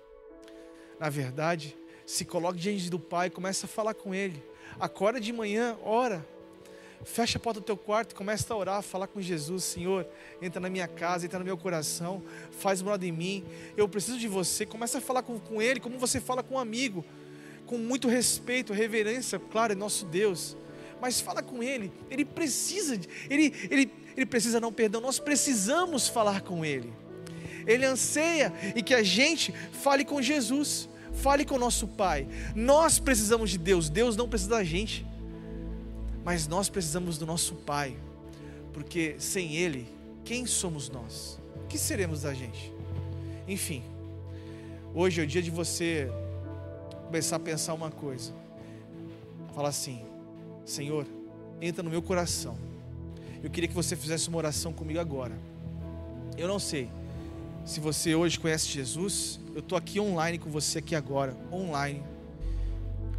Na 0.98 1.08
verdade, 1.08 1.76
se 2.04 2.24
coloque 2.24 2.58
diante 2.58 2.88
do 2.88 2.98
Pai, 2.98 3.30
começa 3.30 3.66
a 3.66 3.68
falar 3.68 3.94
com 3.94 4.14
Ele. 4.14 4.42
Acorda 4.78 5.20
de 5.20 5.32
manhã, 5.32 5.76
ora. 5.82 6.26
Fecha 7.04 7.38
a 7.38 7.40
porta 7.40 7.60
do 7.60 7.66
teu 7.66 7.76
quarto 7.76 8.14
começa 8.14 8.52
a 8.52 8.56
orar, 8.56 8.82
falar 8.82 9.06
com 9.06 9.20
Jesus, 9.20 9.64
Senhor, 9.64 10.06
entra 10.40 10.60
na 10.60 10.70
minha 10.70 10.88
casa, 10.88 11.26
entra 11.26 11.38
no 11.38 11.44
meu 11.44 11.56
coração, 11.56 12.22
faz 12.50 12.80
morada 12.80 13.06
em 13.06 13.12
mim. 13.12 13.44
Eu 13.76 13.88
preciso 13.88 14.18
de 14.18 14.26
você. 14.26 14.64
Começa 14.64 14.98
a 14.98 15.00
falar 15.00 15.22
com, 15.22 15.38
com 15.38 15.60
Ele 15.60 15.78
como 15.78 15.98
você 15.98 16.20
fala 16.20 16.42
com 16.42 16.54
um 16.54 16.58
amigo, 16.58 17.04
com 17.66 17.76
muito 17.78 18.08
respeito, 18.08 18.72
reverência, 18.72 19.38
claro, 19.38 19.72
é 19.72 19.76
nosso 19.76 20.06
Deus. 20.06 20.56
Mas 21.00 21.20
fala 21.20 21.42
com 21.42 21.62
Ele. 21.62 21.92
Ele 22.10 22.24
precisa, 22.24 22.98
ele, 23.28 23.52
ele, 23.70 23.92
ele 24.16 24.26
precisa 24.26 24.58
não, 24.58 24.72
perdão, 24.72 25.00
nós 25.00 25.18
precisamos 25.18 26.08
falar 26.08 26.40
com 26.40 26.64
Ele. 26.64 26.92
Ele 27.66 27.84
anseia 27.84 28.52
e 28.74 28.82
que 28.82 28.94
a 28.94 29.02
gente 29.02 29.52
fale 29.72 30.04
com 30.04 30.22
Jesus, 30.22 30.88
fale 31.12 31.44
com 31.44 31.56
o 31.56 31.58
nosso 31.58 31.86
Pai. 31.86 32.26
Nós 32.54 32.98
precisamos 32.98 33.50
de 33.50 33.58
Deus, 33.58 33.90
Deus 33.90 34.16
não 34.16 34.28
precisa 34.28 34.50
da 34.50 34.64
gente, 34.64 35.04
mas 36.24 36.48
nós 36.48 36.68
precisamos 36.68 37.18
do 37.18 37.26
nosso 37.26 37.56
Pai, 37.56 37.96
porque 38.72 39.16
sem 39.18 39.54
Ele, 39.54 39.86
quem 40.24 40.46
somos 40.46 40.88
nós? 40.88 41.38
O 41.64 41.66
que 41.66 41.76
seremos 41.76 42.22
da 42.22 42.32
gente? 42.32 42.72
Enfim, 43.46 43.82
hoje 44.94 45.20
é 45.20 45.24
o 45.24 45.26
dia 45.26 45.42
de 45.42 45.50
você 45.50 46.08
começar 47.04 47.36
a 47.36 47.40
pensar 47.40 47.74
uma 47.74 47.90
coisa. 47.90 48.32
Fala 49.54 49.68
assim: 49.68 50.04
Senhor, 50.64 51.06
entra 51.60 51.82
no 51.82 51.90
meu 51.90 52.02
coração. 52.02 52.56
Eu 53.42 53.50
queria 53.50 53.68
que 53.68 53.74
você 53.74 53.94
fizesse 53.94 54.28
uma 54.28 54.38
oração 54.38 54.72
comigo 54.72 54.98
agora. 54.98 55.36
Eu 56.36 56.48
não 56.48 56.58
sei 56.58 56.90
se 57.64 57.80
você 57.80 58.14
hoje 58.14 58.38
conhece 58.38 58.68
Jesus, 58.68 59.40
eu 59.52 59.58
estou 59.58 59.76
aqui 59.76 59.98
online 59.98 60.38
com 60.38 60.48
você 60.48 60.78
aqui 60.78 60.94
agora, 60.94 61.36
online. 61.50 62.02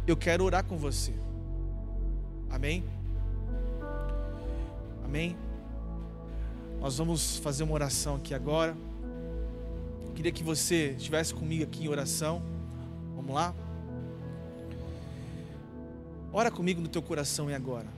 Eu 0.06 0.16
quero 0.16 0.42
orar 0.42 0.64
com 0.64 0.76
você. 0.78 1.12
Amém? 2.48 2.82
Amém? 5.04 5.36
Nós 6.80 6.96
vamos 6.96 7.36
fazer 7.36 7.62
uma 7.62 7.74
oração 7.74 8.16
aqui 8.16 8.32
agora. 8.32 8.74
Eu 10.06 10.12
queria 10.14 10.32
que 10.32 10.42
você 10.42 10.94
estivesse 10.96 11.34
comigo 11.34 11.64
aqui 11.64 11.84
em 11.84 11.88
oração. 11.88 12.42
Vamos 13.16 13.34
lá? 13.34 13.54
Ora 16.32 16.50
comigo 16.50 16.80
no 16.80 16.88
teu 16.88 17.02
coração 17.02 17.50
e 17.50 17.54
agora. 17.54 17.97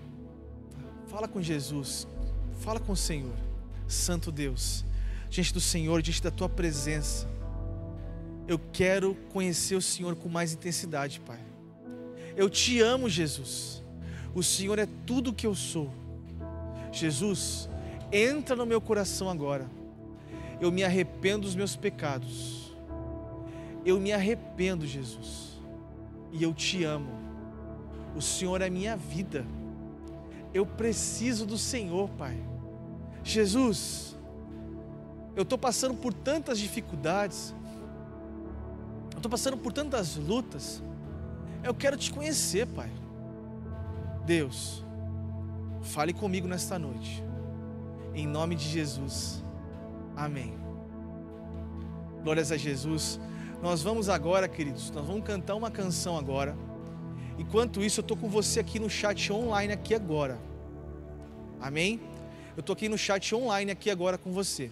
Fala 1.10 1.26
com 1.26 1.42
Jesus. 1.42 2.06
Fala 2.60 2.78
com 2.78 2.92
o 2.92 2.96
Senhor. 2.96 3.34
Santo 3.88 4.30
Deus 4.30 4.84
diante 5.30 5.54
do 5.54 5.60
Senhor, 5.60 6.02
diante 6.02 6.22
da 6.22 6.30
tua 6.30 6.48
presença. 6.48 7.26
Eu 8.48 8.58
quero 8.72 9.14
conhecer 9.32 9.76
o 9.76 9.82
Senhor 9.82 10.16
com 10.16 10.28
mais 10.28 10.52
intensidade, 10.52 11.20
Pai. 11.20 11.38
Eu 12.36 12.50
te 12.50 12.80
amo, 12.80 13.08
Jesus. 13.08 13.82
O 14.34 14.42
Senhor 14.42 14.78
é 14.78 14.88
tudo 15.06 15.32
que 15.32 15.46
eu 15.46 15.54
sou. 15.54 15.90
Jesus, 16.92 17.68
entra 18.12 18.56
no 18.56 18.66
meu 18.66 18.80
coração 18.80 19.30
agora. 19.30 19.70
Eu 20.60 20.72
me 20.72 20.82
arrependo 20.82 21.42
dos 21.42 21.54
meus 21.54 21.76
pecados. 21.76 22.74
Eu 23.84 24.00
me 24.00 24.12
arrependo, 24.12 24.86
Jesus. 24.86 25.60
E 26.32 26.42
eu 26.42 26.52
te 26.52 26.82
amo. 26.84 27.10
O 28.16 28.20
Senhor 28.20 28.60
é 28.60 28.68
minha 28.68 28.96
vida. 28.96 29.44
Eu 30.52 30.66
preciso 30.66 31.46
do 31.46 31.56
Senhor, 31.56 32.08
Pai. 32.10 32.36
Jesus, 33.22 34.16
eu 35.36 35.42
estou 35.42 35.58
passando 35.58 35.94
por 35.94 36.12
tantas 36.12 36.58
dificuldades, 36.58 37.54
eu 39.12 39.18
estou 39.18 39.30
passando 39.30 39.56
por 39.56 39.72
tantas 39.72 40.16
lutas. 40.16 40.82
Eu 41.62 41.74
quero 41.74 41.96
te 41.96 42.10
conhecer, 42.10 42.66
Pai. 42.66 42.90
Deus, 44.24 44.84
fale 45.82 46.12
comigo 46.12 46.48
nesta 46.48 46.78
noite, 46.78 47.22
em 48.14 48.26
nome 48.26 48.54
de 48.54 48.64
Jesus. 48.64 49.44
Amém. 50.16 50.58
Glórias 52.22 52.50
a 52.50 52.56
Jesus. 52.56 53.20
Nós 53.62 53.82
vamos 53.82 54.08
agora, 54.08 54.48
queridos, 54.48 54.90
nós 54.90 55.06
vamos 55.06 55.22
cantar 55.22 55.54
uma 55.54 55.70
canção 55.70 56.16
agora. 56.16 56.56
Enquanto 57.40 57.82
isso, 57.82 58.00
eu 58.00 58.02
estou 58.02 58.18
com 58.18 58.28
você 58.28 58.60
aqui 58.60 58.78
no 58.78 58.90
chat 58.90 59.32
online, 59.32 59.72
aqui 59.72 59.94
agora. 59.94 60.38
Amém? 61.58 61.98
Eu 62.54 62.60
estou 62.60 62.74
aqui 62.74 62.86
no 62.86 62.98
chat 62.98 63.34
online, 63.34 63.70
aqui 63.70 63.88
agora 63.88 64.18
com 64.18 64.30
você. 64.30 64.70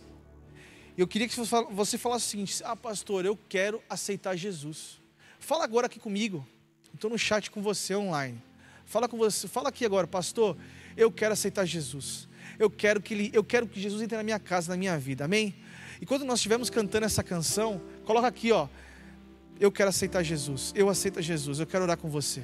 Eu 0.95 1.09
queria 1.09 1.27
que 1.27 1.35
você 1.35 1.97
falasse 1.97 2.27
o 2.27 2.29
seguinte: 2.29 2.63
Ah, 2.63 2.77
pastor, 2.77 3.25
eu 3.25 3.39
quero 3.49 3.83
aceitar 3.89 4.37
Jesus. 4.37 5.01
Fala 5.39 5.65
agora 5.65 5.87
aqui 5.87 5.99
comigo. 5.99 6.47
Estou 6.95 7.09
no 7.09 7.17
chat 7.17 7.51
com 7.51 7.63
você 7.63 7.97
online. 7.97 8.39
Fala 8.85 9.09
com 9.09 9.17
você, 9.17 9.49
fala 9.49 9.71
aqui 9.71 9.87
agora, 9.87 10.07
pastor. 10.07 10.55
Eu 10.95 11.11
quero 11.11 11.33
aceitar 11.33 11.65
Jesus. 11.65 12.29
Eu 12.59 12.69
quero 12.69 13.01
que 13.01 13.15
ele, 13.15 13.31
eu 13.33 13.43
quero 13.43 13.67
que 13.67 13.81
Jesus 13.81 14.03
entre 14.03 14.19
na 14.19 14.23
minha 14.23 14.39
casa, 14.39 14.73
na 14.73 14.77
minha 14.77 14.99
vida. 14.99 15.25
Amém? 15.25 15.55
E 16.03 16.05
quando 16.05 16.23
nós 16.23 16.39
estivermos 16.39 16.69
cantando 16.69 17.07
essa 17.07 17.23
canção, 17.23 17.81
coloca 18.05 18.27
aqui, 18.27 18.53
ó. 18.53 18.69
Eu 19.59 19.73
quero 19.73 19.89
aceitar 19.89 20.23
Jesus. 20.23 20.71
Eu 20.77 20.91
aceito 20.91 21.23
Jesus. 21.23 21.61
Eu 21.61 21.67
quero 21.67 21.85
orar 21.85 21.97
com 21.97 22.11
você. 22.11 22.43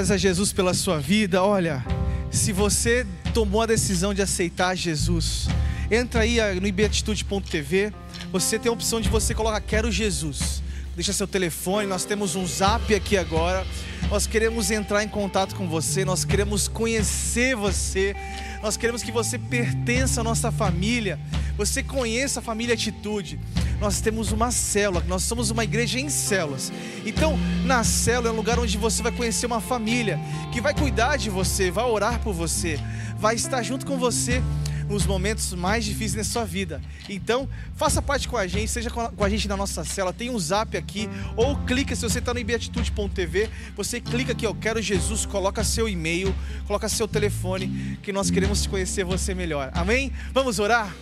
A 0.00 0.16
Jesus 0.16 0.50
pela 0.50 0.72
sua 0.72 0.98
vida. 0.98 1.42
Olha, 1.42 1.84
se 2.30 2.52
você 2.52 3.06
tomou 3.34 3.60
a 3.60 3.66
decisão 3.66 4.14
de 4.14 4.22
aceitar 4.22 4.74
Jesus, 4.74 5.46
entra 5.90 6.22
aí 6.22 6.38
no 6.58 6.66
ibeatitude.tv. 6.66 7.92
Você 8.32 8.58
tem 8.58 8.70
a 8.70 8.72
opção 8.72 8.98
de 8.98 9.10
você 9.10 9.34
colocar 9.34 9.60
Quero 9.60 9.92
Jesus. 9.92 10.62
Deixa 10.96 11.12
seu 11.12 11.28
telefone, 11.28 11.86
nós 11.86 12.06
temos 12.06 12.34
um 12.34 12.46
zap 12.46 12.94
aqui 12.94 13.18
agora. 13.18 13.66
Nós 14.08 14.26
queremos 14.26 14.70
entrar 14.70 15.04
em 15.04 15.08
contato 15.08 15.54
com 15.54 15.68
você, 15.68 16.02
nós 16.02 16.24
queremos 16.24 16.66
conhecer 16.66 17.54
você, 17.54 18.16
nós 18.62 18.78
queremos 18.78 19.02
que 19.02 19.12
você 19.12 19.38
pertença 19.38 20.22
à 20.22 20.24
nossa 20.24 20.50
família, 20.50 21.20
você 21.58 21.82
conheça 21.82 22.40
a 22.40 22.42
família 22.42 22.72
Atitude. 22.72 23.38
Nós 23.80 24.00
temos 24.00 24.30
uma 24.30 24.50
célula, 24.50 25.02
nós 25.08 25.22
somos 25.22 25.50
uma 25.50 25.64
igreja 25.64 25.98
em 25.98 26.10
células. 26.10 26.70
Então, 27.04 27.38
na 27.64 27.82
célula 27.82 28.28
é 28.28 28.32
um 28.32 28.36
lugar 28.36 28.58
onde 28.58 28.76
você 28.76 29.02
vai 29.02 29.10
conhecer 29.10 29.46
uma 29.46 29.60
família 29.60 30.20
que 30.52 30.60
vai 30.60 30.74
cuidar 30.74 31.16
de 31.16 31.30
você, 31.30 31.70
vai 31.70 31.84
orar 31.84 32.20
por 32.20 32.34
você, 32.34 32.78
vai 33.16 33.34
estar 33.34 33.62
junto 33.62 33.86
com 33.86 33.98
você 33.98 34.42
nos 34.90 35.06
momentos 35.06 35.54
mais 35.54 35.84
difíceis 35.84 36.14
da 36.14 36.24
sua 36.24 36.44
vida. 36.44 36.82
Então, 37.08 37.48
faça 37.76 38.02
parte 38.02 38.28
com 38.28 38.36
a 38.36 38.46
gente, 38.46 38.68
seja 38.68 38.90
com 38.90 39.24
a 39.24 39.28
gente 39.28 39.48
na 39.48 39.56
nossa 39.56 39.84
cela, 39.84 40.12
tem 40.12 40.28
um 40.28 40.38
zap 40.38 40.76
aqui, 40.76 41.08
ou 41.36 41.56
clica, 41.58 41.94
se 41.94 42.02
você 42.02 42.18
está 42.18 42.34
no 42.34 42.40
ibeatitude.tv, 42.40 43.48
você 43.76 44.00
clica 44.00 44.32
aqui, 44.32 44.44
eu 44.44 44.54
quero 44.54 44.82
Jesus, 44.82 45.24
coloca 45.24 45.62
seu 45.62 45.88
e-mail, 45.88 46.34
coloca 46.66 46.88
seu 46.88 47.06
telefone, 47.06 47.98
que 48.02 48.12
nós 48.12 48.30
queremos 48.30 48.66
conhecer 48.66 49.04
você 49.04 49.32
melhor. 49.32 49.70
Amém? 49.72 50.12
Vamos 50.34 50.58
orar? 50.58 50.92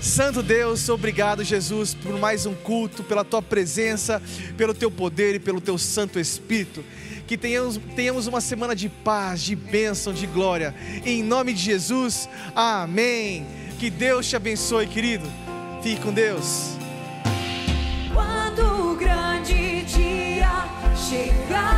Santo 0.00 0.42
Deus, 0.42 0.88
obrigado, 0.88 1.42
Jesus, 1.42 1.94
por 1.94 2.18
mais 2.18 2.46
um 2.46 2.54
culto, 2.54 3.02
pela 3.02 3.24
tua 3.24 3.42
presença, 3.42 4.22
pelo 4.56 4.72
teu 4.72 4.90
poder 4.90 5.34
e 5.34 5.38
pelo 5.38 5.60
teu 5.60 5.76
Santo 5.76 6.18
Espírito 6.18 6.84
que 7.28 7.36
tenhamos, 7.36 7.78
tenhamos 7.94 8.26
uma 8.26 8.40
semana 8.40 8.74
de 8.74 8.88
paz, 8.88 9.42
de 9.42 9.54
bênção, 9.54 10.14
de 10.14 10.26
glória. 10.26 10.74
Em 11.04 11.22
nome 11.22 11.52
de 11.52 11.60
Jesus, 11.60 12.26
amém. 12.56 13.46
Que 13.78 13.90
Deus 13.90 14.26
te 14.26 14.34
abençoe, 14.34 14.86
querido. 14.86 15.30
Fique 15.82 16.00
com 16.00 16.10
Deus. 16.10 16.70
Quando 18.14 18.92
o 18.92 18.96
grande 18.96 19.82
dia 19.82 20.64
chegar. 20.96 21.77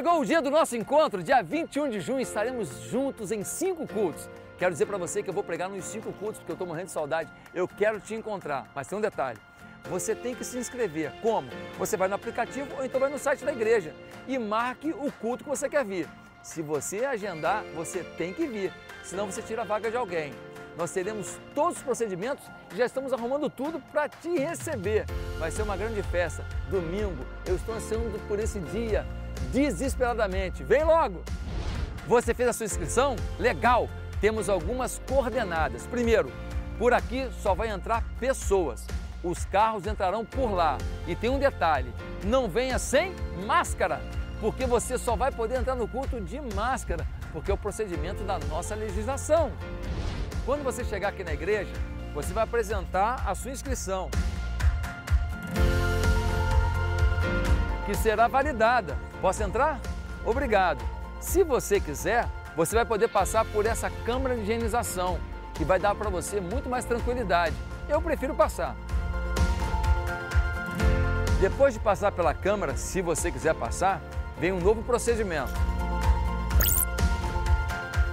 Chegou 0.00 0.18
o 0.18 0.24
dia 0.24 0.40
do 0.40 0.50
nosso 0.50 0.74
encontro, 0.74 1.22
dia 1.22 1.42
21 1.42 1.90
de 1.90 2.00
junho, 2.00 2.20
estaremos 2.20 2.84
juntos 2.84 3.30
em 3.30 3.44
cinco 3.44 3.86
cultos. 3.86 4.30
Quero 4.58 4.72
dizer 4.72 4.86
para 4.86 4.96
você 4.96 5.22
que 5.22 5.28
eu 5.28 5.34
vou 5.34 5.44
pregar 5.44 5.68
nos 5.68 5.84
cinco 5.84 6.10
cultos 6.14 6.38
porque 6.38 6.52
eu 6.52 6.54
estou 6.54 6.66
morrendo 6.66 6.86
de 6.86 6.92
saudade. 6.92 7.30
Eu 7.52 7.68
quero 7.68 8.00
te 8.00 8.14
encontrar, 8.14 8.66
mas 8.74 8.86
tem 8.86 8.96
um 8.96 9.00
detalhe. 9.02 9.38
Você 9.90 10.14
tem 10.14 10.34
que 10.34 10.42
se 10.42 10.56
inscrever. 10.56 11.12
Como? 11.20 11.50
Você 11.76 11.98
vai 11.98 12.08
no 12.08 12.14
aplicativo 12.14 12.66
ou 12.78 12.82
então 12.86 12.98
vai 12.98 13.10
no 13.10 13.18
site 13.18 13.44
da 13.44 13.52
igreja 13.52 13.94
e 14.26 14.38
marque 14.38 14.88
o 14.88 15.12
culto 15.12 15.44
que 15.44 15.50
você 15.50 15.68
quer 15.68 15.84
vir. 15.84 16.08
Se 16.42 16.62
você 16.62 17.04
agendar, 17.04 17.62
você 17.74 18.02
tem 18.02 18.32
que 18.32 18.46
vir, 18.46 18.72
senão 19.04 19.26
você 19.26 19.42
tira 19.42 19.60
a 19.60 19.66
vaga 19.66 19.90
de 19.90 19.98
alguém. 19.98 20.32
Nós 20.78 20.92
teremos 20.92 21.38
todos 21.54 21.76
os 21.76 21.82
procedimentos 21.82 22.42
e 22.72 22.78
já 22.78 22.86
estamos 22.86 23.12
arrumando 23.12 23.50
tudo 23.50 23.78
para 23.92 24.08
te 24.08 24.30
receber. 24.30 25.04
Vai 25.38 25.50
ser 25.50 25.60
uma 25.60 25.76
grande 25.76 26.02
festa. 26.04 26.42
Domingo, 26.70 27.22
eu 27.44 27.56
estou 27.56 27.74
ansiando 27.74 28.18
por 28.20 28.38
esse 28.38 28.58
dia 28.60 29.04
desesperadamente. 29.52 30.62
Vem 30.62 30.84
logo! 30.84 31.22
Você 32.06 32.34
fez 32.34 32.48
a 32.48 32.52
sua 32.52 32.66
inscrição? 32.66 33.16
Legal! 33.38 33.88
Temos 34.20 34.48
algumas 34.48 35.00
coordenadas. 35.08 35.86
Primeiro, 35.86 36.30
por 36.78 36.92
aqui 36.92 37.28
só 37.40 37.54
vai 37.54 37.68
entrar 37.68 38.04
pessoas. 38.18 38.86
Os 39.22 39.44
carros 39.44 39.86
entrarão 39.86 40.24
por 40.24 40.50
lá. 40.50 40.78
E 41.06 41.14
tem 41.14 41.30
um 41.30 41.38
detalhe: 41.38 41.92
não 42.24 42.48
venha 42.48 42.78
sem 42.78 43.14
máscara, 43.46 44.00
porque 44.40 44.66
você 44.66 44.98
só 44.98 45.16
vai 45.16 45.30
poder 45.30 45.58
entrar 45.58 45.74
no 45.74 45.88
culto 45.88 46.20
de 46.20 46.40
máscara, 46.54 47.06
porque 47.32 47.50
é 47.50 47.54
o 47.54 47.58
procedimento 47.58 48.24
da 48.24 48.38
nossa 48.38 48.74
legislação. 48.74 49.52
Quando 50.44 50.62
você 50.64 50.84
chegar 50.84 51.08
aqui 51.08 51.22
na 51.22 51.32
igreja, 51.32 51.72
você 52.14 52.32
vai 52.32 52.44
apresentar 52.44 53.22
a 53.26 53.34
sua 53.34 53.50
inscrição 53.50 54.10
que 57.90 57.96
será 57.96 58.28
validada. 58.28 58.96
Posso 59.20 59.42
entrar? 59.42 59.80
Obrigado. 60.24 60.80
Se 61.20 61.42
você 61.42 61.80
quiser, 61.80 62.28
você 62.54 62.76
vai 62.76 62.84
poder 62.84 63.08
passar 63.08 63.44
por 63.46 63.66
essa 63.66 63.90
câmara 63.90 64.36
de 64.36 64.42
higienização, 64.42 65.18
que 65.54 65.64
vai 65.64 65.80
dar 65.80 65.96
para 65.96 66.08
você 66.08 66.40
muito 66.40 66.68
mais 66.68 66.84
tranquilidade. 66.84 67.56
Eu 67.88 68.00
prefiro 68.00 68.32
passar. 68.32 68.76
Depois 71.40 71.74
de 71.74 71.80
passar 71.80 72.12
pela 72.12 72.32
câmara, 72.32 72.76
se 72.76 73.02
você 73.02 73.32
quiser 73.32 73.54
passar, 73.54 74.00
vem 74.38 74.52
um 74.52 74.60
novo 74.60 74.84
procedimento. 74.84 75.52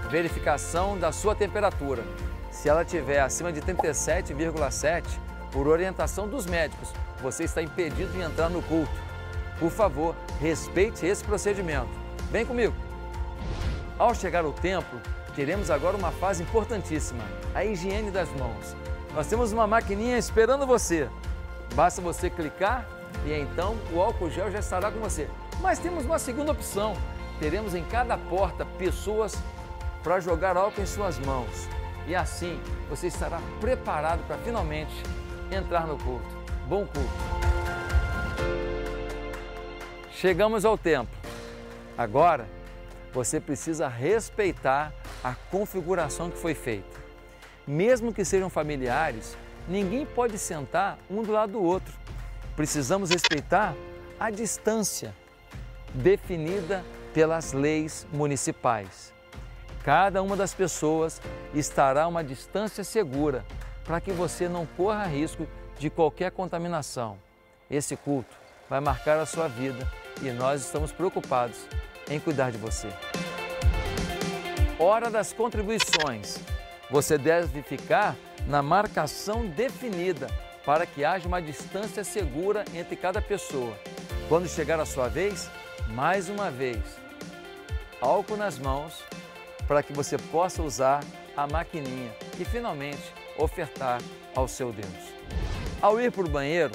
Verificação 0.09 0.97
da 0.97 1.11
sua 1.11 1.35
temperatura. 1.35 2.03
Se 2.49 2.67
ela 2.67 2.81
estiver 2.81 3.19
acima 3.19 3.53
de 3.53 3.61
37,7, 3.61 5.03
por 5.51 5.67
orientação 5.67 6.27
dos 6.27 6.47
médicos, 6.47 6.91
você 7.21 7.43
está 7.43 7.61
impedido 7.61 8.11
de 8.11 8.21
entrar 8.21 8.49
no 8.49 8.63
culto. 8.63 9.06
Por 9.59 9.71
favor, 9.71 10.15
respeite 10.39 11.05
esse 11.05 11.23
procedimento. 11.23 11.89
Vem 12.31 12.45
comigo. 12.45 12.73
Ao 13.97 14.13
chegar 14.13 14.45
ao 14.45 14.53
templo, 14.53 15.01
teremos 15.35 15.71
agora 15.71 15.97
uma 15.97 16.11
fase 16.11 16.43
importantíssima, 16.43 17.23
a 17.55 17.65
higiene 17.65 18.11
das 18.11 18.29
mãos. 18.37 18.75
Nós 19.13 19.27
temos 19.27 19.51
uma 19.51 19.65
maquininha 19.65 20.17
esperando 20.17 20.67
você. 20.67 21.09
Basta 21.73 22.01
você 22.01 22.29
clicar 22.29 22.87
e 23.25 23.33
então 23.33 23.75
o 23.91 23.99
álcool 23.99 24.29
gel 24.29 24.51
já 24.51 24.59
estará 24.59 24.91
com 24.91 24.99
você. 24.99 25.27
Mas 25.59 25.79
temos 25.79 26.05
uma 26.05 26.19
segunda 26.19 26.51
opção. 26.51 26.95
Teremos 27.39 27.73
em 27.73 27.83
cada 27.83 28.17
porta 28.17 28.65
pessoas 28.77 29.35
para 30.03 30.19
jogar 30.19 30.55
álcool 30.55 30.81
em 30.81 30.85
suas 30.85 31.17
mãos. 31.19 31.67
E 32.07 32.15
assim 32.15 32.59
você 32.89 33.07
estará 33.07 33.39
preparado 33.59 34.25
para 34.27 34.37
finalmente 34.37 34.93
entrar 35.51 35.87
no 35.87 35.97
culto. 35.97 36.37
Bom 36.67 36.85
culto. 36.85 37.76
Chegamos 40.19 40.65
ao 40.65 40.75
templo. 40.79 41.15
Agora 41.95 42.47
você 43.13 43.39
precisa 43.39 43.87
respeitar 43.87 44.91
a 45.23 45.35
configuração 45.51 46.31
que 46.31 46.37
foi 46.37 46.55
feita. 46.55 46.97
Mesmo 47.67 48.11
que 48.11 48.25
sejam 48.25 48.49
familiares, 48.49 49.37
ninguém 49.67 50.07
pode 50.07 50.39
sentar 50.39 50.97
um 51.07 51.21
do 51.21 51.31
lado 51.31 51.51
do 51.51 51.61
outro. 51.61 51.93
Precisamos 52.55 53.11
respeitar 53.11 53.75
a 54.19 54.31
distância 54.31 55.13
definida 55.93 56.83
pelas 57.13 57.53
leis 57.53 58.07
municipais. 58.11 59.13
Cada 59.83 60.23
uma 60.23 60.35
das 60.35 60.51
pessoas 60.51 61.21
estará 61.53 62.05
a 62.05 62.07
uma 62.07 62.23
distância 62.23 62.83
segura 62.83 63.45
para 63.85 64.01
que 64.01 64.11
você 64.11 64.49
não 64.49 64.65
corra 64.65 65.05
risco 65.05 65.47
de 65.77 65.91
qualquer 65.91 66.31
contaminação. 66.31 67.19
Esse 67.69 67.95
culto 67.95 68.35
vai 68.67 68.79
marcar 68.79 69.19
a 69.19 69.25
sua 69.27 69.47
vida 69.47 69.87
e 70.21 70.31
nós 70.31 70.65
estamos 70.65 70.91
preocupados 70.91 71.57
em 72.09 72.19
cuidar 72.19 72.51
de 72.51 72.57
você. 72.57 72.87
Hora 74.79 75.09
das 75.09 75.33
contribuições. 75.33 76.37
Você 76.89 77.17
deve 77.17 77.61
ficar 77.61 78.15
na 78.45 78.61
marcação 78.61 79.45
definida 79.45 80.27
para 80.65 80.85
que 80.85 81.03
haja 81.03 81.27
uma 81.27 81.41
distância 81.41 82.03
segura 82.03 82.63
entre 82.73 82.95
cada 82.95 83.21
pessoa. 83.21 83.77
Quando 84.29 84.47
chegar 84.47 84.79
a 84.79 84.85
sua 84.85 85.09
vez, 85.09 85.49
mais 85.87 86.29
uma 86.29 86.49
vez, 86.49 86.79
álcool 88.01 88.37
nas 88.37 88.57
mãos 88.57 89.03
para 89.67 89.83
que 89.83 89.91
você 89.91 90.17
possa 90.17 90.61
usar 90.63 91.03
a 91.35 91.45
maquininha 91.45 92.11
e 92.39 92.45
finalmente 92.45 93.13
ofertar 93.37 94.01
ao 94.33 94.47
seu 94.47 94.71
Deus. 94.71 95.13
Ao 95.81 95.99
ir 95.99 96.11
para 96.11 96.25
o 96.25 96.29
banheiro, 96.29 96.73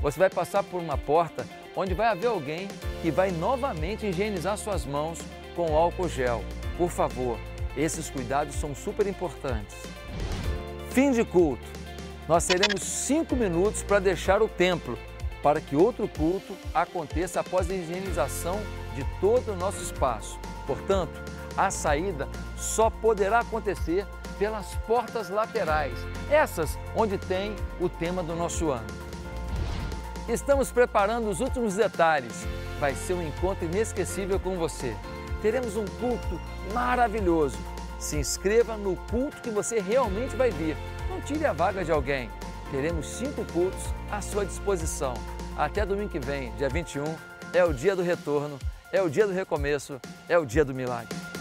você 0.00 0.18
vai 0.18 0.28
passar 0.28 0.62
por 0.64 0.80
uma 0.80 0.98
porta 0.98 1.46
onde 1.76 1.94
vai 1.94 2.06
haver 2.08 2.28
alguém 2.28 2.68
que 3.00 3.10
vai 3.10 3.30
novamente 3.30 4.06
higienizar 4.06 4.56
suas 4.56 4.84
mãos 4.84 5.18
com 5.54 5.76
álcool 5.76 6.08
gel. 6.08 6.44
Por 6.76 6.90
favor, 6.90 7.38
esses 7.76 8.10
cuidados 8.10 8.54
são 8.56 8.74
super 8.74 9.06
importantes. 9.06 9.76
Fim 10.90 11.10
de 11.10 11.24
culto. 11.24 11.64
Nós 12.28 12.46
teremos 12.46 12.82
cinco 12.82 13.34
minutos 13.34 13.82
para 13.82 13.98
deixar 13.98 14.42
o 14.42 14.48
templo, 14.48 14.98
para 15.42 15.60
que 15.60 15.74
outro 15.74 16.06
culto 16.06 16.56
aconteça 16.72 17.40
após 17.40 17.70
a 17.70 17.74
higienização 17.74 18.60
de 18.94 19.04
todo 19.20 19.52
o 19.52 19.56
nosso 19.56 19.82
espaço. 19.82 20.38
Portanto, 20.66 21.20
a 21.56 21.70
saída 21.70 22.28
só 22.56 22.88
poderá 22.88 23.40
acontecer 23.40 24.06
pelas 24.38 24.74
portas 24.86 25.28
laterais, 25.28 25.98
essas 26.30 26.78
onde 26.96 27.18
tem 27.18 27.54
o 27.80 27.88
tema 27.88 28.22
do 28.22 28.34
nosso 28.34 28.70
ano. 28.70 28.86
Estamos 30.28 30.70
preparando 30.70 31.28
os 31.28 31.40
últimos 31.40 31.74
detalhes. 31.74 32.46
Vai 32.78 32.94
ser 32.94 33.14
um 33.14 33.26
encontro 33.26 33.64
inesquecível 33.64 34.38
com 34.38 34.56
você. 34.56 34.96
Teremos 35.40 35.76
um 35.76 35.84
culto 35.84 36.40
maravilhoso. 36.72 37.58
Se 37.98 38.16
inscreva 38.16 38.76
no 38.76 38.96
culto 39.10 39.42
que 39.42 39.50
você 39.50 39.80
realmente 39.80 40.36
vai 40.36 40.50
vir. 40.50 40.76
Não 41.10 41.20
tire 41.20 41.44
a 41.44 41.52
vaga 41.52 41.84
de 41.84 41.90
alguém. 41.90 42.30
Teremos 42.70 43.06
cinco 43.06 43.44
cultos 43.52 43.82
à 44.10 44.20
sua 44.20 44.46
disposição. 44.46 45.14
Até 45.56 45.84
domingo 45.84 46.10
que 46.10 46.20
vem, 46.20 46.52
dia 46.52 46.68
21, 46.68 47.04
é 47.52 47.64
o 47.64 47.74
dia 47.74 47.94
do 47.94 48.02
retorno, 48.02 48.58
é 48.92 49.02
o 49.02 49.10
dia 49.10 49.26
do 49.26 49.32
recomeço, 49.32 50.00
é 50.28 50.38
o 50.38 50.46
dia 50.46 50.64
do 50.64 50.72
milagre. 50.72 51.31